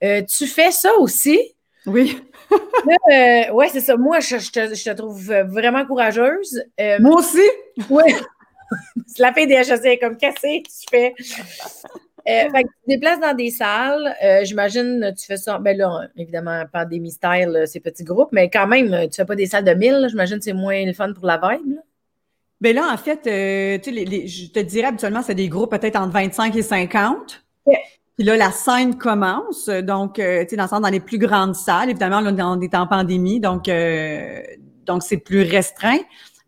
euh, 0.03 0.23
tu 0.23 0.47
fais 0.47 0.71
ça 0.71 0.93
aussi? 0.95 1.39
Oui. 1.85 2.19
euh, 2.51 3.43
oui, 3.53 3.67
c'est 3.71 3.81
ça. 3.81 3.95
Moi, 3.97 4.19
je, 4.19 4.37
te, 4.37 4.93
trouve 4.93 5.31
vraiment 5.43 5.85
courageuse. 5.85 6.63
Euh, 6.79 6.97
moi 6.99 7.19
aussi? 7.19 7.47
Oui. 7.89 8.03
c'est 9.07 9.21
la 9.21 9.31
des 9.31 9.53
HEC, 9.53 9.99
comme 9.99 10.17
que 10.17 10.33
tu 10.33 10.89
fais? 10.89 11.13
Euh, 12.27 12.49
fait 12.49 12.63
tu 12.63 12.69
te 12.85 12.87
déplaces 12.87 13.19
dans 13.19 13.33
des 13.33 13.49
salles. 13.49 14.15
Euh, 14.23 14.43
j'imagine 14.43 15.13
tu 15.17 15.25
fais 15.25 15.37
ça. 15.37 15.57
Ben 15.59 15.77
là, 15.77 16.07
évidemment, 16.17 16.63
pandémie 16.71 17.11
style, 17.11 17.63
ces 17.65 17.79
petits 17.79 18.03
groupes, 18.03 18.29
mais 18.31 18.49
quand 18.49 18.67
même, 18.67 19.09
tu 19.09 19.15
fais 19.15 19.25
pas 19.25 19.35
des 19.35 19.47
salles 19.47 19.63
de 19.63 19.73
1000. 19.73 20.07
J'imagine 20.09 20.37
que 20.37 20.43
c'est 20.43 20.53
moins 20.53 20.85
le 20.85 20.93
fun 20.93 21.13
pour 21.13 21.25
la 21.25 21.37
vibe. 21.37 21.75
Là. 21.75 21.81
Ben 22.59 22.75
là, 22.75 22.89
en 22.93 22.97
fait, 22.97 23.25
euh, 23.25 23.79
tu 23.79 23.93
sais, 23.93 24.27
je 24.27 24.51
te 24.51 24.59
dirais 24.59 24.87
habituellement, 24.87 25.23
c'est 25.23 25.35
des 25.35 25.49
groupes 25.49 25.71
peut-être 25.71 25.95
entre 25.95 26.13
25 26.13 26.55
et 26.55 26.61
50. 26.61 27.43
Puis 28.17 28.25
là, 28.25 28.37
la 28.37 28.51
scène 28.51 28.97
commence. 28.97 29.67
Donc, 29.67 30.15
tu 30.15 30.21
sais, 30.21 30.55
dans, 30.55 30.79
dans 30.79 30.89
les 30.89 30.99
plus 30.99 31.17
grandes 31.17 31.55
salles. 31.55 31.89
Évidemment, 31.89 32.19
là, 32.21 32.31
on 32.47 32.61
est 32.61 32.75
en 32.75 32.85
pandémie, 32.85 33.39
donc 33.39 33.69
donc 34.85 35.03
c'est 35.03 35.17
plus 35.17 35.41
restreint. 35.41 35.99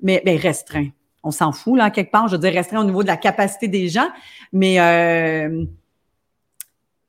Mais 0.02 0.22
ben, 0.26 0.38
restreint 0.38 0.90
on 1.24 1.32
s'en 1.32 1.52
fout, 1.52 1.78
là, 1.78 1.90
quelque 1.90 2.12
part. 2.12 2.28
Je 2.28 2.36
veux 2.36 2.42
dire, 2.42 2.54
restreint 2.54 2.82
au 2.82 2.84
niveau 2.84 3.02
de 3.02 3.08
la 3.08 3.18
capacité 3.18 3.68
des 3.68 3.88
gens. 3.88 4.10
Mais 4.52 4.80
euh, 4.80 5.66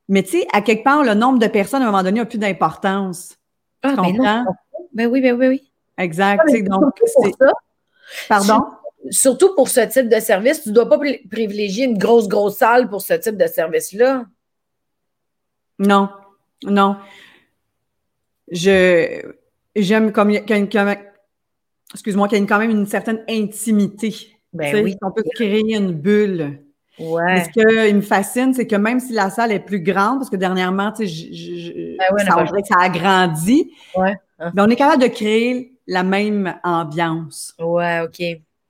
Mais 0.09 0.23
tu 0.23 0.31
sais, 0.31 0.47
à 0.53 0.63
quelque 0.63 0.85
part, 0.85 1.03
le 1.03 1.15
nombre 1.15 1.39
de 1.39 1.47
personnes, 1.47 1.83
à 1.83 1.89
un 1.89 1.91
moment 1.91 2.03
donné, 2.03 2.21
n'a 2.21 2.27
plus 2.27 2.39
d'importance. 2.39 3.37
Ah, 3.83 3.91
tu 3.91 3.97
comprends? 3.97 4.45
Ben, 4.93 5.09
oui, 5.09 5.21
ben 5.21 5.37
oui, 5.37 5.49
oui. 5.49 5.71
Exact. 5.99 6.43
Ah, 6.47 6.61
donc, 6.63 6.95
c'est 7.05 7.35
ça. 7.39 7.53
Pardon? 8.29 8.65
Surtout 9.11 9.55
pour 9.55 9.69
ce 9.69 9.81
type 9.81 10.09
de 10.09 10.21
service, 10.21 10.63
tu 10.63 10.71
ne 10.71 10.75
dois 10.75 10.89
pas 10.89 10.99
privilégier 11.31 11.85
une 11.85 11.99
grosse, 11.99 12.27
grosse 12.29 12.57
salle 12.57 12.89
pour 12.89 13.03
ce 13.03 13.15
type 13.15 13.37
de 13.37 13.47
service-là. 13.47 14.25
Non, 15.79 16.09
non. 16.63 16.97
Je 18.51 19.23
j'aime 19.77 20.13
comme 20.13 20.31
excuse-moi, 21.93 22.29
qu'il 22.29 22.39
y 22.39 22.43
a 22.43 22.47
quand 22.47 22.59
même 22.59 22.71
une 22.71 22.87
certaine 22.87 23.23
intimité. 23.29 24.15
Ben 24.53 24.85
oui. 24.85 24.97
On 25.03 25.11
peut 25.11 25.25
créer 25.35 25.75
une 25.75 25.93
bulle. 25.93 26.61
Ouais. 26.99 27.45
ce 27.45 27.51
qui 27.51 27.93
me 27.93 28.01
fascine, 28.03 28.55
c'est 28.55 28.69
que 28.69 28.77
même 28.77 29.01
si 29.01 29.13
la 29.13 29.29
salle 29.29 29.51
est 29.51 29.59
plus 29.59 29.81
grande, 29.81 30.19
parce 30.19 30.31
que 30.31 30.37
dernièrement, 30.37 30.93
tu 30.93 31.09
sais, 31.09 31.97
ben 31.99 32.19
ça, 32.19 32.47
ça 32.47 32.75
a 32.79 32.89
grandi, 32.89 33.73
ouais. 33.97 34.17
Hein. 34.39 34.53
on 34.57 34.71
est 34.71 34.77
capable 34.77 35.03
de 35.03 35.09
créer 35.09 35.73
la 35.89 36.05
même 36.05 36.55
ambiance. 36.63 37.55
Ouais, 37.59 38.01
OK. 38.01 38.23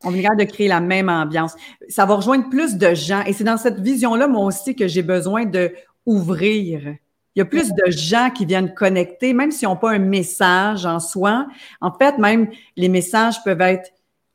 On 0.05 0.15
est 0.15 0.23
capable 0.23 0.41
de 0.41 0.47
créer 0.47 0.69
la 0.69 0.81
même 0.81 1.09
ambiance. 1.09 1.55
Ça 1.89 2.05
va 2.05 2.15
rejoindre 2.15 2.49
plus 2.49 2.77
de 2.77 2.95
gens. 2.95 3.23
Et 3.27 3.33
c'est 3.33 3.45
dans 3.45 3.57
cette 3.57 3.81
vision-là, 3.81 4.27
moi 4.27 4.45
aussi, 4.45 4.75
que 4.75 4.87
j'ai 4.87 5.03
besoin 5.03 5.45
de 5.45 5.73
ouvrir. 6.05 6.95
Il 7.35 7.41
y 7.41 7.43
a 7.43 7.45
plus 7.45 7.73
de 7.73 7.91
gens 7.91 8.31
qui 8.31 8.45
viennent 8.47 8.73
connecter, 8.75 9.33
même 9.33 9.51
s'ils 9.51 9.69
n'ont 9.69 9.77
pas 9.77 9.93
un 9.93 9.99
message 9.99 10.87
en 10.87 11.01
soi. 11.01 11.47
En 11.81 11.93
fait, 11.93 12.19
même 12.19 12.49
les 12.77 12.89
messages 12.89 13.43
peuvent 13.43 13.61
être 13.61 13.91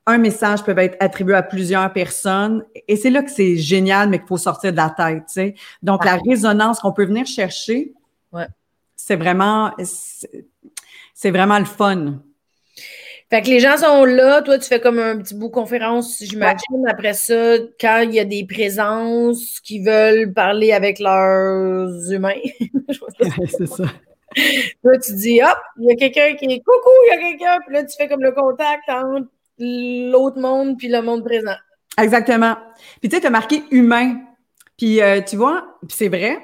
un 0.09 0.17
message 0.17 0.63
peut 0.63 0.77
être 0.77 0.97
attribué 0.99 1.35
à 1.35 1.43
plusieurs 1.43 1.91
personnes. 1.93 2.65
Et 2.87 2.95
c'est 2.95 3.09
là 3.09 3.21
que 3.21 3.29
c'est 3.29 3.57
génial, 3.57 4.09
mais 4.09 4.17
qu'il 4.17 4.27
faut 4.27 4.37
sortir 4.37 4.71
de 4.71 4.77
la 4.77 4.89
tête. 4.89 5.25
Tu 5.27 5.33
sais. 5.33 5.55
Donc, 5.83 6.03
la 6.03 6.17
résonance 6.27 6.79
qu'on 6.79 6.91
peut 6.91 7.05
venir 7.05 7.25
chercher, 7.25 7.93
c'est 8.95 9.15
vraiment, 9.15 9.71
c'est 11.13 11.31
vraiment 11.31 11.59
le 11.59 11.65
fun. 11.65 12.19
Fait 13.29 13.43
que 13.43 13.47
les 13.47 13.59
gens 13.59 13.77
sont 13.77 14.05
là, 14.05 14.41
toi, 14.41 14.57
tu 14.57 14.67
fais 14.67 14.79
comme 14.79 14.97
un 14.97 15.17
petit 15.17 15.35
bout 15.35 15.49
conférence, 15.49 16.17
j'imagine. 16.19 16.87
Après 16.87 17.13
ça, 17.13 17.57
quand 17.79 18.01
il 18.01 18.15
y 18.15 18.19
a 18.19 18.25
des 18.25 18.43
présences 18.45 19.59
qui 19.59 19.83
veulent 19.83 20.33
parler 20.33 20.71
avec 20.71 20.99
leurs 20.99 22.11
humains. 22.11 22.33
c'est 23.57 23.67
ça. 23.67 23.83
Là, 24.83 24.97
tu 24.99 25.13
dis, 25.13 25.41
hop, 25.43 25.57
il 25.79 25.89
y 25.89 25.91
a 25.91 25.95
quelqu'un 25.95 26.35
qui 26.35 26.45
est 26.45 26.59
coucou, 26.59 26.91
il 27.05 27.13
y 27.13 27.17
a 27.17 27.29
quelqu'un, 27.29 27.57
puis 27.65 27.75
là, 27.75 27.83
tu 27.83 27.95
fais 27.95 28.07
comme 28.07 28.21
le 28.21 28.31
contact 28.31 28.89
entre 28.89 29.27
l'autre 29.59 30.39
monde 30.39 30.77
puis 30.77 30.87
le 30.87 31.01
monde 31.01 31.23
présent. 31.23 31.55
Exactement. 32.01 32.55
Puis 32.99 33.09
tu 33.09 33.15
sais, 33.15 33.21
tu 33.21 33.27
as 33.27 33.31
marqué 33.31 33.63
humain. 33.71 34.21
Puis 34.77 35.01
euh, 35.01 35.21
tu 35.21 35.35
vois, 35.35 35.77
puis 35.87 35.95
c'est 35.97 36.07
vrai. 36.07 36.39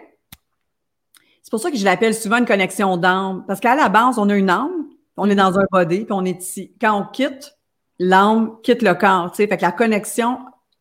C'est 1.41 1.51
pour 1.51 1.59
ça 1.59 1.71
que 1.71 1.77
je 1.77 1.85
l'appelle 1.85 2.13
souvent 2.13 2.37
une 2.37 2.45
connexion 2.45 2.97
d'âme. 2.97 3.43
Parce 3.47 3.59
qu'à 3.59 3.75
la 3.75 3.87
base, 3.87 4.17
on 4.17 4.29
a 4.29 4.35
une 4.35 4.49
âme, 4.49 4.84
on 5.17 5.29
est 5.29 5.35
dans 5.35 5.57
un 5.59 5.65
body, 5.71 6.05
puis 6.05 6.13
on 6.13 6.25
est 6.25 6.41
ici. 6.41 6.73
Quand 6.79 6.99
on 6.99 7.05
quitte, 7.05 7.57
l'âme 7.99 8.57
quitte 8.63 8.81
le 8.81 8.93
corps. 8.93 9.31
Tu 9.31 9.37
sais, 9.37 9.47
fait 9.47 9.57
que 9.57 9.61
la 9.61 9.71
connexion, 9.71 10.39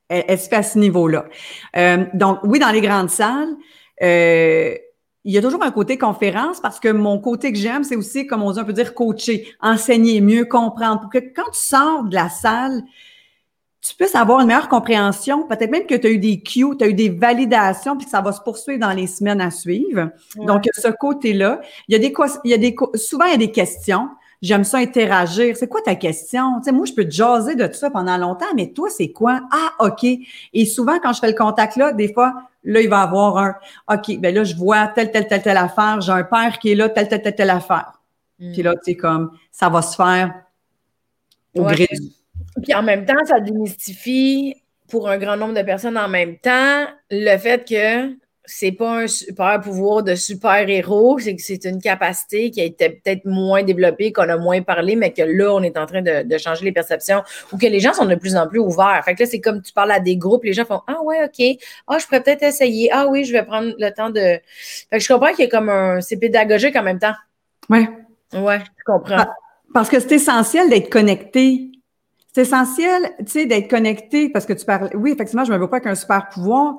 elle, 0.08 0.38
se 0.38 0.48
fait 0.48 0.56
à 0.56 0.62
ce 0.62 0.78
niveau-là. 0.78 1.26
Euh, 1.76 2.04
donc, 2.14 2.40
oui, 2.44 2.58
dans 2.58 2.70
les 2.70 2.80
grandes 2.80 3.10
salles, 3.10 3.54
euh, 4.02 4.74
il 5.24 5.32
y 5.32 5.38
a 5.38 5.42
toujours 5.42 5.62
un 5.62 5.70
côté 5.70 5.96
conférence 5.96 6.60
parce 6.60 6.78
que 6.78 6.88
mon 6.88 7.18
côté 7.18 7.52
que 7.52 7.58
j'aime, 7.58 7.82
c'est 7.84 7.96
aussi, 7.96 8.26
comme 8.26 8.42
on 8.42 8.52
dit, 8.52 8.60
on 8.60 8.64
peut 8.64 8.74
dire 8.74 8.94
coacher, 8.94 9.48
enseigner, 9.60 10.20
mieux 10.20 10.44
comprendre. 10.44 11.00
Pour 11.00 11.10
que 11.10 11.18
quand 11.18 11.50
tu 11.50 11.60
sors 11.60 12.04
de 12.04 12.14
la 12.14 12.28
salle, 12.28 12.82
tu 13.80 13.94
puisses 13.96 14.14
avoir 14.14 14.40
une 14.40 14.46
meilleure 14.46 14.68
compréhension, 14.68 15.46
peut-être 15.46 15.70
même 15.70 15.86
que 15.86 15.94
tu 15.94 16.06
as 16.06 16.10
eu 16.10 16.18
des 16.18 16.40
cues, 16.40 16.76
tu 16.78 16.84
as 16.84 16.88
eu 16.88 16.94
des 16.94 17.10
validations, 17.10 17.96
puis 17.96 18.06
que 18.06 18.10
ça 18.10 18.20
va 18.22 18.32
se 18.32 18.40
poursuivre 18.40 18.80
dans 18.80 18.92
les 18.92 19.06
semaines 19.06 19.40
à 19.40 19.50
suivre. 19.50 20.10
Donc, 20.36 20.68
ce 20.72 20.88
côté-là, 20.88 21.60
il 21.88 21.92
y 21.92 21.96
a 21.96 21.98
des, 21.98 22.14
il 22.44 22.50
y 22.50 22.54
a 22.54 22.58
des, 22.58 22.74
souvent, 22.94 23.26
il 23.26 23.32
y 23.32 23.34
a 23.34 23.38
des 23.38 23.52
questions. 23.52 24.08
J'aime 24.44 24.62
ça 24.62 24.76
interagir. 24.76 25.56
C'est 25.56 25.68
quoi 25.68 25.80
ta 25.80 25.94
question? 25.94 26.58
Tu 26.58 26.64
sais, 26.64 26.72
moi, 26.72 26.84
je 26.84 26.92
peux 26.92 27.06
te 27.06 27.10
jaser 27.10 27.54
de 27.54 27.66
tout 27.66 27.72
ça 27.72 27.88
pendant 27.88 28.18
longtemps, 28.18 28.52
mais 28.54 28.72
toi, 28.72 28.90
c'est 28.90 29.10
quoi? 29.10 29.40
Ah, 29.50 29.72
OK. 29.78 30.04
Et 30.52 30.66
souvent, 30.66 30.98
quand 31.02 31.14
je 31.14 31.20
fais 31.20 31.28
le 31.28 31.34
contact 31.34 31.76
là, 31.76 31.94
des 31.94 32.12
fois, 32.12 32.34
là, 32.62 32.82
il 32.82 32.90
va 32.90 33.00
avoir 33.00 33.38
un 33.38 33.54
OK, 33.90 34.18
ben 34.18 34.34
là, 34.34 34.44
je 34.44 34.54
vois 34.54 34.88
telle, 34.88 35.10
telle, 35.10 35.28
telle, 35.28 35.40
telle 35.40 35.56
affaire, 35.56 36.02
j'ai 36.02 36.12
un 36.12 36.24
père 36.24 36.58
qui 36.58 36.72
est 36.72 36.74
là, 36.74 36.90
telle, 36.90 37.08
telle, 37.08 37.22
telle, 37.22 37.34
telle 37.34 37.48
affaire. 37.48 38.02
Hmm. 38.38 38.52
Puis 38.52 38.62
là, 38.62 38.74
tu 38.74 38.92
sais, 38.92 38.96
comme 38.96 39.30
ça 39.50 39.70
va 39.70 39.80
se 39.80 39.96
faire 39.96 40.34
au 41.56 41.62
gré 41.62 41.88
Puis 42.62 42.74
en 42.74 42.82
même 42.82 43.06
temps, 43.06 43.24
ça 43.24 43.40
démystifie 43.40 44.56
pour 44.90 45.08
un 45.08 45.16
grand 45.16 45.38
nombre 45.38 45.54
de 45.54 45.62
personnes 45.62 45.96
en 45.96 46.08
même 46.08 46.36
temps 46.36 46.84
le 47.10 47.38
fait 47.38 47.66
que 47.66 48.14
c'est 48.46 48.72
pas 48.72 49.02
un 49.02 49.06
super 49.06 49.60
pouvoir 49.60 50.02
de 50.02 50.14
super-héros, 50.14 51.18
c'est 51.18 51.34
que 51.34 51.42
c'est 51.42 51.64
une 51.64 51.80
capacité 51.80 52.50
qui 52.50 52.60
a 52.60 52.64
été 52.64 52.90
peut-être 52.90 53.24
moins 53.24 53.62
développée, 53.62 54.12
qu'on 54.12 54.28
a 54.28 54.36
moins 54.36 54.60
parlé, 54.60 54.96
mais 54.96 55.12
que 55.12 55.22
là, 55.22 55.54
on 55.54 55.62
est 55.62 55.78
en 55.78 55.86
train 55.86 56.02
de, 56.02 56.38
changer 56.38 56.64
les 56.64 56.72
perceptions 56.72 57.22
ou 57.52 57.58
que 57.58 57.66
les 57.66 57.80
gens 57.80 57.94
sont 57.94 58.04
de 58.04 58.14
plus 58.16 58.36
en 58.36 58.46
plus 58.46 58.58
ouverts. 58.58 59.00
Fait 59.04 59.14
que 59.14 59.22
là, 59.22 59.28
c'est 59.30 59.40
comme 59.40 59.62
tu 59.62 59.72
parles 59.72 59.92
à 59.92 60.00
des 60.00 60.16
groupes, 60.16 60.44
les 60.44 60.52
gens 60.52 60.66
font 60.66 60.82
Ah 60.86 61.00
ouais, 61.02 61.24
OK. 61.24 61.58
Ah, 61.88 61.98
je 61.98 62.04
pourrais 62.04 62.22
peut-être 62.22 62.42
essayer. 62.42 62.90
Ah 62.92 63.06
oui, 63.08 63.24
je 63.24 63.32
vais 63.32 63.44
prendre 63.44 63.72
le 63.78 63.90
temps 63.90 64.10
de. 64.10 64.20
Fait 64.20 64.98
que 64.98 64.98
je 64.98 65.08
comprends 65.08 65.30
qu'il 65.30 65.44
y 65.44 65.48
a 65.48 65.50
comme 65.50 65.70
un. 65.70 66.00
C'est 66.02 66.18
pédagogique 66.18 66.76
en 66.76 66.82
même 66.82 66.98
temps. 66.98 67.14
Oui. 67.70 67.86
Ouais, 68.34 68.58
je 68.58 68.84
comprends. 68.84 69.24
Parce 69.72 69.88
que 69.88 70.00
c'est 70.00 70.12
essentiel 70.12 70.68
d'être 70.68 70.90
connecté. 70.90 71.70
C'est 72.34 72.42
essentiel, 72.42 73.10
tu 73.20 73.26
sais, 73.26 73.46
d'être 73.46 73.70
connecté 73.70 74.28
parce 74.28 74.44
que 74.44 74.52
tu 74.52 74.66
parles. 74.66 74.90
Oui, 74.94 75.12
effectivement, 75.12 75.44
je 75.44 75.50
ne 75.52 75.54
me 75.54 75.60
vois 75.60 75.70
pas 75.70 75.80
qu'un 75.80 75.94
super 75.94 76.28
pouvoir 76.28 76.74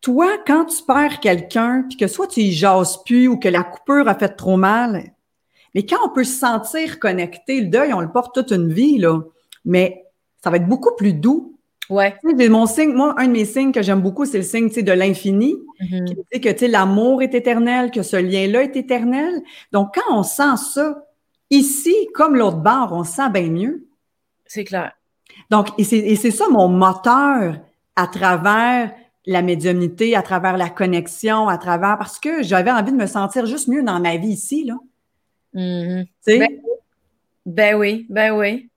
toi, 0.00 0.38
quand 0.46 0.66
tu 0.66 0.82
perds 0.82 1.20
quelqu'un, 1.20 1.84
puis 1.88 1.96
que 1.96 2.06
soit 2.06 2.26
tu 2.26 2.40
y 2.40 2.52
jases 2.52 3.02
plus 3.04 3.28
ou 3.28 3.38
que 3.38 3.48
la 3.48 3.64
coupure 3.64 4.08
a 4.08 4.14
fait 4.14 4.28
trop 4.28 4.56
mal, 4.56 5.12
mais 5.74 5.84
quand 5.84 5.98
on 6.04 6.08
peut 6.08 6.24
se 6.24 6.38
sentir 6.38 6.98
connecté, 6.98 7.60
le 7.60 7.66
deuil, 7.66 7.92
on 7.92 8.00
le 8.00 8.10
porte 8.10 8.34
toute 8.34 8.50
une 8.50 8.72
vie, 8.72 8.98
là, 8.98 9.20
mais 9.64 10.04
ça 10.42 10.50
va 10.50 10.56
être 10.56 10.68
beaucoup 10.68 10.94
plus 10.96 11.12
doux. 11.12 11.58
Ouais. 11.88 12.16
mon 12.24 12.66
signe, 12.66 12.92
moi, 12.92 13.14
un 13.18 13.26
de 13.26 13.32
mes 13.32 13.44
signes 13.44 13.72
que 13.72 13.82
j'aime 13.82 14.00
beaucoup, 14.00 14.24
c'est 14.24 14.38
le 14.38 14.44
signe 14.44 14.68
de 14.70 14.92
l'infini, 14.92 15.54
mm-hmm. 15.80 16.04
qui 16.04 16.16
dit 16.32 16.40
que 16.40 16.66
l'amour 16.66 17.22
est 17.22 17.34
éternel, 17.34 17.90
que 17.90 18.02
ce 18.02 18.16
lien-là 18.16 18.62
est 18.62 18.76
éternel. 18.76 19.42
Donc, 19.72 19.94
quand 19.94 20.16
on 20.16 20.22
sent 20.22 20.56
ça, 20.72 21.04
ici, 21.50 21.94
comme 22.14 22.36
l'autre 22.36 22.58
bord, 22.58 22.88
on 22.92 23.04
se 23.04 23.12
sent 23.12 23.30
bien 23.30 23.50
mieux. 23.50 23.86
C'est 24.46 24.64
clair. 24.64 24.92
Donc, 25.50 25.68
et 25.78 25.84
c'est 25.84 26.30
ça 26.30 26.48
mon 26.48 26.68
moteur 26.68 27.58
à 27.94 28.06
travers 28.06 28.92
la 29.26 29.42
médiumnité, 29.42 30.14
à 30.14 30.22
travers 30.22 30.56
la 30.56 30.70
connexion, 30.70 31.48
à 31.48 31.58
travers 31.58 31.98
parce 31.98 32.18
que 32.18 32.42
j'avais 32.42 32.70
envie 32.70 32.92
de 32.92 32.96
me 32.96 33.06
sentir 33.06 33.46
juste 33.46 33.68
mieux 33.68 33.82
dans 33.82 34.00
ma 34.00 34.16
vie 34.16 34.28
ici, 34.28 34.64
là. 34.64 34.74
Mm-hmm. 35.54 36.06
Ben, 36.26 36.48
ben, 37.44 37.74
oui, 37.76 38.06
ben 38.08 38.32
oui. 38.32 38.68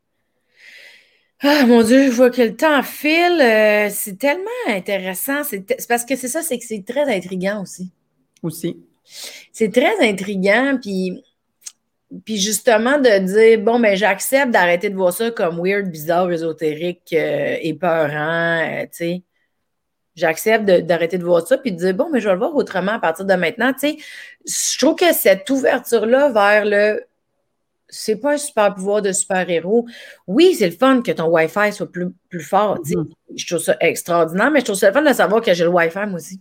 Ah 1.41 1.65
mon 1.65 1.83
Dieu, 1.83 2.07
je 2.07 2.11
vois 2.11 2.31
que 2.31 2.41
le 2.41 2.55
temps 2.55 2.83
file. 2.83 3.39
Euh, 3.41 3.89
c'est 3.91 4.17
tellement 4.17 4.49
intéressant. 4.67 5.43
C'est 5.43 5.87
parce 5.87 6.03
que 6.03 6.15
c'est 6.15 6.27
ça, 6.27 6.41
c'est 6.41 6.57
que 6.57 6.65
c'est 6.65 6.83
très 6.85 7.15
intriguant 7.15 7.61
aussi. 7.61 7.91
Aussi. 8.43 8.77
C'est 9.51 9.71
très 9.71 10.07
intriguant, 10.07 10.77
puis, 10.81 11.23
puis 12.25 12.37
justement 12.37 12.97
de 12.97 13.19
dire 13.25 13.59
bon, 13.59 13.79
mais 13.79 13.91
ben, 13.91 13.97
j'accepte 13.97 14.51
d'arrêter 14.51 14.89
de 14.89 14.95
voir 14.95 15.13
ça 15.13 15.31
comme 15.31 15.59
weird, 15.63 15.89
bizarre, 15.89 16.31
ésotérique, 16.31 17.13
euh, 17.13 17.57
épeurant, 17.61 18.61
euh, 18.65 18.83
tu 18.83 18.89
sais 18.91 19.23
j'accepte 20.19 20.65
d'arrêter 20.65 21.17
de, 21.17 21.23
voir 21.23 21.45
ça 21.45 21.57
puis 21.57 21.71
de 21.71 21.77
dire 21.77 21.93
bon, 21.93 22.09
mais 22.11 22.19
je 22.19 22.27
vais 22.27 22.33
le 22.33 22.39
voir 22.39 22.55
autrement 22.55 22.93
à 22.93 22.99
partir 22.99 23.25
de 23.25 23.33
maintenant. 23.33 23.73
Tu 23.73 23.79
sais, 23.79 23.97
je 24.45 24.77
trouve 24.77 24.95
que 24.95 25.13
cette 25.13 25.49
ouverture-là 25.49 26.29
vers 26.29 26.65
le 26.65 27.03
c'est 27.91 28.17
pas 28.17 28.33
un 28.33 28.37
super 28.37 28.75
pouvoir 28.75 29.01
de 29.01 29.11
super-héros. 29.11 29.87
Oui, 30.27 30.53
c'est 30.53 30.67
le 30.67 30.75
fun 30.75 31.01
que 31.01 31.11
ton 31.11 31.25
Wi-Fi 31.25 31.73
soit 31.73 31.91
plus, 31.91 32.09
plus 32.29 32.43
fort. 32.43 32.77
Mm-hmm. 32.79 33.07
Je 33.35 33.47
trouve 33.47 33.59
ça 33.59 33.75
extraordinaire, 33.79 34.51
mais 34.51 34.59
je 34.59 34.65
trouve 34.65 34.77
ça 34.77 34.89
le 34.89 34.93
fun 34.93 35.01
de 35.01 35.13
savoir 35.13 35.41
que 35.41 35.53
j'ai 35.53 35.63
le 35.63 35.71
Wi-Fi 35.71 36.05
moi 36.05 36.15
aussi. 36.15 36.39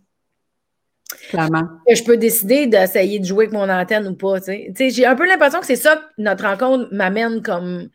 Clairement. 1.30 1.64
Que 1.88 1.94
je 1.94 2.04
peux 2.04 2.18
décider 2.18 2.66
d'essayer 2.66 3.18
de 3.18 3.24
jouer 3.24 3.46
avec 3.46 3.54
mon 3.54 3.68
antenne 3.68 4.06
ou 4.08 4.14
pas. 4.14 4.36
J'ai 4.44 5.06
un 5.06 5.16
peu 5.16 5.26
l'impression 5.26 5.60
que 5.60 5.66
c'est 5.66 5.76
ça 5.76 5.96
que 5.96 6.22
notre 6.22 6.44
rencontre 6.44 6.88
m'amène 6.92 7.42
comme 7.42 7.88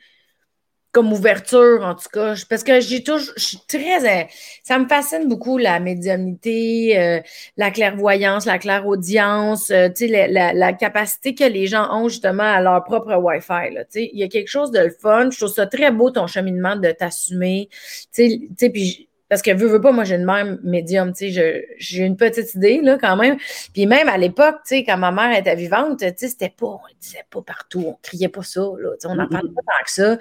comme 0.94 1.12
ouverture, 1.12 1.84
en 1.84 1.96
tout 1.96 2.08
cas. 2.14 2.36
Parce 2.48 2.64
que 2.64 2.80
j'ai 2.80 3.04
toujours, 3.04 3.34
je 3.36 3.44
suis 3.44 3.60
très, 3.68 4.30
ça 4.64 4.78
me 4.78 4.88
fascine 4.88 5.28
beaucoup 5.28 5.58
la 5.58 5.80
médiumnité, 5.80 6.98
euh, 7.00 7.20
la 7.58 7.72
clairvoyance, 7.72 8.46
la 8.46 8.60
clairaudience, 8.60 9.72
euh, 9.72 9.90
tu 9.90 10.08
sais, 10.08 10.28
la, 10.28 10.54
la, 10.54 10.74
capacité 10.74 11.34
que 11.34 11.44
les 11.44 11.66
gens 11.66 11.92
ont 11.92 12.10
justement 12.10 12.44
à 12.44 12.62
leur 12.62 12.84
propre 12.84 13.16
Wi-Fi, 13.16 13.74
là, 13.74 13.84
tu 13.86 14.02
sais. 14.02 14.10
Il 14.14 14.20
y 14.20 14.24
a 14.24 14.28
quelque 14.28 14.48
chose 14.48 14.70
de 14.70 14.80
le 14.80 14.92
fun. 14.92 15.32
Je 15.32 15.38
trouve 15.38 15.52
ça 15.52 15.66
très 15.66 15.92
beau, 15.92 16.12
ton 16.12 16.28
cheminement 16.28 16.76
de 16.76 16.92
t'assumer, 16.92 17.70
tu 18.14 18.50
sais, 18.56 18.70
puis 18.70 19.10
parce 19.30 19.42
que 19.42 19.50
veux, 19.50 19.68
veux 19.68 19.82
pas, 19.82 19.92
moi 19.92 20.04
j'ai 20.04 20.14
une 20.14 20.26
mère 20.26 20.60
médium, 20.64 21.12
tu 21.12 21.34
sais, 21.34 21.66
j'ai 21.80 22.04
une 22.04 22.18
petite 22.18 22.54
idée 22.54 22.82
là 22.82 23.00
quand 23.02 23.16
même. 23.16 23.38
Puis 23.74 23.88
même 23.88 24.08
à 24.08 24.18
l'époque, 24.20 24.58
tu 24.58 24.76
sais, 24.76 24.84
quand 24.84 24.98
ma 24.98 25.12
mère 25.12 25.36
était 25.36 25.56
vivante, 25.56 26.02
tu 26.02 26.06
sais, 26.06 26.28
c'était 26.28 26.54
pas, 26.56 26.68
on 26.68 26.80
le 26.88 26.94
disait 27.02 27.26
pas 27.32 27.42
partout, 27.42 27.84
on 27.88 27.98
criait 28.04 28.30
pas 28.30 28.44
ça, 28.44 28.62
là, 28.62 28.92
on 29.06 29.16
n'en 29.16 29.28
parlait 29.28 29.50
pas 29.50 29.62
tant 29.62 29.84
que 29.84 29.92
ça. 29.92 30.18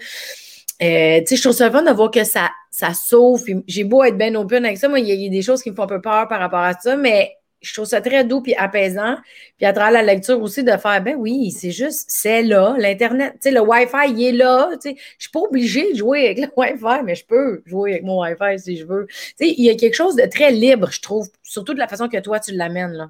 Euh, 0.82 1.20
je 1.28 1.40
trouve 1.40 1.52
ça 1.52 1.70
fun 1.70 1.82
de 1.82 1.92
voir 1.92 2.10
que 2.10 2.24
ça, 2.24 2.50
ça 2.70 2.92
sauve. 2.92 3.44
J'ai 3.66 3.84
beau 3.84 4.02
être 4.02 4.18
bien 4.18 4.34
open 4.34 4.64
avec 4.64 4.78
ça. 4.78 4.88
Moi, 4.88 5.00
il 5.00 5.08
y, 5.08 5.26
a 5.26 5.30
des 5.30 5.42
choses 5.42 5.62
qui 5.62 5.70
me 5.70 5.76
font 5.76 5.84
un 5.84 5.86
peu 5.86 6.00
peur 6.00 6.26
par 6.28 6.40
rapport 6.40 6.60
à 6.60 6.72
ça, 6.72 6.96
mais 6.96 7.30
je 7.60 7.72
trouve 7.72 7.84
ça 7.86 8.00
très 8.00 8.24
doux 8.24 8.40
puis 8.40 8.54
apaisant. 8.56 9.16
Puis 9.56 9.66
à 9.66 9.72
travers 9.72 9.92
la 9.92 10.02
lecture 10.02 10.42
aussi, 10.42 10.64
de 10.64 10.72
faire, 10.72 11.00
ben 11.00 11.14
oui, 11.16 11.52
c'est 11.52 11.70
juste, 11.70 12.06
c'est 12.08 12.42
là, 12.42 12.74
l'Internet, 12.78 13.34
tu 13.34 13.38
sais, 13.42 13.50
le 13.52 13.60
Wi-Fi, 13.60 14.10
il 14.10 14.22
est 14.24 14.32
là, 14.32 14.70
tu 14.72 14.90
sais. 14.90 14.96
Je 15.18 15.24
suis 15.24 15.30
pas 15.30 15.40
obligée 15.40 15.92
de 15.92 15.98
jouer 15.98 16.26
avec 16.26 16.38
le 16.38 16.48
Wi-Fi, 16.56 17.04
mais 17.04 17.14
je 17.14 17.24
peux 17.24 17.62
jouer 17.64 17.92
avec 17.92 18.02
mon 18.02 18.20
Wi-Fi 18.20 18.58
si 18.58 18.76
je 18.76 18.84
veux. 18.84 19.06
Tu 19.08 19.46
sais, 19.46 19.54
il 19.56 19.64
y 19.64 19.70
a 19.70 19.76
quelque 19.76 19.94
chose 19.94 20.16
de 20.16 20.26
très 20.26 20.50
libre, 20.50 20.88
je 20.90 21.00
trouve, 21.00 21.28
surtout 21.44 21.74
de 21.74 21.78
la 21.78 21.86
façon 21.86 22.08
que 22.08 22.18
toi, 22.18 22.40
tu 22.40 22.52
l'amènes, 22.52 22.92
là. 22.92 23.08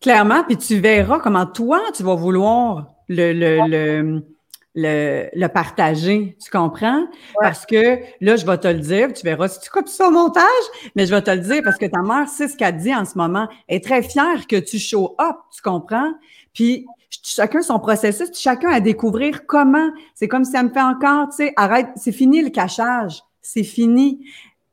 Clairement, 0.00 0.44
puis 0.44 0.58
tu 0.58 0.78
verras 0.78 1.18
comment 1.18 1.46
toi, 1.46 1.80
tu 1.96 2.02
vas 2.02 2.14
vouloir 2.14 2.92
le, 3.08 3.32
le 3.32 4.22
le, 4.76 5.28
le 5.32 5.48
partager. 5.48 6.36
Tu 6.42 6.50
comprends? 6.50 7.06
Parce 7.40 7.66
que 7.66 7.98
là, 8.20 8.36
je 8.36 8.46
vais 8.46 8.58
te 8.58 8.68
le 8.68 8.78
dire, 8.78 9.12
tu 9.12 9.24
verras 9.24 9.48
si 9.48 9.58
tu 9.60 9.70
coupes 9.70 9.88
ça 9.88 10.06
au 10.06 10.10
montage, 10.10 10.44
mais 10.94 11.06
je 11.06 11.14
vais 11.14 11.22
te 11.22 11.30
le 11.30 11.40
dire 11.40 11.62
parce 11.64 11.78
que 11.78 11.86
ta 11.86 12.02
mère, 12.02 12.28
c'est 12.28 12.46
ce 12.46 12.56
qu'elle 12.56 12.76
dit 12.76 12.94
en 12.94 13.04
ce 13.04 13.16
moment. 13.16 13.48
Elle 13.66 13.78
est 13.78 13.84
très 13.84 14.02
fière 14.02 14.46
que 14.46 14.56
tu 14.56 14.78
show 14.78 15.16
up, 15.18 15.36
tu 15.52 15.62
comprends? 15.62 16.12
Puis 16.52 16.86
chacun 17.22 17.62
son 17.62 17.78
processus, 17.78 18.28
chacun 18.34 18.68
à 18.68 18.80
découvrir 18.80 19.46
comment. 19.46 19.90
C'est 20.14 20.28
comme 20.28 20.44
si 20.44 20.54
elle 20.54 20.66
me 20.66 20.70
fait 20.70 20.80
encore, 20.80 21.30
tu 21.30 21.36
sais, 21.36 21.52
arrête, 21.56 21.88
c'est 21.96 22.12
fini 22.12 22.42
le 22.42 22.50
cachage, 22.50 23.22
c'est 23.40 23.64
fini. 23.64 24.26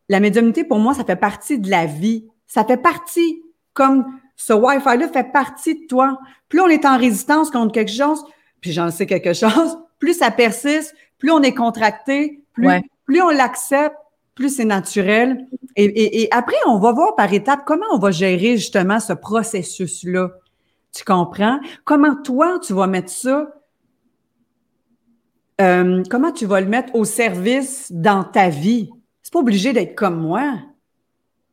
La 0.09 0.19
médiumnité, 0.19 0.65
pour 0.65 0.79
moi, 0.79 0.93
ça 0.93 1.05
fait 1.05 1.15
partie 1.15 1.59
de 1.59 1.69
la 1.69 1.85
vie. 1.85 2.27
Ça 2.45 2.65
fait 2.65 2.77
partie, 2.77 3.41
comme 3.73 4.05
ce 4.35 4.51
Wi-Fi-là 4.51 5.07
fait 5.07 5.31
partie 5.31 5.75
de 5.75 5.87
toi. 5.87 6.19
Plus 6.49 6.59
on 6.59 6.67
est 6.67 6.85
en 6.85 6.97
résistance 6.97 7.49
contre 7.49 7.71
quelque 7.71 7.91
chose, 7.91 8.23
puis 8.59 8.73
j'en 8.73 8.91
sais 8.91 9.05
quelque 9.05 9.33
chose, 9.33 9.77
plus 10.03 10.15
ça 10.15 10.31
persiste, 10.31 10.93
plus 11.17 11.31
on 11.31 11.41
est 11.41 11.53
contracté, 11.53 12.43
plus, 12.51 12.67
plus 13.05 13.21
on 13.21 13.29
l'accepte, 13.29 13.95
plus 14.35 14.53
c'est 14.57 14.65
naturel. 14.65 15.47
Et, 15.77 16.27
après, 16.31 16.57
on 16.65 16.77
va 16.77 16.91
voir 16.91 17.15
par 17.15 17.31
étapes 17.31 17.61
comment 17.65 17.85
on 17.93 17.99
va 17.99 18.11
gérer 18.11 18.57
justement 18.57 18.99
ce 18.99 19.13
processus-là. 19.13 20.31
Tu 20.93 21.05
comprends? 21.05 21.57
Comment 21.85 22.17
toi, 22.21 22.59
tu 22.61 22.73
vas 22.73 22.85
mettre 22.85 23.11
ça, 23.11 23.47
euh, 25.61 26.03
comment 26.09 26.33
tu 26.33 26.45
vas 26.45 26.59
le 26.59 26.67
mettre 26.67 26.93
au 26.95 27.05
service 27.05 27.89
dans 27.89 28.25
ta 28.25 28.49
vie? 28.49 28.89
C'est 29.21 29.31
pas 29.31 29.39
obligé 29.39 29.71
d'être 29.71 29.95
comme 29.95 30.19
moi. 30.19 30.55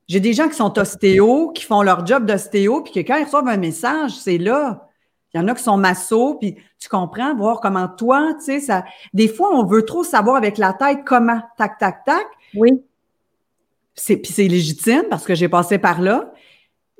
J'ai 0.08 0.18
des 0.18 0.32
gens 0.32 0.48
qui 0.48 0.56
sont 0.56 0.76
ostéo, 0.76 1.52
qui 1.52 1.64
font 1.64 1.82
leur 1.82 2.04
job 2.04 2.26
d'ostéo, 2.26 2.82
puis 2.82 2.92
que 2.94 3.00
quand 3.06 3.16
ils 3.16 3.24
reçoivent 3.26 3.46
un 3.46 3.58
message, 3.58 4.10
c'est 4.18 4.38
là. 4.38 4.89
Il 5.32 5.40
y 5.40 5.40
en 5.40 5.48
a 5.48 5.54
qui 5.54 5.62
sont 5.62 5.76
massos, 5.76 6.38
puis 6.40 6.56
tu 6.78 6.88
comprends, 6.88 7.34
voir 7.36 7.60
comment 7.60 7.88
toi, 7.88 8.34
tu 8.38 8.46
sais, 8.46 8.60
ça. 8.60 8.84
Des 9.14 9.28
fois, 9.28 9.50
on 9.52 9.64
veut 9.64 9.84
trop 9.84 10.02
savoir 10.02 10.36
avec 10.36 10.58
la 10.58 10.72
tête 10.72 11.00
comment, 11.06 11.40
tac, 11.56 11.78
tac, 11.78 12.04
tac. 12.04 12.26
Oui. 12.54 12.82
C'est, 13.94 14.16
puis 14.16 14.32
c'est 14.32 14.48
légitime 14.48 15.04
parce 15.10 15.24
que 15.24 15.34
j'ai 15.34 15.48
passé 15.48 15.78
par 15.78 16.00
là, 16.00 16.32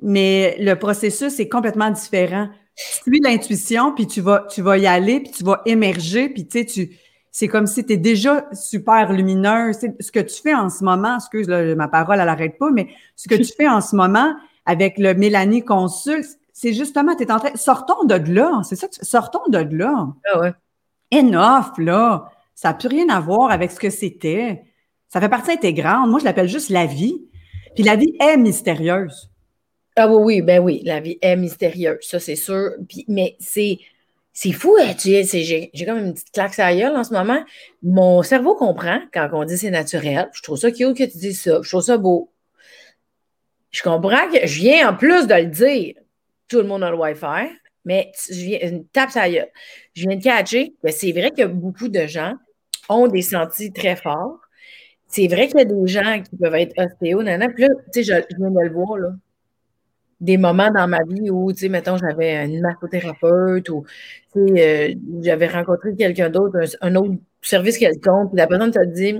mais 0.01 0.55
le 0.59 0.75
processus 0.75 1.39
est 1.39 1.49
complètement 1.49 1.89
différent. 1.89 2.47
Tu 2.75 3.11
suis 3.11 3.19
l'intuition, 3.19 3.93
puis 3.93 4.07
tu 4.07 4.21
vas, 4.21 4.45
tu 4.49 4.61
vas 4.61 4.77
y 4.77 4.87
aller, 4.87 5.19
puis 5.19 5.31
tu 5.31 5.43
vas 5.43 5.61
émerger, 5.65 6.29
puis 6.29 6.47
tu 6.47 6.59
sais, 6.59 6.65
tu, 6.65 6.97
c'est 7.31 7.47
comme 7.47 7.65
si 7.65 7.85
tu 7.85 7.93
es 7.93 7.97
déjà 7.97 8.47
super 8.53 9.11
lumineuse. 9.11 9.77
ce 9.99 10.11
que 10.11 10.19
tu 10.19 10.41
fais 10.41 10.53
en 10.53 10.69
ce 10.69 10.83
moment, 10.83 11.15
excuse, 11.15 11.47
ma 11.47 11.87
parole, 11.87 12.19
elle 12.19 12.25
n'arrête 12.25 12.57
pas, 12.57 12.71
mais 12.71 12.89
ce 13.15 13.27
que 13.27 13.35
tu 13.35 13.51
fais 13.57 13.67
en 13.67 13.81
ce 13.81 13.95
moment 13.95 14.35
avec 14.65 14.97
le 14.97 15.13
Mélanie 15.13 15.63
Consul, 15.63 16.23
c'est 16.53 16.73
justement, 16.73 17.15
tu 17.15 17.23
es 17.23 17.31
en 17.31 17.39
train. 17.39 17.55
Sortons 17.55 18.03
de 18.03 18.15
là. 18.15 18.61
C'est 18.63 18.75
ça, 18.75 18.87
sortons 18.91 19.47
de 19.49 19.59
là. 19.59 20.07
Ah 20.31 20.39
ouais. 20.39 20.53
Enough, 21.13 21.77
là. 21.77 22.29
Ça 22.55 22.69
n'a 22.69 22.73
plus 22.75 22.87
rien 22.87 23.09
à 23.09 23.19
voir 23.19 23.51
avec 23.51 23.71
ce 23.71 23.79
que 23.79 23.89
c'était. 23.89 24.63
Ça 25.09 25.19
fait 25.19 25.29
partie 25.29 25.51
intégrante. 25.51 26.09
Moi, 26.09 26.19
je 26.19 26.25
l'appelle 26.25 26.47
juste 26.47 26.69
la 26.69 26.85
vie. 26.85 27.21
Puis 27.75 27.83
la 27.83 27.95
vie 27.95 28.15
est 28.19 28.37
mystérieuse. 28.37 29.31
Ah 29.95 30.07
oui, 30.07 30.21
oui, 30.23 30.41
ben 30.41 30.59
oui, 30.59 30.81
la 30.85 30.99
vie 30.99 31.17
est 31.21 31.35
mystérieuse, 31.35 31.99
ça 32.01 32.19
c'est 32.19 32.37
sûr. 32.37 32.71
Puis, 32.87 33.03
mais 33.09 33.35
c'est, 33.39 33.77
c'est 34.31 34.53
fou, 34.53 34.75
hein, 34.79 34.93
tu 34.93 35.23
sais, 35.25 35.43
j'ai, 35.43 35.85
comme 35.85 35.97
une 35.97 36.13
petite 36.13 36.31
claque 36.31 36.57
à 36.59 36.73
la 36.73 36.93
en 36.93 37.03
ce 37.03 37.13
moment. 37.13 37.43
Mon 37.83 38.23
cerveau 38.23 38.55
comprend 38.55 38.99
quand 39.13 39.29
on 39.33 39.43
dit 39.43 39.57
c'est 39.57 39.69
naturel. 39.69 40.29
Je 40.33 40.41
trouve 40.41 40.57
ça 40.57 40.71
cute 40.71 40.97
que 40.97 41.03
tu 41.03 41.17
dis 41.17 41.33
ça. 41.33 41.59
Je 41.61 41.69
trouve 41.69 41.81
ça 41.81 41.97
beau. 41.97 42.31
Je 43.71 43.83
comprends 43.83 44.29
que 44.31 44.47
je 44.47 44.59
viens 44.61 44.89
en 44.89 44.95
plus 44.95 45.27
de 45.27 45.33
le 45.33 45.45
dire 45.45 45.95
tout 46.51 46.57
le 46.57 46.65
monde 46.65 46.83
a 46.83 46.91
le 46.91 46.97
Wi-Fi, 46.97 47.49
mais 47.85 48.11
je 48.29 48.33
viens, 48.33 48.59
une 48.61 48.85
tape 48.87 49.09
ça 49.09 49.29
Je 49.29 49.41
viens 49.95 50.17
de 50.17 50.21
catcher 50.21 50.75
que 50.83 50.91
c'est 50.91 51.13
vrai 51.13 51.31
que 51.31 51.45
beaucoup 51.45 51.87
de 51.87 52.05
gens 52.05 52.33
ont 52.89 53.07
des 53.07 53.21
sentis 53.21 53.71
très 53.71 53.95
forts. 53.95 54.37
C'est 55.07 55.27
vrai 55.27 55.47
qu'il 55.47 55.59
y 55.59 55.61
a 55.61 55.65
des 55.65 55.87
gens 55.87 56.21
qui 56.21 56.35
peuvent 56.35 56.55
être 56.55 56.73
ostéo, 56.77 57.23
nanana. 57.23 57.51
Puis 57.53 57.63
là, 57.63 57.69
tu 57.93 58.03
sais, 58.03 58.03
je, 58.03 58.37
viens 58.37 58.51
de 58.51 58.59
le 58.59 58.73
voir, 58.73 58.97
là. 58.97 59.09
Des 60.19 60.37
moments 60.37 60.69
dans 60.69 60.87
ma 60.87 61.03
vie 61.03 61.31
où, 61.31 61.51
tu 61.51 61.61
sais, 61.61 61.69
mettons, 61.69 61.97
j'avais 61.97 62.45
une 62.45 62.61
massothérapeute 62.61 63.69
ou, 63.69 63.85
tu 64.33 64.39
sais, 64.55 64.91
euh, 64.91 64.95
j'avais 65.21 65.47
rencontré 65.47 65.95
quelqu'un 65.95 66.29
d'autre, 66.29 66.59
un, 66.81 66.95
autre 66.95 67.15
service 67.41 67.77
quelconque, 67.77 68.29
puis 68.29 68.37
la 68.37 68.45
personne 68.45 68.71
t'a 68.71 68.85
dit, 68.85 69.17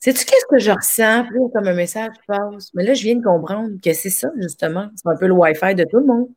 sais-tu 0.00 0.26
qu'est-ce 0.26 0.46
que 0.50 0.58
je 0.58 0.72
ressens? 0.72 1.24
Puis 1.24 1.38
comme 1.54 1.68
un 1.68 1.74
message 1.74 2.12
passe. 2.26 2.70
Mais 2.74 2.84
là, 2.84 2.94
je 2.94 3.02
viens 3.02 3.16
de 3.16 3.24
comprendre 3.24 3.70
que 3.82 3.92
c'est 3.94 4.10
ça, 4.10 4.30
justement. 4.40 4.88
C'est 4.96 5.08
un 5.08 5.16
peu 5.16 5.26
le 5.26 5.34
Wi-Fi 5.34 5.74
de 5.74 5.84
tout 5.84 5.98
le 5.98 6.06
monde. 6.06 6.28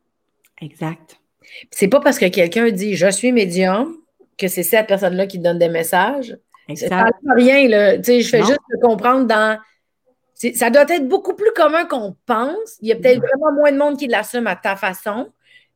Exact. 0.60 1.20
C'est 1.70 1.88
pas 1.88 2.00
parce 2.00 2.18
que 2.18 2.26
quelqu'un 2.26 2.70
dit 2.70 2.94
je 2.96 3.10
suis 3.10 3.32
médium 3.32 3.96
que 4.38 4.48
c'est 4.48 4.62
cette 4.62 4.86
personne-là 4.86 5.26
qui 5.26 5.38
donne 5.38 5.58
des 5.58 5.68
messages. 5.68 6.36
Exact. 6.68 6.88
Ça 6.88 7.06
ne 7.24 7.34
rien, 7.34 7.68
là. 7.68 7.96
je 7.96 8.28
fais 8.28 8.42
juste 8.42 8.60
comprendre 8.82 9.26
dans. 9.26 9.58
Ça 10.54 10.70
doit 10.70 10.86
être 10.88 11.06
beaucoup 11.06 11.34
plus 11.34 11.50
commun 11.54 11.84
qu'on 11.84 12.16
pense. 12.24 12.78
Il 12.80 12.88
y 12.88 12.92
a 12.92 12.96
peut-être 12.96 13.20
vraiment 13.20 13.52
moins 13.52 13.72
de 13.72 13.76
monde 13.76 13.98
qui 13.98 14.06
l'assume 14.06 14.46
à 14.46 14.56
ta 14.56 14.74
façon, 14.74 15.30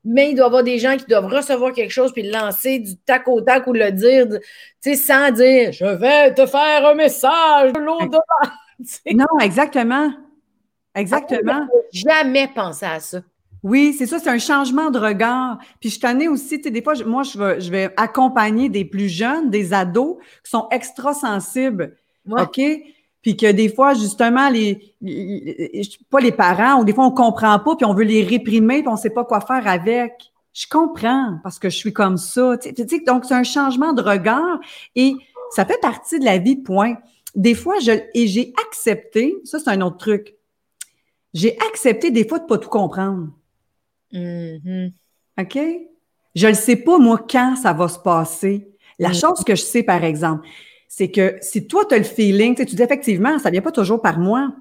mais 0.04 0.30
il 0.30 0.36
doit 0.36 0.44
y 0.44 0.46
avoir 0.46 0.62
des 0.62 0.78
gens 0.78 0.96
qui 0.96 1.04
doivent 1.04 1.26
recevoir 1.26 1.72
quelque 1.72 1.90
chose 1.90 2.12
puis 2.12 2.22
le 2.22 2.32
lancer 2.32 2.78
du 2.78 2.96
tac 2.96 3.28
au 3.28 3.42
tac 3.42 3.66
ou 3.66 3.74
le 3.74 3.90
dire 3.92 4.26
sans 4.80 5.30
dire 5.32 5.72
Je 5.72 5.84
vais 5.84 6.32
te 6.32 6.46
faire 6.46 6.86
un 6.86 6.94
message 6.94 7.72
de 7.72 7.80
l'au-delà. 7.80 8.20
non, 9.12 9.40
exactement. 9.40 10.10
Exactement. 10.94 11.66
jamais 11.92 12.48
pensé 12.48 12.86
à 12.86 13.00
ça. 13.00 13.20
Oui, 13.64 13.94
c'est 13.96 14.04
ça, 14.04 14.18
c'est 14.18 14.28
un 14.28 14.38
changement 14.38 14.90
de 14.90 14.98
regard. 14.98 15.58
Puis 15.80 15.88
je 15.88 15.98
t'en 15.98 16.20
ai 16.20 16.28
aussi, 16.28 16.58
tu 16.58 16.64
sais, 16.64 16.70
des 16.70 16.82
fois, 16.82 16.92
moi, 17.06 17.22
je 17.22 17.38
vais, 17.38 17.60
je 17.62 17.70
vais 17.70 17.90
accompagner 17.96 18.68
des 18.68 18.84
plus 18.84 19.08
jeunes, 19.08 19.48
des 19.48 19.72
ados 19.72 20.18
qui 20.44 20.50
sont 20.50 20.68
extra 20.70 21.14
sensibles. 21.14 21.96
OK? 22.30 22.60
Puis 23.22 23.38
que 23.38 23.50
des 23.50 23.70
fois, 23.70 23.94
justement, 23.94 24.50
les, 24.50 24.94
pas 26.10 26.20
les 26.20 26.30
parents, 26.30 26.82
ou 26.82 26.84
des 26.84 26.92
fois, 26.92 27.06
on 27.06 27.10
comprend 27.10 27.58
pas, 27.58 27.74
puis 27.74 27.86
on 27.86 27.94
veut 27.94 28.04
les 28.04 28.22
réprimer, 28.22 28.82
puis 28.82 28.88
on 28.88 28.98
sait 28.98 29.08
pas 29.08 29.24
quoi 29.24 29.40
faire 29.40 29.66
avec. 29.66 30.12
Je 30.52 30.66
comprends 30.68 31.38
parce 31.42 31.58
que 31.58 31.70
je 31.70 31.76
suis 31.76 31.92
comme 31.94 32.18
ça. 32.18 32.58
Tu 32.58 32.70
sais, 32.76 33.00
donc, 33.00 33.24
c'est 33.24 33.34
un 33.34 33.44
changement 33.44 33.94
de 33.94 34.02
regard 34.02 34.60
et 34.94 35.14
ça 35.50 35.64
fait 35.64 35.80
partie 35.80 36.18
de 36.18 36.24
la 36.26 36.36
vie, 36.36 36.56
point. 36.56 36.96
Des 37.34 37.54
fois, 37.54 37.78
je, 37.80 37.92
et 38.12 38.26
j'ai 38.26 38.52
accepté, 38.66 39.34
ça, 39.44 39.58
c'est 39.58 39.70
un 39.70 39.80
autre 39.80 39.96
truc. 39.96 40.34
J'ai 41.32 41.56
accepté 41.70 42.10
des 42.10 42.28
fois 42.28 42.38
de 42.40 42.44
pas 42.44 42.58
tout 42.58 42.68
comprendre. 42.68 43.28
Mm-hmm. 44.14 44.92
OK? 45.40 45.58
Je 46.34 46.48
ne 46.48 46.54
sais 46.54 46.76
pas, 46.76 46.98
moi, 46.98 47.24
quand 47.28 47.56
ça 47.56 47.72
va 47.72 47.88
se 47.88 47.98
passer. 47.98 48.68
La 48.98 49.10
mm. 49.10 49.14
chose 49.14 49.44
que 49.44 49.54
je 49.54 49.62
sais, 49.62 49.82
par 49.82 50.02
exemple, 50.04 50.46
c'est 50.88 51.10
que 51.10 51.36
si 51.40 51.66
toi, 51.66 51.84
tu 51.88 51.94
as 51.94 51.98
le 51.98 52.04
feeling, 52.04 52.54
tu 52.54 52.64
dis 52.64 52.82
effectivement, 52.82 53.38
ça 53.38 53.48
ne 53.48 53.52
vient 53.52 53.62
pas 53.62 53.72
toujours 53.72 54.00
par 54.00 54.18
moi. 54.18 54.54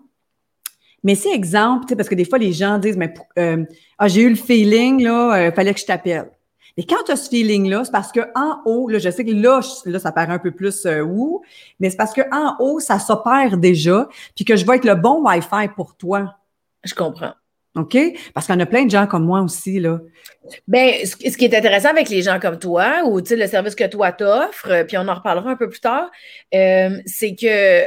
Mais 1.03 1.15
c'est 1.15 1.33
exemple, 1.33 1.95
parce 1.95 2.09
que 2.09 2.15
des 2.15 2.25
fois, 2.25 2.39
les 2.39 2.53
gens 2.53 2.79
disent, 2.79 2.97
mais 2.97 3.13
euh, 3.37 3.63
ah, 3.99 4.07
j'ai 4.07 4.21
eu 4.21 4.29
le 4.29 4.35
feeling, 4.35 5.03
là, 5.03 5.37
il 5.37 5.47
euh, 5.47 5.51
fallait 5.51 5.73
que 5.73 5.79
je 5.79 5.85
t'appelle. 5.85 6.31
Mais 6.77 6.85
quand 6.85 7.03
tu 7.05 7.11
as 7.11 7.17
ce 7.17 7.29
feeling-là, 7.29 7.83
c'est 7.85 7.91
parce 7.91 8.11
que 8.11 8.21
en 8.35 8.61
haut, 8.65 8.89
là, 8.89 8.97
je 8.97 9.09
sais 9.09 9.23
que 9.23 9.31
là, 9.31 9.59
là 9.85 9.99
ça 9.99 10.11
paraît 10.11 10.33
un 10.33 10.39
peu 10.39 10.51
plus 10.51 10.85
euh, 10.85 11.05
mais 11.79 11.91
c'est 11.91 11.97
parce 11.97 12.13
que 12.13 12.21
en 12.31 12.55
haut, 12.59 12.79
ça 12.79 12.97
s'opère 12.97 13.57
déjà, 13.57 14.07
puis 14.35 14.43
que 14.43 14.55
je 14.55 14.65
vais 14.65 14.77
être 14.77 14.85
le 14.85 14.95
bon 14.95 15.23
Wi-Fi 15.23 15.67
pour 15.75 15.95
toi. 15.95 16.35
Je 16.83 16.95
comprends. 16.95 17.33
OK? 17.75 17.97
Parce 18.33 18.45
qu'il 18.45 18.55
y 18.55 18.57
en 18.57 18.61
a 18.61 18.65
plein 18.65 18.85
de 18.85 18.91
gens 18.91 19.07
comme 19.07 19.25
moi 19.25 19.41
aussi, 19.41 19.79
là. 19.79 19.99
Bien, 20.67 20.91
ce 21.05 21.15
qui 21.15 21.45
est 21.45 21.55
intéressant 21.55 21.89
avec 21.89 22.09
les 22.09 22.21
gens 22.21 22.39
comme 22.39 22.59
toi, 22.59 23.03
ou 23.05 23.19
le 23.19 23.47
service 23.47 23.75
que 23.75 23.87
toi 23.87 24.11
t'offres, 24.11 24.69
euh, 24.69 24.83
puis 24.83 24.97
on 24.97 25.07
en 25.07 25.15
reparlera 25.15 25.51
un 25.51 25.55
peu 25.55 25.69
plus 25.69 25.79
tard, 25.79 26.11
euh, 26.53 26.97
c'est 27.05 27.35
que 27.35 27.83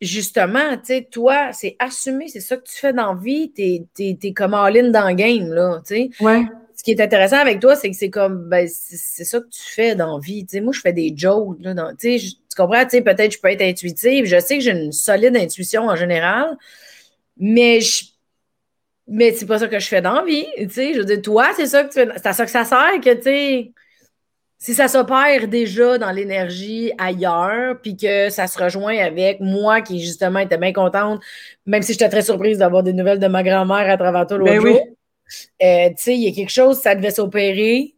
justement, 0.00 0.76
tu 0.76 0.86
sais, 0.86 1.08
toi, 1.10 1.52
c'est 1.52 1.76
assumer, 1.78 2.28
c'est 2.28 2.40
ça 2.40 2.56
que 2.56 2.64
tu 2.64 2.76
fais 2.76 2.92
dans 2.92 3.14
la 3.14 3.20
vie, 3.20 3.52
t'es 3.52 3.86
es, 3.98 4.32
comme 4.32 4.54
all-in 4.54 4.90
dans 4.90 5.08
le 5.08 5.14
game, 5.14 5.52
là, 5.52 5.80
tu 5.86 5.94
sais. 5.94 6.10
Ouais. 6.20 6.42
Ce 6.76 6.82
qui 6.82 6.92
est 6.92 7.00
intéressant 7.00 7.36
avec 7.36 7.60
toi, 7.60 7.76
c'est 7.76 7.90
que 7.90 7.96
c'est 7.96 8.08
comme, 8.08 8.48
ben, 8.48 8.66
c'est 8.66 9.24
ça 9.24 9.38
que 9.40 9.48
tu 9.48 9.62
fais 9.62 9.94
dans 9.94 10.16
la 10.16 10.20
vie. 10.20 10.46
Tu 10.46 10.56
sais, 10.56 10.60
moi, 10.62 10.72
je 10.72 10.80
fais 10.80 10.94
des 10.94 11.12
jokes, 11.14 11.58
là, 11.60 11.74
tu 11.98 12.18
sais, 12.18 12.26
tu 12.26 12.56
comprends, 12.56 12.82
tu 12.84 12.90
sais, 12.90 13.02
peut-être 13.02 13.32
je 13.32 13.38
peux 13.38 13.48
être 13.48 13.62
intuitive, 13.62 14.24
je 14.24 14.40
sais 14.40 14.58
que 14.58 14.64
j'ai 14.64 14.70
une 14.70 14.92
solide 14.92 15.36
intuition 15.36 15.88
en 15.88 15.96
général, 15.96 16.56
mais 17.38 17.80
je 17.80 18.04
mais 19.10 19.32
c'est 19.32 19.46
pas 19.46 19.58
ça 19.58 19.66
que 19.66 19.78
je 19.78 19.88
fais 19.88 20.00
dans 20.00 20.14
la 20.14 20.24
vie. 20.24 20.46
Tu 20.56 20.70
sais, 20.70 20.94
je 20.94 21.00
veux 21.00 21.04
dire, 21.04 21.20
toi, 21.20 21.48
c'est 21.56 21.66
ça 21.66 21.82
que 21.82 21.88
tu 21.88 21.94
fais. 21.94 22.08
C'est 22.16 22.26
à 22.26 22.32
ça 22.32 22.44
que 22.44 22.50
ça 22.50 22.64
sert 22.64 23.00
que, 23.02 23.12
tu 23.12 23.22
sais, 23.22 23.72
si 24.56 24.72
ça 24.72 24.86
s'opère 24.86 25.48
déjà 25.48 25.98
dans 25.98 26.12
l'énergie 26.12 26.92
ailleurs, 26.96 27.80
puis 27.82 27.96
que 27.96 28.30
ça 28.30 28.46
se 28.46 28.62
rejoint 28.62 28.96
avec 28.96 29.40
moi 29.40 29.80
qui, 29.80 30.00
justement, 30.00 30.38
était 30.38 30.58
bien 30.58 30.72
contente, 30.72 31.20
même 31.66 31.82
si 31.82 31.92
j'étais 31.92 32.08
très 32.08 32.22
surprise 32.22 32.58
d'avoir 32.58 32.84
des 32.84 32.92
nouvelles 32.92 33.18
de 33.18 33.26
ma 33.26 33.42
grand-mère 33.42 33.90
à 33.90 33.96
travers 33.96 34.26
tout 34.26 34.36
l'autre 34.36 34.52
ben 34.52 34.60
jour. 34.60 34.80
euh, 35.62 35.88
tu 35.88 35.94
sais, 35.96 36.14
il 36.14 36.22
y 36.22 36.28
a 36.28 36.32
quelque 36.32 36.52
chose, 36.52 36.78
ça 36.78 36.94
devait 36.94 37.10
s'opérer. 37.10 37.94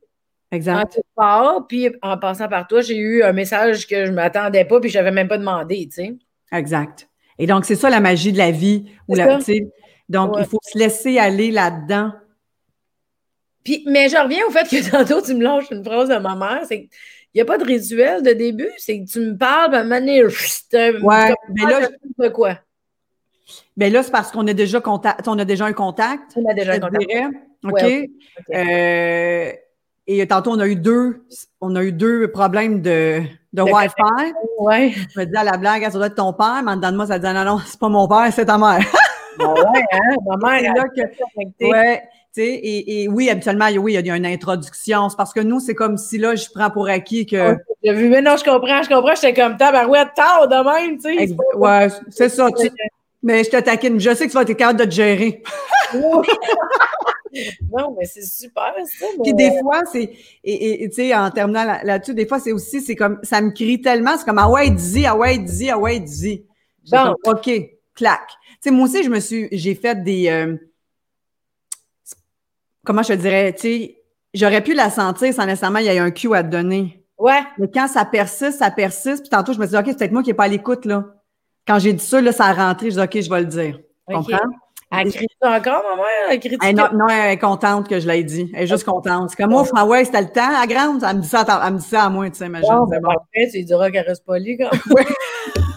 Exact. 0.51 0.99
En 1.17 1.63
puis 1.63 1.91
en 2.01 2.17
passant 2.17 2.49
par 2.49 2.67
toi, 2.67 2.81
j'ai 2.81 2.97
eu 2.97 3.23
un 3.23 3.33
message 3.33 3.87
que 3.87 4.07
je 4.07 4.11
ne 4.11 4.17
m'attendais 4.17 4.65
pas, 4.65 4.81
puis 4.81 4.89
je 4.89 4.97
n'avais 4.99 5.11
même 5.11 5.29
pas 5.29 5.39
demandé, 5.39 5.89
tu 5.89 6.05
sais. 6.05 6.15
Exact. 6.53 7.09
Et 7.39 7.47
donc, 7.47 7.65
c'est 7.65 7.75
ça 7.75 7.91
la 7.91 8.01
magie 8.01 8.33
de 8.33 8.39
la 8.39 8.51
vie. 8.51 8.85
Où 9.09 9.15
la, 9.15 9.39
donc, 10.09 10.35
il 10.39 10.45
faut 10.45 10.61
se 10.63 10.79
laisser 10.79 11.19
aller 11.19 11.51
là-dedans. 11.51 12.13
Puis, 13.65 13.85
mais 13.87 14.09
je 14.09 14.17
reviens 14.17 14.45
au 14.47 14.51
fait 14.51 14.69
que 14.69 14.91
tantôt, 14.91 15.23
tu 15.23 15.35
me 15.35 15.43
lâches 15.43 15.71
une 15.71 15.85
phrase 15.85 16.09
de 16.09 16.17
ma 16.17 16.35
mère, 16.35 16.63
c'est 16.69 16.89
il 17.35 17.39
n'y 17.39 17.43
a 17.43 17.45
pas 17.47 17.57
de 17.57 17.65
rituel 17.65 18.23
de 18.23 18.33
début, 18.33 18.71
c'est 18.77 19.01
que 19.01 19.11
tu 19.11 19.21
me 19.21 19.37
parles, 19.37 19.73
de 19.73 19.89
manière. 19.89 20.27
Ouais, 20.27 21.35
mais 21.49 21.63
là. 21.63 21.89
De 22.19 22.29
quoi? 22.29 22.59
Mais 23.77 23.87
ben 23.87 23.93
là, 23.95 24.03
c'est 24.03 24.11
parce 24.11 24.31
qu'on 24.31 24.47
a 24.47 24.53
déjà 24.53 24.81
contact, 24.81 25.27
on 25.27 25.39
a 25.39 25.45
déjà 25.45 25.65
un 25.65 25.73
contact. 25.73 26.33
On 26.37 26.49
a 26.49 26.53
déjà 26.53 26.73
un 26.73 26.81
contact. 26.81 27.11
OK? 27.65 27.83
Euh, 28.55 29.53
et 30.07 30.27
tantôt, 30.27 30.51
on 30.51 30.59
a 30.59 30.67
eu 30.67 30.77
deux, 30.77 31.25
on 31.61 31.75
a 31.75 31.83
eu 31.83 31.93
deux 31.93 32.31
problèmes 32.31 32.83
de, 32.83 33.23
de, 33.53 33.63
Wi-Fi. 33.63 34.33
Ouais. 34.59 34.93
Je 35.15 35.21
me 35.21 35.25
dis 35.25 35.37
à 35.37 35.45
la 35.45 35.57
blague, 35.57 35.85
ça 35.85 35.91
doit 35.91 36.09
être 36.09 36.17
ton 36.17 36.35
père, 36.35 36.61
mais 36.63 36.73
en 36.73 36.77
dedans 36.77 36.93
de 36.93 36.97
moi, 36.97 37.07
ça 37.07 37.19
dit 37.19 37.27
non, 37.27 37.45
non, 37.45 37.59
c'est 37.65 37.79
pas 37.79 37.89
mon 37.89 38.07
père, 38.07 38.31
c'est 38.31 38.47
ta 38.47 38.59
mère. 38.59 38.85
Ouais, 39.39 39.85
hein? 39.93 40.17
Ma 40.27 40.37
mère, 40.37 40.75
là 40.75 40.85
que, 40.95 41.65
ouais, 41.65 42.03
et, 42.37 43.03
et, 43.03 43.09
oui, 43.09 43.29
habituellement, 43.29 43.67
oui, 43.79 43.95
il 43.95 44.07
y 44.07 44.11
a 44.11 44.17
une 44.17 44.27
introduction. 44.27 45.11
C'est 45.11 45.17
parce 45.17 45.33
que 45.33 45.41
nous, 45.41 45.61
c'est 45.61 45.75
comme 45.75 45.99
si 45.99 46.19
là, 46.19 46.35
je 46.35 46.47
prends 46.55 46.71
pour 46.71 46.89
acquis 46.89 47.27
que. 47.27 47.57
J'ai 47.85 47.93
vu, 47.93 48.09
mais 48.09 48.23
non, 48.23 48.37
je 48.37 48.45
comprends, 48.45 48.83
je 48.83 48.89
comprends. 48.89 49.15
J'étais 49.15 49.35
comme 49.35 49.57
tabarouette, 49.57 50.15
tard 50.15 50.49
de 50.49 50.55
même, 50.55 50.99
tu 50.99 51.15
sais. 51.15 51.37
Ouais, 51.55 51.89
c'est 52.11 52.29
ça. 52.29 52.49
Mais 53.23 53.45
je 53.45 53.51
te 53.51 53.61
taquine. 53.61 54.01
Je 54.01 54.15
sais 54.15 54.27
que 54.27 54.31
tu 54.31 54.37
vas 54.37 54.43
être 54.43 54.53
capable 54.55 54.81
de 54.81 54.87
te 54.87 54.91
gérer. 54.91 55.43
non, 55.95 56.23
mais 57.99 58.07
c'est 58.07 58.25
super, 58.25 58.75
ça. 58.99 59.07
Puis 59.23 59.35
des 59.35 59.61
fois, 59.61 59.83
c'est. 59.91 60.11
Et 60.43 60.89
tu 60.89 60.95
sais, 60.95 61.15
en 61.15 61.31
terminant 61.31 61.65
là-dessus, 61.85 62.15
des 62.15 62.27
fois, 62.27 62.41
c'est 62.41 62.53
aussi, 62.53 62.81
c'est 62.81 62.97
comme. 62.97 63.21
Ça 63.23 63.41
me 63.41 63.51
crie 63.51 63.81
tellement, 63.81 64.17
c'est 64.17 64.25
comme 64.25 64.39
Ah 64.39 64.51
ouais, 64.51 64.71
dis, 64.71 65.07
ah 65.07 65.17
ouais, 65.17 65.39
dis, 65.39 65.71
ah 65.71 65.79
ouais, 65.79 66.01
dis. 66.01 66.45
Bon. 66.91 67.15
OK, 67.27 67.49
clac. 67.95 68.23
Tu 68.29 68.57
sais, 68.61 68.71
moi 68.71 68.87
aussi, 68.87 69.03
je 69.03 69.11
me 69.11 69.21
suis. 69.21 69.49
J'ai 69.53 69.75
fait 69.75 70.03
des. 70.03 70.29
Euh, 70.29 70.57
comment 72.85 73.03
je 73.03 73.09
te 73.09 73.19
dirais, 73.19 73.53
tu 73.53 73.61
sais, 73.61 74.03
j'aurais 74.35 74.63
pu 74.63 74.75
la 74.75 74.91
sentir 74.91 75.33
sans 75.33 75.47
nécessairement 75.47 75.79
il 75.79 75.87
y 75.87 75.99
a 75.99 76.03
un 76.03 76.11
cue 76.11 76.35
à 76.35 76.43
te 76.43 76.49
donner. 76.49 77.05
Ouais. 77.19 77.41
Mais 77.59 77.69
quand 77.73 77.87
ça 77.89 78.05
persiste, 78.05 78.59
ça 78.59 78.71
persiste. 78.71 79.23
Puis 79.23 79.31
tantôt, 79.31 79.53
je 79.53 79.59
me 79.59 79.67
suis 79.67 79.77
dit, 79.77 79.79
OK, 79.79 79.87
c'est 79.89 79.99
peut-être 79.99 80.13
moi 80.13 80.23
qui 80.23 80.31
n'ai 80.31 80.35
pas 80.35 80.45
à 80.45 80.49
l'écoute, 80.49 80.85
là. 80.85 81.05
Quand 81.67 81.79
j'ai 81.79 81.93
dit 81.93 82.05
ça, 82.05 82.21
là, 82.21 82.33
ça 82.33 82.47
a 82.47 82.53
rentré. 82.53 82.91
Je 82.91 82.97
dis, 82.97 83.01
OK, 83.01 83.21
je 83.21 83.31
vais 83.31 83.41
le 83.41 83.47
dire. 83.47 83.79
Tu 84.09 84.15
comprends? 84.15 84.39
Elle 84.95 85.11
crie 85.11 85.27
encore, 85.41 85.83
ma 85.89 85.97
mère? 85.97 86.05
Elle 86.29 86.41
elle, 86.63 86.77
non, 86.77 86.89
non, 86.93 87.09
elle 87.09 87.33
est 87.33 87.39
contente 87.39 87.89
que 87.89 87.99
je 87.99 88.07
l'ai 88.07 88.25
dit. 88.25 88.51
Elle 88.55 88.65
est 88.65 88.67
juste 88.67 88.85
contente. 88.85 89.31
C'est 89.31 89.37
comme 89.37 89.51
moi, 89.51 89.65
oh, 89.73 89.83
ouais, 89.85 90.05
c'était 90.05 90.21
le 90.21 90.29
temps, 90.29 90.51
la 90.51 90.67
grande. 90.67 91.03
Elle 91.03 91.17
me 91.17 91.23
dit 91.23 91.29
ça, 91.29 91.47
elle 91.65 91.73
me 91.73 91.79
dit 91.79 91.89
ça 91.89 92.05
à 92.05 92.11
moi, 92.11 92.29
tu 92.29 92.37
sais, 92.37 92.47
imagine. 92.47 92.69
Bon, 92.69 92.87
ben, 92.87 93.01
après, 93.07 93.51
tu 93.51 93.63
diras 93.65 93.91
qu'elle 93.91 94.07
reste 94.07 94.25
polie, 94.27 94.59
quand 94.59 94.71
même. 94.95 95.07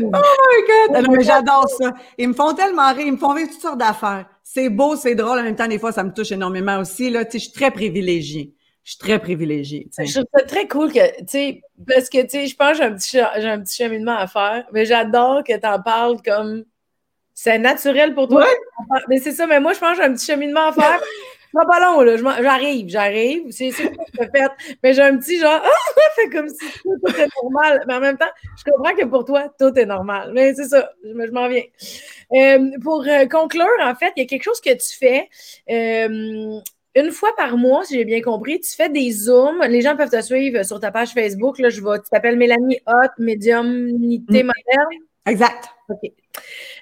oh 0.00 0.02
my 0.02 0.92
God! 0.92 1.08
mais 1.10 1.24
j'adore 1.24 1.68
ça. 1.68 1.92
Ils 2.16 2.28
me 2.28 2.34
font 2.34 2.54
tellement 2.54 2.92
rire, 2.92 3.06
ils 3.06 3.12
me 3.12 3.18
font 3.18 3.34
vivre 3.34 3.50
toutes 3.50 3.60
sortes 3.60 3.78
d'affaires. 3.78 4.26
C'est 4.42 4.68
beau, 4.68 4.96
c'est 4.96 5.14
drôle, 5.14 5.38
en 5.38 5.42
même 5.42 5.56
temps, 5.56 5.68
des 5.68 5.78
fois, 5.78 5.92
ça 5.92 6.04
me 6.04 6.12
touche 6.12 6.32
énormément 6.32 6.78
aussi. 6.78 7.10
Là, 7.10 7.24
je 7.30 7.38
suis 7.38 7.52
très 7.52 7.70
privilégiée. 7.70 8.54
Je 8.84 8.92
suis 8.92 8.98
très 8.98 9.18
privilégiée. 9.18 9.88
Je 9.98 10.12
trouve 10.12 10.24
ça 10.34 10.44
très 10.44 10.66
cool 10.66 10.90
que, 10.90 11.18
tu 11.18 11.24
sais, 11.26 11.60
parce 11.86 12.08
que, 12.08 12.22
tu 12.22 12.30
sais, 12.30 12.46
je 12.46 12.56
pense 12.56 12.70
que 12.70 12.76
j'ai 12.78 12.84
un, 12.84 12.94
petit, 12.94 13.18
j'ai 13.40 13.48
un 13.48 13.60
petit 13.60 13.76
cheminement 13.76 14.16
à 14.16 14.26
faire, 14.26 14.64
mais 14.72 14.86
j'adore 14.86 15.44
que 15.44 15.58
tu 15.58 15.66
en 15.66 15.82
parles 15.82 16.22
comme 16.22 16.64
c'est 17.34 17.58
naturel 17.58 18.14
pour 18.14 18.28
toi. 18.28 18.46
Mais 19.08 19.18
c'est 19.18 19.32
ça, 19.32 19.46
mais 19.46 19.60
moi, 19.60 19.72
je 19.74 19.78
pense 19.78 19.90
que 19.90 20.02
j'ai 20.02 20.08
un 20.08 20.14
petit 20.14 20.26
cheminement 20.26 20.68
à 20.68 20.72
faire. 20.72 21.00
Pas, 21.52 21.64
pas 21.64 21.80
long, 21.80 22.00
là. 22.02 22.16
J'arrive, 22.16 22.88
j'arrive. 22.88 23.50
C'est 23.50 23.70
ce 23.70 23.82
que 23.82 23.94
je 24.12 24.18
fait. 24.18 24.76
Mais 24.82 24.92
j'ai 24.92 25.02
un 25.02 25.16
petit 25.16 25.38
genre, 25.38 25.60
ah, 25.62 26.00
fait 26.16 26.28
comme 26.28 26.48
si 26.48 26.58
tout, 26.82 26.98
était 27.08 27.28
normal. 27.42 27.84
Mais 27.86 27.94
en 27.94 28.00
même 28.00 28.18
temps, 28.18 28.26
je 28.56 28.70
comprends 28.70 28.94
que 28.94 29.04
pour 29.06 29.24
toi, 29.24 29.52
tout 29.58 29.76
est 29.78 29.86
normal. 29.86 30.32
Mais 30.34 30.54
c'est 30.54 30.68
ça, 30.68 30.90
je, 31.02 31.30
m'en 31.30 31.48
viens. 31.48 31.62
Euh, 32.32 32.70
pour 32.82 33.04
euh, 33.06 33.26
conclure, 33.26 33.66
en 33.80 33.94
fait, 33.94 34.12
il 34.16 34.20
y 34.20 34.22
a 34.22 34.26
quelque 34.26 34.42
chose 34.42 34.60
que 34.60 34.72
tu 34.72 34.96
fais. 34.96 35.28
Euh, 35.70 36.60
une 36.94 37.10
fois 37.12 37.30
par 37.36 37.56
mois, 37.56 37.84
si 37.84 37.94
j'ai 37.94 38.04
bien 38.04 38.20
compris, 38.20 38.60
tu 38.60 38.74
fais 38.74 38.88
des 38.88 39.10
zooms. 39.10 39.62
Les 39.68 39.80
gens 39.80 39.96
peuvent 39.96 40.10
te 40.10 40.20
suivre 40.20 40.62
sur 40.64 40.80
ta 40.80 40.90
page 40.90 41.12
Facebook. 41.12 41.58
Là, 41.58 41.70
je 41.70 41.80
vois, 41.80 41.98
tu 41.98 42.10
t'appelles 42.10 42.36
Mélanie 42.36 42.80
Hot, 42.86 43.10
médiumnité 43.18 44.42
mm. 44.42 44.46
moderne. 44.46 45.04
Exact. 45.26 45.68
OK. 45.88 46.12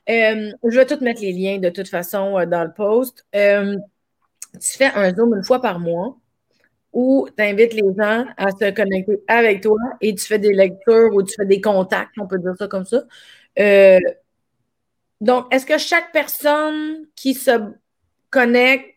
je 0.09 0.77
vais 0.79 0.87
tout 0.87 0.99
mettre 1.03 1.21
les 1.21 1.33
liens 1.33 1.59
de 1.59 1.69
toute 1.69 1.89
façon 1.89 2.45
dans 2.47 2.65
le 2.65 2.73
post 2.73 3.25
tu 4.61 4.77
fais 4.77 4.87
un 4.95 5.15
Zoom 5.15 5.35
une 5.35 5.45
fois 5.45 5.61
par 5.61 5.79
mois 5.79 6.17
où 6.93 7.29
tu 7.37 7.43
invites 7.43 7.75
les 7.75 7.83
gens 7.97 8.25
à 8.37 8.51
se 8.53 8.71
connecter 8.75 9.23
avec 9.29 9.63
toi 9.63 9.79
et 10.01 10.15
tu 10.15 10.25
fais 10.25 10.39
des 10.39 10.55
lectures 10.55 11.15
ou 11.15 11.23
tu 11.23 11.35
fais 11.37 11.47
des 11.47 11.61
contacts, 11.61 12.15
on 12.19 12.27
peut 12.27 12.39
dire 12.39 12.55
ça 12.59 12.69
comme 12.69 12.87
ça. 12.87 13.03
Euh, 13.59 13.99
donc, 15.21 15.53
est-ce 15.53 15.67
que 15.67 15.79
chaque 15.79 16.13
personne 16.13 17.07
qui 17.15 17.35
se 17.35 17.51
connecte, 18.31 18.95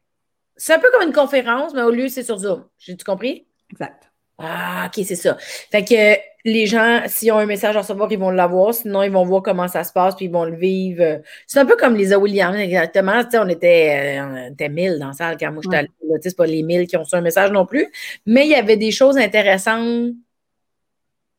c'est 0.55 0.73
un 0.73 0.79
peu 0.79 0.89
comme 0.93 1.07
une 1.07 1.13
conférence, 1.13 1.73
mais 1.73 1.81
au 1.81 1.91
lieu, 1.91 2.09
c'est 2.09 2.23
sur 2.23 2.37
Zoom. 2.37 2.65
J'ai-tu 2.77 3.03
compris? 3.05 3.47
Exact. 3.71 4.11
Ah, 4.37 4.87
OK, 4.87 5.03
c'est 5.05 5.15
ça. 5.15 5.37
Fait 5.39 5.83
que 5.83 6.28
les 6.45 6.65
gens, 6.65 7.01
s'ils 7.07 7.31
ont 7.31 7.37
un 7.37 7.45
message 7.45 7.75
à 7.75 7.81
recevoir, 7.81 8.11
ils 8.11 8.19
vont 8.19 8.29
l'avoir. 8.29 8.73
Sinon, 8.73 9.03
ils 9.03 9.11
vont 9.11 9.25
voir 9.25 9.41
comment 9.41 9.67
ça 9.67 9.83
se 9.83 9.91
passe, 9.91 10.15
puis 10.15 10.25
ils 10.25 10.31
vont 10.31 10.45
le 10.45 10.55
vivre. 10.55 11.21
C'est 11.47 11.59
un 11.59 11.65
peu 11.65 11.75
comme 11.75 11.95
les 11.95 12.15
Williams, 12.15 12.57
exactement. 12.57 13.23
Tu 13.23 13.31
sais, 13.31 13.39
on 13.39 13.47
était, 13.49 14.19
euh, 14.19 14.47
on 14.49 14.53
était 14.53 14.69
1000 14.69 14.99
dans 14.99 15.07
la 15.07 15.13
salle 15.13 15.37
quand 15.37 15.51
moi 15.51 15.61
j'étais 15.63 15.77
allée. 15.77 15.89
Tu 16.01 16.07
sais, 16.21 16.29
c'est 16.29 16.37
pas 16.37 16.45
les 16.45 16.63
1000 16.63 16.87
qui 16.87 16.97
ont 16.97 17.03
reçu 17.03 17.15
un 17.15 17.21
message 17.21 17.51
non 17.51 17.65
plus. 17.65 17.91
Mais 18.25 18.45
il 18.45 18.51
y 18.51 18.55
avait 18.55 18.77
des 18.77 18.91
choses 18.91 19.17
intéressantes. 19.17 20.13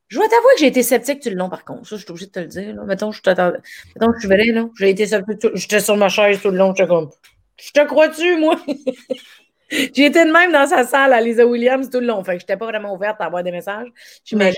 Je 0.09 0.16
dois 0.16 0.28
t'avouer 0.28 0.55
que 0.55 0.61
j'ai 0.61 0.66
été 0.66 0.82
sceptique 0.82 1.20
tout 1.20 1.30
le 1.30 1.36
long, 1.36 1.48
par 1.48 1.64
contre. 1.64 1.88
Ça, 1.88 1.96
je 1.96 2.03
suis 2.03 2.11
obligée 2.11 2.26
de 2.26 2.32
te 2.32 2.40
le 2.40 2.46
dire. 2.46 2.74
Là. 2.74 2.82
Mettons, 2.84 3.12
je 3.12 3.20
Mettons 3.24 4.12
que 4.12 4.20
je 4.20 4.28
verrais, 4.28 4.46
là. 4.46 4.68
J'ai 4.76 4.90
été 4.90 5.07
sceptique. 5.07 5.46
J'étais 5.55 5.80
sur 5.80 5.96
ma 5.96 6.09
chaise 6.09 6.40
tout 6.42 6.51
le 6.51 6.57
long. 6.57 6.74
J'étais 6.74 6.88
comme, 6.88 7.11
je 7.57 7.70
te 7.70 7.86
crois-tu, 7.86 8.36
moi? 8.38 8.57
J'ai 9.70 10.07
été 10.07 10.24
de 10.24 10.32
même 10.32 10.51
dans 10.53 10.66
sa 10.66 10.84
salle 10.84 11.12
à 11.12 11.20
Lisa 11.20 11.46
Williams 11.46 11.90
tout 11.90 12.01
le 12.01 12.07
long. 12.07 12.24
Fait 12.24 12.34
que 12.34 12.40
j'étais 12.40 12.57
pas 12.57 12.66
vraiment 12.66 12.92
ouverte 12.92 13.20
à 13.20 13.26
avoir 13.26 13.44
des 13.44 13.53
messages. 13.53 13.88
Mais, 14.32 14.53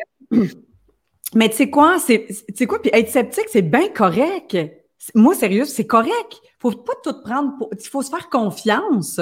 mais 1.35 1.49
tu 1.49 1.57
sais 1.57 1.71
quoi? 1.71 1.99
C'est 1.99 2.67
quoi? 2.67 2.81
Puis 2.81 2.91
être 2.93 3.09
sceptique, 3.09 3.47
c'est 3.49 3.63
bien 3.63 3.89
correct. 3.89 4.57
Moi, 5.15 5.35
sérieux, 5.35 5.65
c'est 5.65 5.87
correct. 5.87 6.41
Faut 6.59 6.71
pas 6.71 6.95
tout 7.03 7.23
prendre 7.23 7.57
pour. 7.59 7.71
Il 7.73 7.89
faut 7.89 8.03
se 8.03 8.11
faire 8.11 8.29
confiance. 8.29 9.21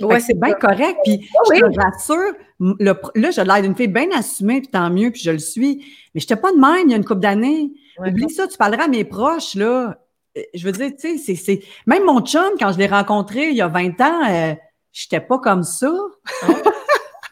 Ouais, 0.00 0.20
c'est 0.20 0.38
bien 0.38 0.54
correct. 0.54 0.98
Puis 1.04 1.28
je 1.52 1.60
te 1.60 1.80
rassure, 1.80 2.32
là, 3.14 3.30
j'ai 3.30 3.44
l'air 3.44 3.62
d'une 3.62 3.76
fille 3.76 3.88
bien 3.88 4.10
assumée, 4.14 4.60
puis 4.60 4.70
tant 4.70 4.90
mieux, 4.90 5.10
puis 5.10 5.20
je 5.20 5.30
le 5.30 5.38
suis. 5.38 5.84
Mais 6.14 6.20
je 6.20 6.24
n'étais 6.24 6.36
pas 6.36 6.52
de 6.52 6.58
même 6.58 6.88
il 6.88 6.90
y 6.90 6.94
a 6.94 6.96
une 6.96 7.04
couple 7.04 7.20
d'années. 7.20 7.72
Oublie 7.98 8.30
ça, 8.30 8.46
tu 8.46 8.56
parleras 8.56 8.84
à 8.84 8.88
mes 8.88 9.04
proches, 9.04 9.54
là. 9.54 9.98
Euh, 10.36 10.42
je 10.54 10.64
veux 10.64 10.72
dire, 10.72 10.90
tu 10.98 11.18
sais, 11.18 11.34
c'est. 11.34 11.60
Même 11.86 12.04
mon 12.04 12.20
chum, 12.20 12.52
quand 12.58 12.72
je 12.72 12.78
l'ai 12.78 12.86
rencontré 12.86 13.50
il 13.50 13.56
y 13.56 13.60
a 13.60 13.68
20 13.68 14.00
ans, 14.00 14.20
euh, 14.28 14.54
j'étais 14.92 15.20
pas 15.20 15.38
comme 15.38 15.62
ça. 15.62 15.92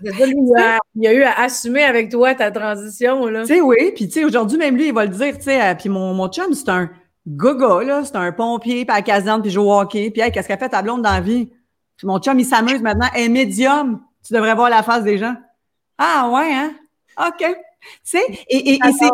Il, 0.02 1.06
a, 1.06 1.12
eu 1.12 1.22
à 1.22 1.40
assumer 1.42 1.82
avec 1.82 2.10
toi 2.10 2.34
ta 2.34 2.50
transition. 2.50 3.26
Là. 3.26 3.42
Tu 3.42 3.54
sais, 3.54 3.60
oui. 3.60 3.92
Puis, 3.94 4.06
tu 4.06 4.14
sais, 4.14 4.24
aujourd'hui, 4.24 4.58
même 4.58 4.76
lui, 4.76 4.88
il 4.88 4.94
va 4.94 5.04
le 5.04 5.10
dire. 5.10 5.36
Tu 5.36 5.44
sais, 5.44 5.62
euh, 5.62 5.74
puis 5.74 5.88
mon, 5.88 6.14
mon 6.14 6.28
chum, 6.28 6.52
c'est 6.54 6.68
un 6.68 6.90
gaga, 7.26 7.82
là. 7.82 8.04
C'est 8.04 8.16
un 8.16 8.32
pompier, 8.32 8.84
puis 8.84 8.92
à 8.92 8.96
la 8.96 9.02
caserne, 9.02 9.42
puis 9.42 9.50
joue 9.50 9.62
au 9.62 9.72
hockey. 9.72 10.10
Puis, 10.10 10.22
hey, 10.22 10.32
qu'est-ce 10.32 10.48
qu'a 10.48 10.56
fait 10.56 10.68
ta 10.68 10.82
blonde 10.82 11.02
dans 11.02 11.12
la 11.12 11.20
vie? 11.20 11.46
Puis 11.96 12.06
mon 12.06 12.18
chum, 12.18 12.38
il 12.38 12.44
s'amuse 12.44 12.82
maintenant. 12.82 13.08
Est 13.14 13.28
médium. 13.28 14.00
Tu 14.26 14.32
devrais 14.32 14.54
voir 14.54 14.70
la 14.70 14.82
face 14.82 15.04
des 15.04 15.18
gens. 15.18 15.34
Ah, 15.98 16.30
ouais, 16.32 16.52
hein? 16.52 16.74
OK. 17.18 17.44
Tu 17.44 17.56
sais, 18.02 18.24
et, 18.48 18.74
et, 18.74 18.78
c'est. 18.98 19.10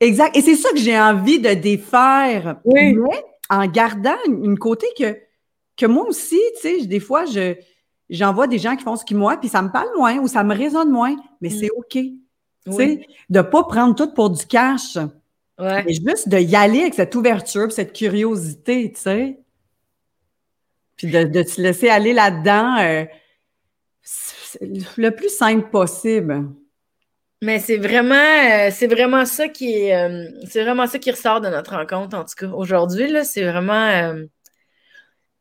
Exact. 0.00 0.36
Et 0.36 0.42
c'est 0.42 0.56
ça 0.56 0.70
que 0.70 0.78
j'ai 0.78 0.98
envie 0.98 1.38
de 1.38 1.54
défaire. 1.54 2.56
Oui. 2.64 2.94
Mais 2.94 3.24
en 3.50 3.66
gardant 3.66 4.16
une 4.26 4.58
côté 4.58 4.86
que, 4.98 5.16
que 5.76 5.86
moi 5.86 6.04
aussi, 6.06 6.40
tu 6.60 6.80
sais, 6.80 6.86
des 6.86 7.00
fois, 7.00 7.24
je 7.24 7.54
j'en 8.14 8.32
vois 8.32 8.46
des 8.46 8.58
gens 8.58 8.76
qui 8.76 8.84
font 8.84 8.96
ce 8.96 9.04
qu'ils 9.04 9.16
moi, 9.16 9.36
puis 9.36 9.48
ça 9.48 9.62
me 9.62 9.70
parle 9.70 9.88
moins 9.96 10.18
ou 10.18 10.28
ça 10.28 10.44
me 10.44 10.54
résonne 10.54 10.90
moins, 10.90 11.16
mais 11.40 11.48
mm. 11.48 11.58
c'est 11.58 11.70
OK. 11.76 11.98
Tu 12.66 12.72
sais, 12.72 13.06
de 13.28 13.40
pas 13.42 13.64
prendre 13.64 13.94
tout 13.94 14.12
pour 14.14 14.30
du 14.30 14.46
cash. 14.46 14.96
Ouais. 15.58 15.84
Mais 15.84 15.92
juste 15.92 16.28
de 16.28 16.38
y 16.38 16.56
aller 16.56 16.80
avec 16.80 16.94
cette 16.94 17.14
ouverture, 17.14 17.70
cette 17.70 17.92
curiosité, 17.92 18.92
tu 18.92 19.00
sais. 19.00 19.38
Puis 20.96 21.10
de, 21.10 21.24
de 21.24 21.42
te 21.42 21.60
laisser 21.60 21.88
aller 21.88 22.12
là-dedans 22.12 22.78
euh, 22.78 23.04
le 24.96 25.10
plus 25.10 25.28
simple 25.28 25.68
possible. 25.70 26.48
Mais 27.42 27.58
c'est 27.58 27.76
vraiment, 27.76 28.14
euh, 28.14 28.70
c'est 28.72 28.86
vraiment 28.86 29.26
ça 29.26 29.48
qui 29.48 29.74
est, 29.74 29.94
euh, 29.94 30.26
c'est 30.48 30.62
vraiment 30.62 30.86
ça 30.86 30.98
qui 30.98 31.10
ressort 31.10 31.40
de 31.40 31.48
notre 31.48 31.76
rencontre, 31.76 32.16
en 32.16 32.24
tout 32.24 32.34
cas. 32.36 32.48
Aujourd'hui, 32.48 33.08
là, 33.08 33.24
c'est 33.24 33.44
vraiment, 33.44 34.14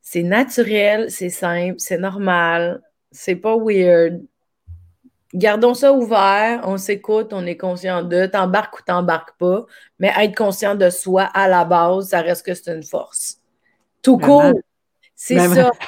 c'est 0.04 0.22
naturel, 0.22 1.10
c'est 1.10 1.30
simple, 1.30 1.76
c'est 1.80 1.98
normal, 1.98 2.82
c'est 3.12 3.38
pas 3.38 3.56
weird. 3.58 4.22
Gardons 5.34 5.74
ça 5.74 5.94
ouvert, 5.94 6.62
on 6.66 6.78
s'écoute, 6.78 7.30
on 7.32 7.46
est 7.48 7.58
conscient 7.58 8.04
de, 8.04 8.28
t'embarques 8.28 8.80
ou 8.80 8.84
t'embarques 8.84 9.36
pas, 9.40 9.66
mais 9.98 10.14
être 10.20 10.36
conscient 10.36 10.76
de 10.76 10.92
soi 10.92 11.24
à 11.34 11.48
la 11.48 11.66
base, 11.66 12.10
ça 12.10 12.22
reste 12.22 12.46
que 12.46 12.54
c'est 12.54 12.72
une 12.72 12.84
force. 12.84 13.40
Tout 14.04 14.20
court. 14.20 14.54
C'est 15.16 15.40
ça. 15.40 15.72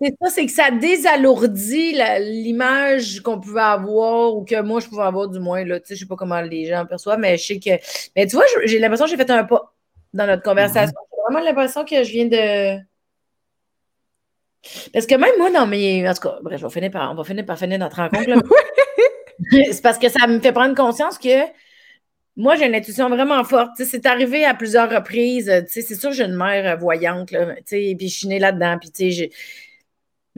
C'est 0.00 0.14
ça, 0.22 0.30
c'est 0.30 0.46
que 0.46 0.52
ça 0.52 0.70
désalourdit 0.70 1.98
l'image 2.20 3.20
qu'on 3.20 3.40
pouvait 3.40 3.60
avoir 3.60 4.36
ou 4.36 4.44
que 4.44 4.62
moi 4.62 4.78
je 4.78 4.86
pouvais 4.86 5.02
avoir 5.02 5.28
du 5.28 5.40
moins. 5.40 5.64
Là. 5.64 5.80
Tu 5.80 5.88
sais, 5.88 5.94
je 5.96 6.00
sais 6.00 6.06
pas 6.06 6.14
comment 6.14 6.40
les 6.40 6.66
gens 6.66 6.86
perçoivent, 6.86 7.18
mais 7.18 7.36
je 7.36 7.44
sais 7.44 7.58
que. 7.58 7.70
Mais 8.14 8.24
tu 8.28 8.36
vois, 8.36 8.44
j'ai 8.64 8.78
l'impression 8.78 9.06
que 9.06 9.10
j'ai 9.10 9.16
fait 9.16 9.28
un 9.28 9.42
pas 9.42 9.74
dans 10.14 10.24
notre 10.24 10.44
conversation. 10.44 10.92
Mm-hmm. 10.92 11.16
J'ai 11.16 11.34
vraiment 11.34 11.44
l'impression 11.44 11.84
que 11.84 12.04
je 12.04 12.12
viens 12.12 12.26
de. 12.26 12.78
Parce 14.92 15.06
que 15.06 15.14
même 15.14 15.36
moi, 15.38 15.50
dans 15.50 15.66
mes. 15.66 16.08
En 16.08 16.14
tout 16.14 16.28
cas, 16.28 16.38
bref, 16.42 16.60
on 16.62 16.68
va 16.68 16.70
finir 16.70 16.90
par, 16.90 17.10
on 17.12 17.14
va 17.14 17.24
finir 17.24 17.44
par 17.44 17.58
finir 17.58 17.78
notre 17.78 17.96
rencontre. 17.96 18.24
c'est 19.50 19.82
parce 19.82 19.98
que 19.98 20.08
ça 20.08 20.26
me 20.26 20.40
fait 20.40 20.52
prendre 20.52 20.74
conscience 20.74 21.18
que 21.18 21.44
moi, 22.36 22.54
j'ai 22.54 22.66
une 22.66 22.74
intuition 22.74 23.08
vraiment 23.08 23.42
forte. 23.44 23.72
C'est 23.76 24.06
arrivé 24.06 24.44
à 24.44 24.54
plusieurs 24.54 24.88
reprises. 24.90 25.52
C'est 25.68 25.82
sûr 25.82 26.10
que 26.10 26.16
j'ai 26.16 26.24
une 26.24 26.36
mère 26.36 26.78
voyante, 26.78 27.32
là, 27.32 27.54
puis 27.66 27.96
je 28.00 28.06
suis 28.16 28.28
née 28.28 28.38
là-dedans. 28.38 28.78
Puis, 28.78 29.30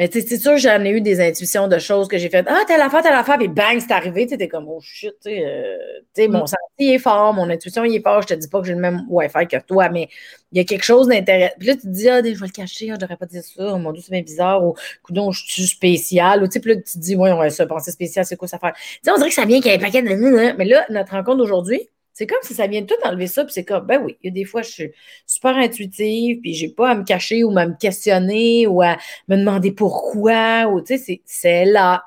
mais 0.00 0.08
c'est 0.10 0.38
sûr 0.38 0.56
j'en 0.56 0.82
ai 0.82 0.92
eu 0.92 1.02
des 1.02 1.20
intuitions 1.20 1.68
de 1.68 1.78
choses 1.78 2.08
que 2.08 2.16
j'ai 2.16 2.30
faites. 2.30 2.46
Ah, 2.48 2.62
telle 2.66 2.80
affaire, 2.80 3.02
telle 3.02 3.12
affaire, 3.12 3.36
puis 3.36 3.48
bang, 3.48 3.78
c'est 3.78 3.92
arrivé. 3.92 4.26
Tu 4.26 4.48
comme, 4.48 4.66
oh 4.66 4.80
shit, 4.80 5.12
tu 5.22 5.30
sais, 5.30 5.44
euh, 5.44 6.28
mon 6.30 6.44
mm. 6.44 6.46
senti 6.46 6.94
est 6.94 6.98
fort, 6.98 7.34
mon 7.34 7.50
intuition 7.50 7.84
il 7.84 7.96
est 7.96 8.02
fort. 8.02 8.22
Je 8.22 8.28
te 8.28 8.32
dis 8.34 8.48
pas 8.48 8.62
que 8.62 8.66
j'ai 8.66 8.72
le 8.72 8.80
même 8.80 9.02
Wi-Fi 9.10 9.46
que 9.46 9.58
toi, 9.58 9.90
mais 9.90 10.08
il 10.52 10.56
y 10.56 10.60
a 10.62 10.64
quelque 10.64 10.84
chose 10.84 11.08
d'intéressant. 11.08 11.52
Puis 11.58 11.68
là, 11.68 11.74
tu 11.74 11.82
te 11.82 11.88
dis, 11.88 12.08
ah, 12.08 12.22
je 12.24 12.28
vais 12.30 12.46
le 12.46 12.50
cacher, 12.50 12.90
ah, 12.90 12.94
je 12.94 13.00
devrais 13.00 13.18
pas 13.18 13.26
dire 13.26 13.42
ça. 13.44 13.74
Oh, 13.74 13.76
mon 13.76 13.92
Dieu, 13.92 14.02
c'est 14.02 14.12
bien 14.12 14.22
bizarre. 14.22 14.64
Ou, 14.64 14.74
coudon, 15.02 15.32
je 15.32 15.44
suis 15.44 15.66
spécial. 15.66 16.42
Ou, 16.42 16.46
tu 16.46 16.52
sais, 16.52 16.60
puis 16.60 16.72
là, 16.72 16.76
tu 16.80 16.94
te 16.94 16.98
dis, 16.98 17.14
ouais, 17.14 17.30
on 17.32 17.36
va 17.36 17.50
se 17.50 17.62
penser 17.64 17.90
spécial, 17.90 18.24
c'est 18.24 18.36
quoi 18.36 18.48
ça 18.48 18.58
faire? 18.58 18.72
Tu 18.72 19.00
sais, 19.02 19.10
on 19.10 19.16
dirait 19.16 19.28
que 19.28 19.34
ça 19.34 19.44
vient 19.44 19.60
qu'il 19.60 19.70
y 19.70 19.74
ait 19.74 19.76
un 19.76 19.80
paquet 19.80 20.00
de. 20.00 20.56
Mais 20.56 20.64
là, 20.64 20.86
notre 20.88 21.12
rencontre 21.12 21.36
d'aujourd'hui, 21.36 21.90
c'est 22.12 22.26
comme 22.26 22.38
si 22.42 22.54
ça 22.54 22.66
vient 22.66 22.82
tout 22.82 22.94
enlever 23.04 23.26
ça, 23.26 23.44
puis 23.44 23.52
c'est 23.52 23.64
comme, 23.64 23.86
ben 23.86 24.02
oui, 24.02 24.16
il 24.22 24.26
y 24.26 24.30
a 24.30 24.34
des 24.34 24.44
fois, 24.44 24.62
je 24.62 24.70
suis 24.70 24.92
super 25.26 25.56
intuitive, 25.56 26.40
puis 26.40 26.54
j'ai 26.54 26.68
pas 26.68 26.90
à 26.90 26.94
me 26.94 27.04
cacher 27.04 27.44
ou 27.44 27.56
à 27.56 27.66
me 27.66 27.76
questionner 27.78 28.66
ou 28.66 28.82
à 28.82 28.96
me 29.28 29.36
demander 29.36 29.72
pourquoi, 29.72 30.66
ou 30.66 30.80
tu 30.80 30.98
sais, 30.98 31.22
c'est 31.24 31.64
là. 31.64 32.04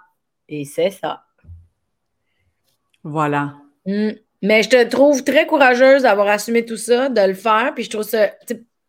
Et 0.49 0.65
c'est 0.65 0.91
ça. 0.91 1.23
Voilà. 3.03 3.55
Hum. 3.85 4.13
Mais 4.41 4.61
je 4.61 4.69
te 4.69 4.83
trouve 4.83 5.23
très 5.23 5.47
courageuse 5.47 6.03
d'avoir 6.03 6.27
assumé 6.27 6.65
tout 6.65 6.77
ça, 6.77 7.07
de 7.07 7.21
le 7.21 7.33
faire, 7.33 7.71
puis 7.73 7.85
je 7.85 7.89
trouve 7.89 8.03
ça, 8.03 8.29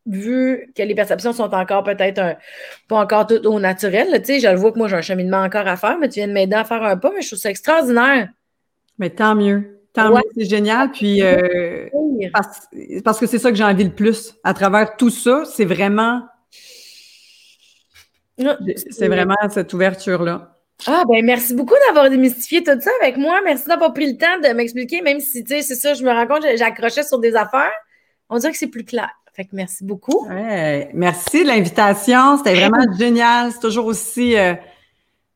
vu 0.04 0.72
que 0.76 0.82
les 0.82 0.94
perceptions 0.94 1.32
sont 1.32 1.54
encore 1.54 1.84
peut-être 1.84 2.36
pas 2.88 2.98
encore 2.98 3.26
toutes 3.26 3.46
au 3.46 3.60
naturel, 3.60 4.08
tu 4.20 4.24
sais, 4.24 4.40
je 4.40 4.48
le 4.48 4.56
vois 4.56 4.72
que 4.72 4.78
moi, 4.78 4.88
j'ai 4.88 4.96
un 4.96 5.02
cheminement 5.02 5.38
encore 5.38 5.66
à 5.66 5.76
faire, 5.76 5.96
mais 5.98 6.08
tu 6.08 6.14
viens 6.20 6.28
de 6.28 6.32
m'aider 6.32 6.56
à 6.56 6.64
faire 6.64 6.82
un 6.82 6.96
pas, 6.96 7.12
mais 7.14 7.22
je 7.22 7.28
trouve 7.28 7.38
ça 7.38 7.50
extraordinaire. 7.50 8.28
Mais 8.98 9.10
tant 9.10 9.34
mieux. 9.34 9.80
Tant 9.94 10.10
mieux, 10.10 10.22
c'est 10.36 10.44
génial. 10.44 10.90
Puis, 10.90 11.22
euh, 11.22 11.88
parce, 13.04 13.18
que 13.18 13.26
c'est 13.26 13.38
ça 13.38 13.50
que 13.50 13.56
j'ai 13.56 13.64
envie 13.64 13.84
le 13.84 13.94
plus. 13.94 14.34
À 14.42 14.52
travers 14.52 14.96
tout 14.96 15.10
ça, 15.10 15.44
c'est 15.46 15.64
vraiment. 15.64 16.22
C'est 18.90 19.06
vraiment 19.06 19.36
cette 19.48 19.72
ouverture-là. 19.72 20.50
Ah, 20.88 21.04
ben 21.08 21.24
merci 21.24 21.54
beaucoup 21.54 21.76
d'avoir 21.86 22.10
démystifié 22.10 22.64
tout 22.64 22.78
ça 22.80 22.90
avec 23.00 23.16
moi. 23.16 23.40
Merci 23.44 23.68
d'avoir 23.68 23.94
pris 23.94 24.10
le 24.10 24.18
temps 24.18 24.40
de 24.42 24.52
m'expliquer, 24.52 25.02
même 25.02 25.20
si, 25.20 25.44
tu 25.44 25.54
sais, 25.54 25.62
c'est 25.62 25.76
ça, 25.76 25.94
je 25.94 26.02
me 26.02 26.10
rends 26.10 26.26
compte, 26.26 26.44
j'accrochais 26.56 27.04
sur 27.04 27.20
des 27.20 27.36
affaires. 27.36 27.72
On 28.28 28.38
dirait 28.38 28.50
que 28.50 28.58
c'est 28.58 28.66
plus 28.66 28.84
clair. 28.84 29.10
Fait 29.32 29.44
que 29.44 29.50
merci 29.52 29.84
beaucoup. 29.84 30.26
merci 30.28 31.44
de 31.44 31.48
l'invitation. 31.48 32.36
C'était 32.38 32.54
vraiment 32.54 32.84
génial. 32.98 33.52
C'est 33.52 33.60
toujours 33.60 33.86
aussi. 33.86 34.36
Euh, 34.36 34.54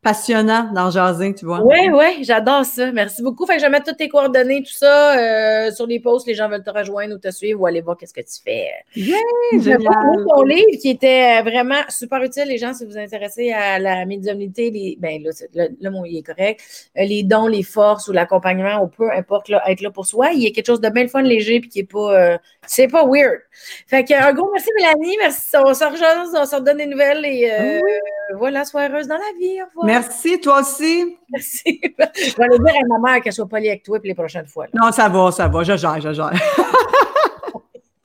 passionnant 0.09 0.71
dans 0.73 0.91
jaser, 0.91 1.35
tu 1.35 1.45
vois. 1.45 1.61
Oui, 1.63 1.91
oui, 1.93 2.25
j'adore 2.25 2.65
ça. 2.65 2.91
Merci 2.93 3.23
beaucoup. 3.23 3.45
Fait 3.45 3.57
que 3.57 3.61
je 3.61 3.67
vais 3.67 3.71
mettre 3.71 3.85
toutes 3.85 3.99
tes 3.99 4.09
coordonnées, 4.09 4.63
tout 4.63 4.73
ça, 4.73 5.19
euh, 5.19 5.71
sur 5.71 5.87
les 5.87 6.01
posts. 6.01 6.27
Les 6.27 6.35
gens 6.35 6.49
veulent 6.49 6.65
te 6.65 6.71
rejoindre 6.71 7.15
ou 7.15 7.19
te 7.19 7.31
suivre 7.31 7.61
ou 7.61 7.67
aller 7.67 7.83
voir 7.83 7.99
qu'est-ce 7.99 8.15
que 8.15 8.23
tu 8.23 8.41
fais. 8.43 8.71
Yeah, 8.97 9.19
génial. 9.53 10.25
ton 10.27 10.43
livre 10.45 10.79
qui 10.81 10.89
était 10.89 11.43
vraiment 11.43 11.83
super 11.91 12.23
utile, 12.23 12.47
les 12.49 12.57
gens, 12.57 12.73
si 12.73 12.87
vous 12.87 12.93
vous 12.93 12.99
intéressez 12.99 13.53
à 13.53 13.79
la 13.79 14.07
médiumnité, 14.07 14.71
les, 14.71 14.97
ben 14.99 15.23
là, 15.23 15.69
le, 15.79 15.91
mot 15.91 16.07
il 16.07 16.17
est 16.17 16.23
correct, 16.23 16.63
euh, 16.97 17.05
les 17.05 17.23
dons, 17.23 17.47
les 17.47 17.63
forces 17.63 18.09
ou 18.09 18.13
l'accompagnement, 18.13 18.83
ou 18.83 18.87
peu 18.89 19.13
importe, 19.13 19.51
là, 19.51 19.63
être 19.71 19.83
là 19.83 19.91
pour 19.91 20.07
soi. 20.07 20.33
Il 20.33 20.43
y 20.43 20.47
a 20.47 20.51
quelque 20.53 20.69
chose 20.69 20.81
de 20.81 20.89
bien 20.89 21.07
fun, 21.07 21.21
léger, 21.21 21.61
puis 21.61 21.69
qui 21.69 21.81
est 21.81 21.93
pas, 21.93 22.15
euh, 22.15 22.39
c'est 22.69 22.87
pas 22.87 23.05
weird. 23.05 23.41
Fait 23.87 24.05
que, 24.05 24.13
un 24.13 24.33
gros 24.35 24.51
merci, 24.53 24.69
Mélanie. 24.77 25.17
Merci. 25.19 25.57
On 25.57 25.73
se 25.73 25.85
rejoint, 25.85 26.41
on 26.41 26.45
se 26.45 26.55
redonne 26.55 26.77
des 26.77 26.87
nouvelles 26.87 27.25
et 27.25 27.51
euh, 27.51 27.81
ah 27.81 28.35
voilà, 28.37 28.65
sois 28.67 28.89
heureuse 28.89 29.09
dans 29.09 29.17
la 29.17 29.39
vie. 29.41 29.59
Merci, 29.85 30.39
toi 30.39 30.61
aussi. 30.61 31.17
Merci. 31.33 31.81
Je 31.83 32.37
vais 32.37 32.47
le 32.47 32.59
dire 32.59 32.75
à 32.75 32.87
ma 32.87 32.99
mère 32.99 33.23
qu'elle 33.23 33.33
soit 33.33 33.49
polie 33.49 33.69
avec 33.71 33.83
toi 33.83 33.99
les 34.05 34.15
prochaines 34.15 34.47
fois. 34.47 34.67
Non, 34.75 34.93
ça 34.93 35.09
va, 35.09 35.33
ça 35.33 35.49
va. 35.49 35.63
Je 35.63 35.77
gère, 35.77 36.01
je 36.01 36.13
gère. 36.13 36.33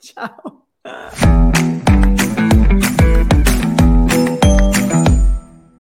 Ciao. 0.00 1.80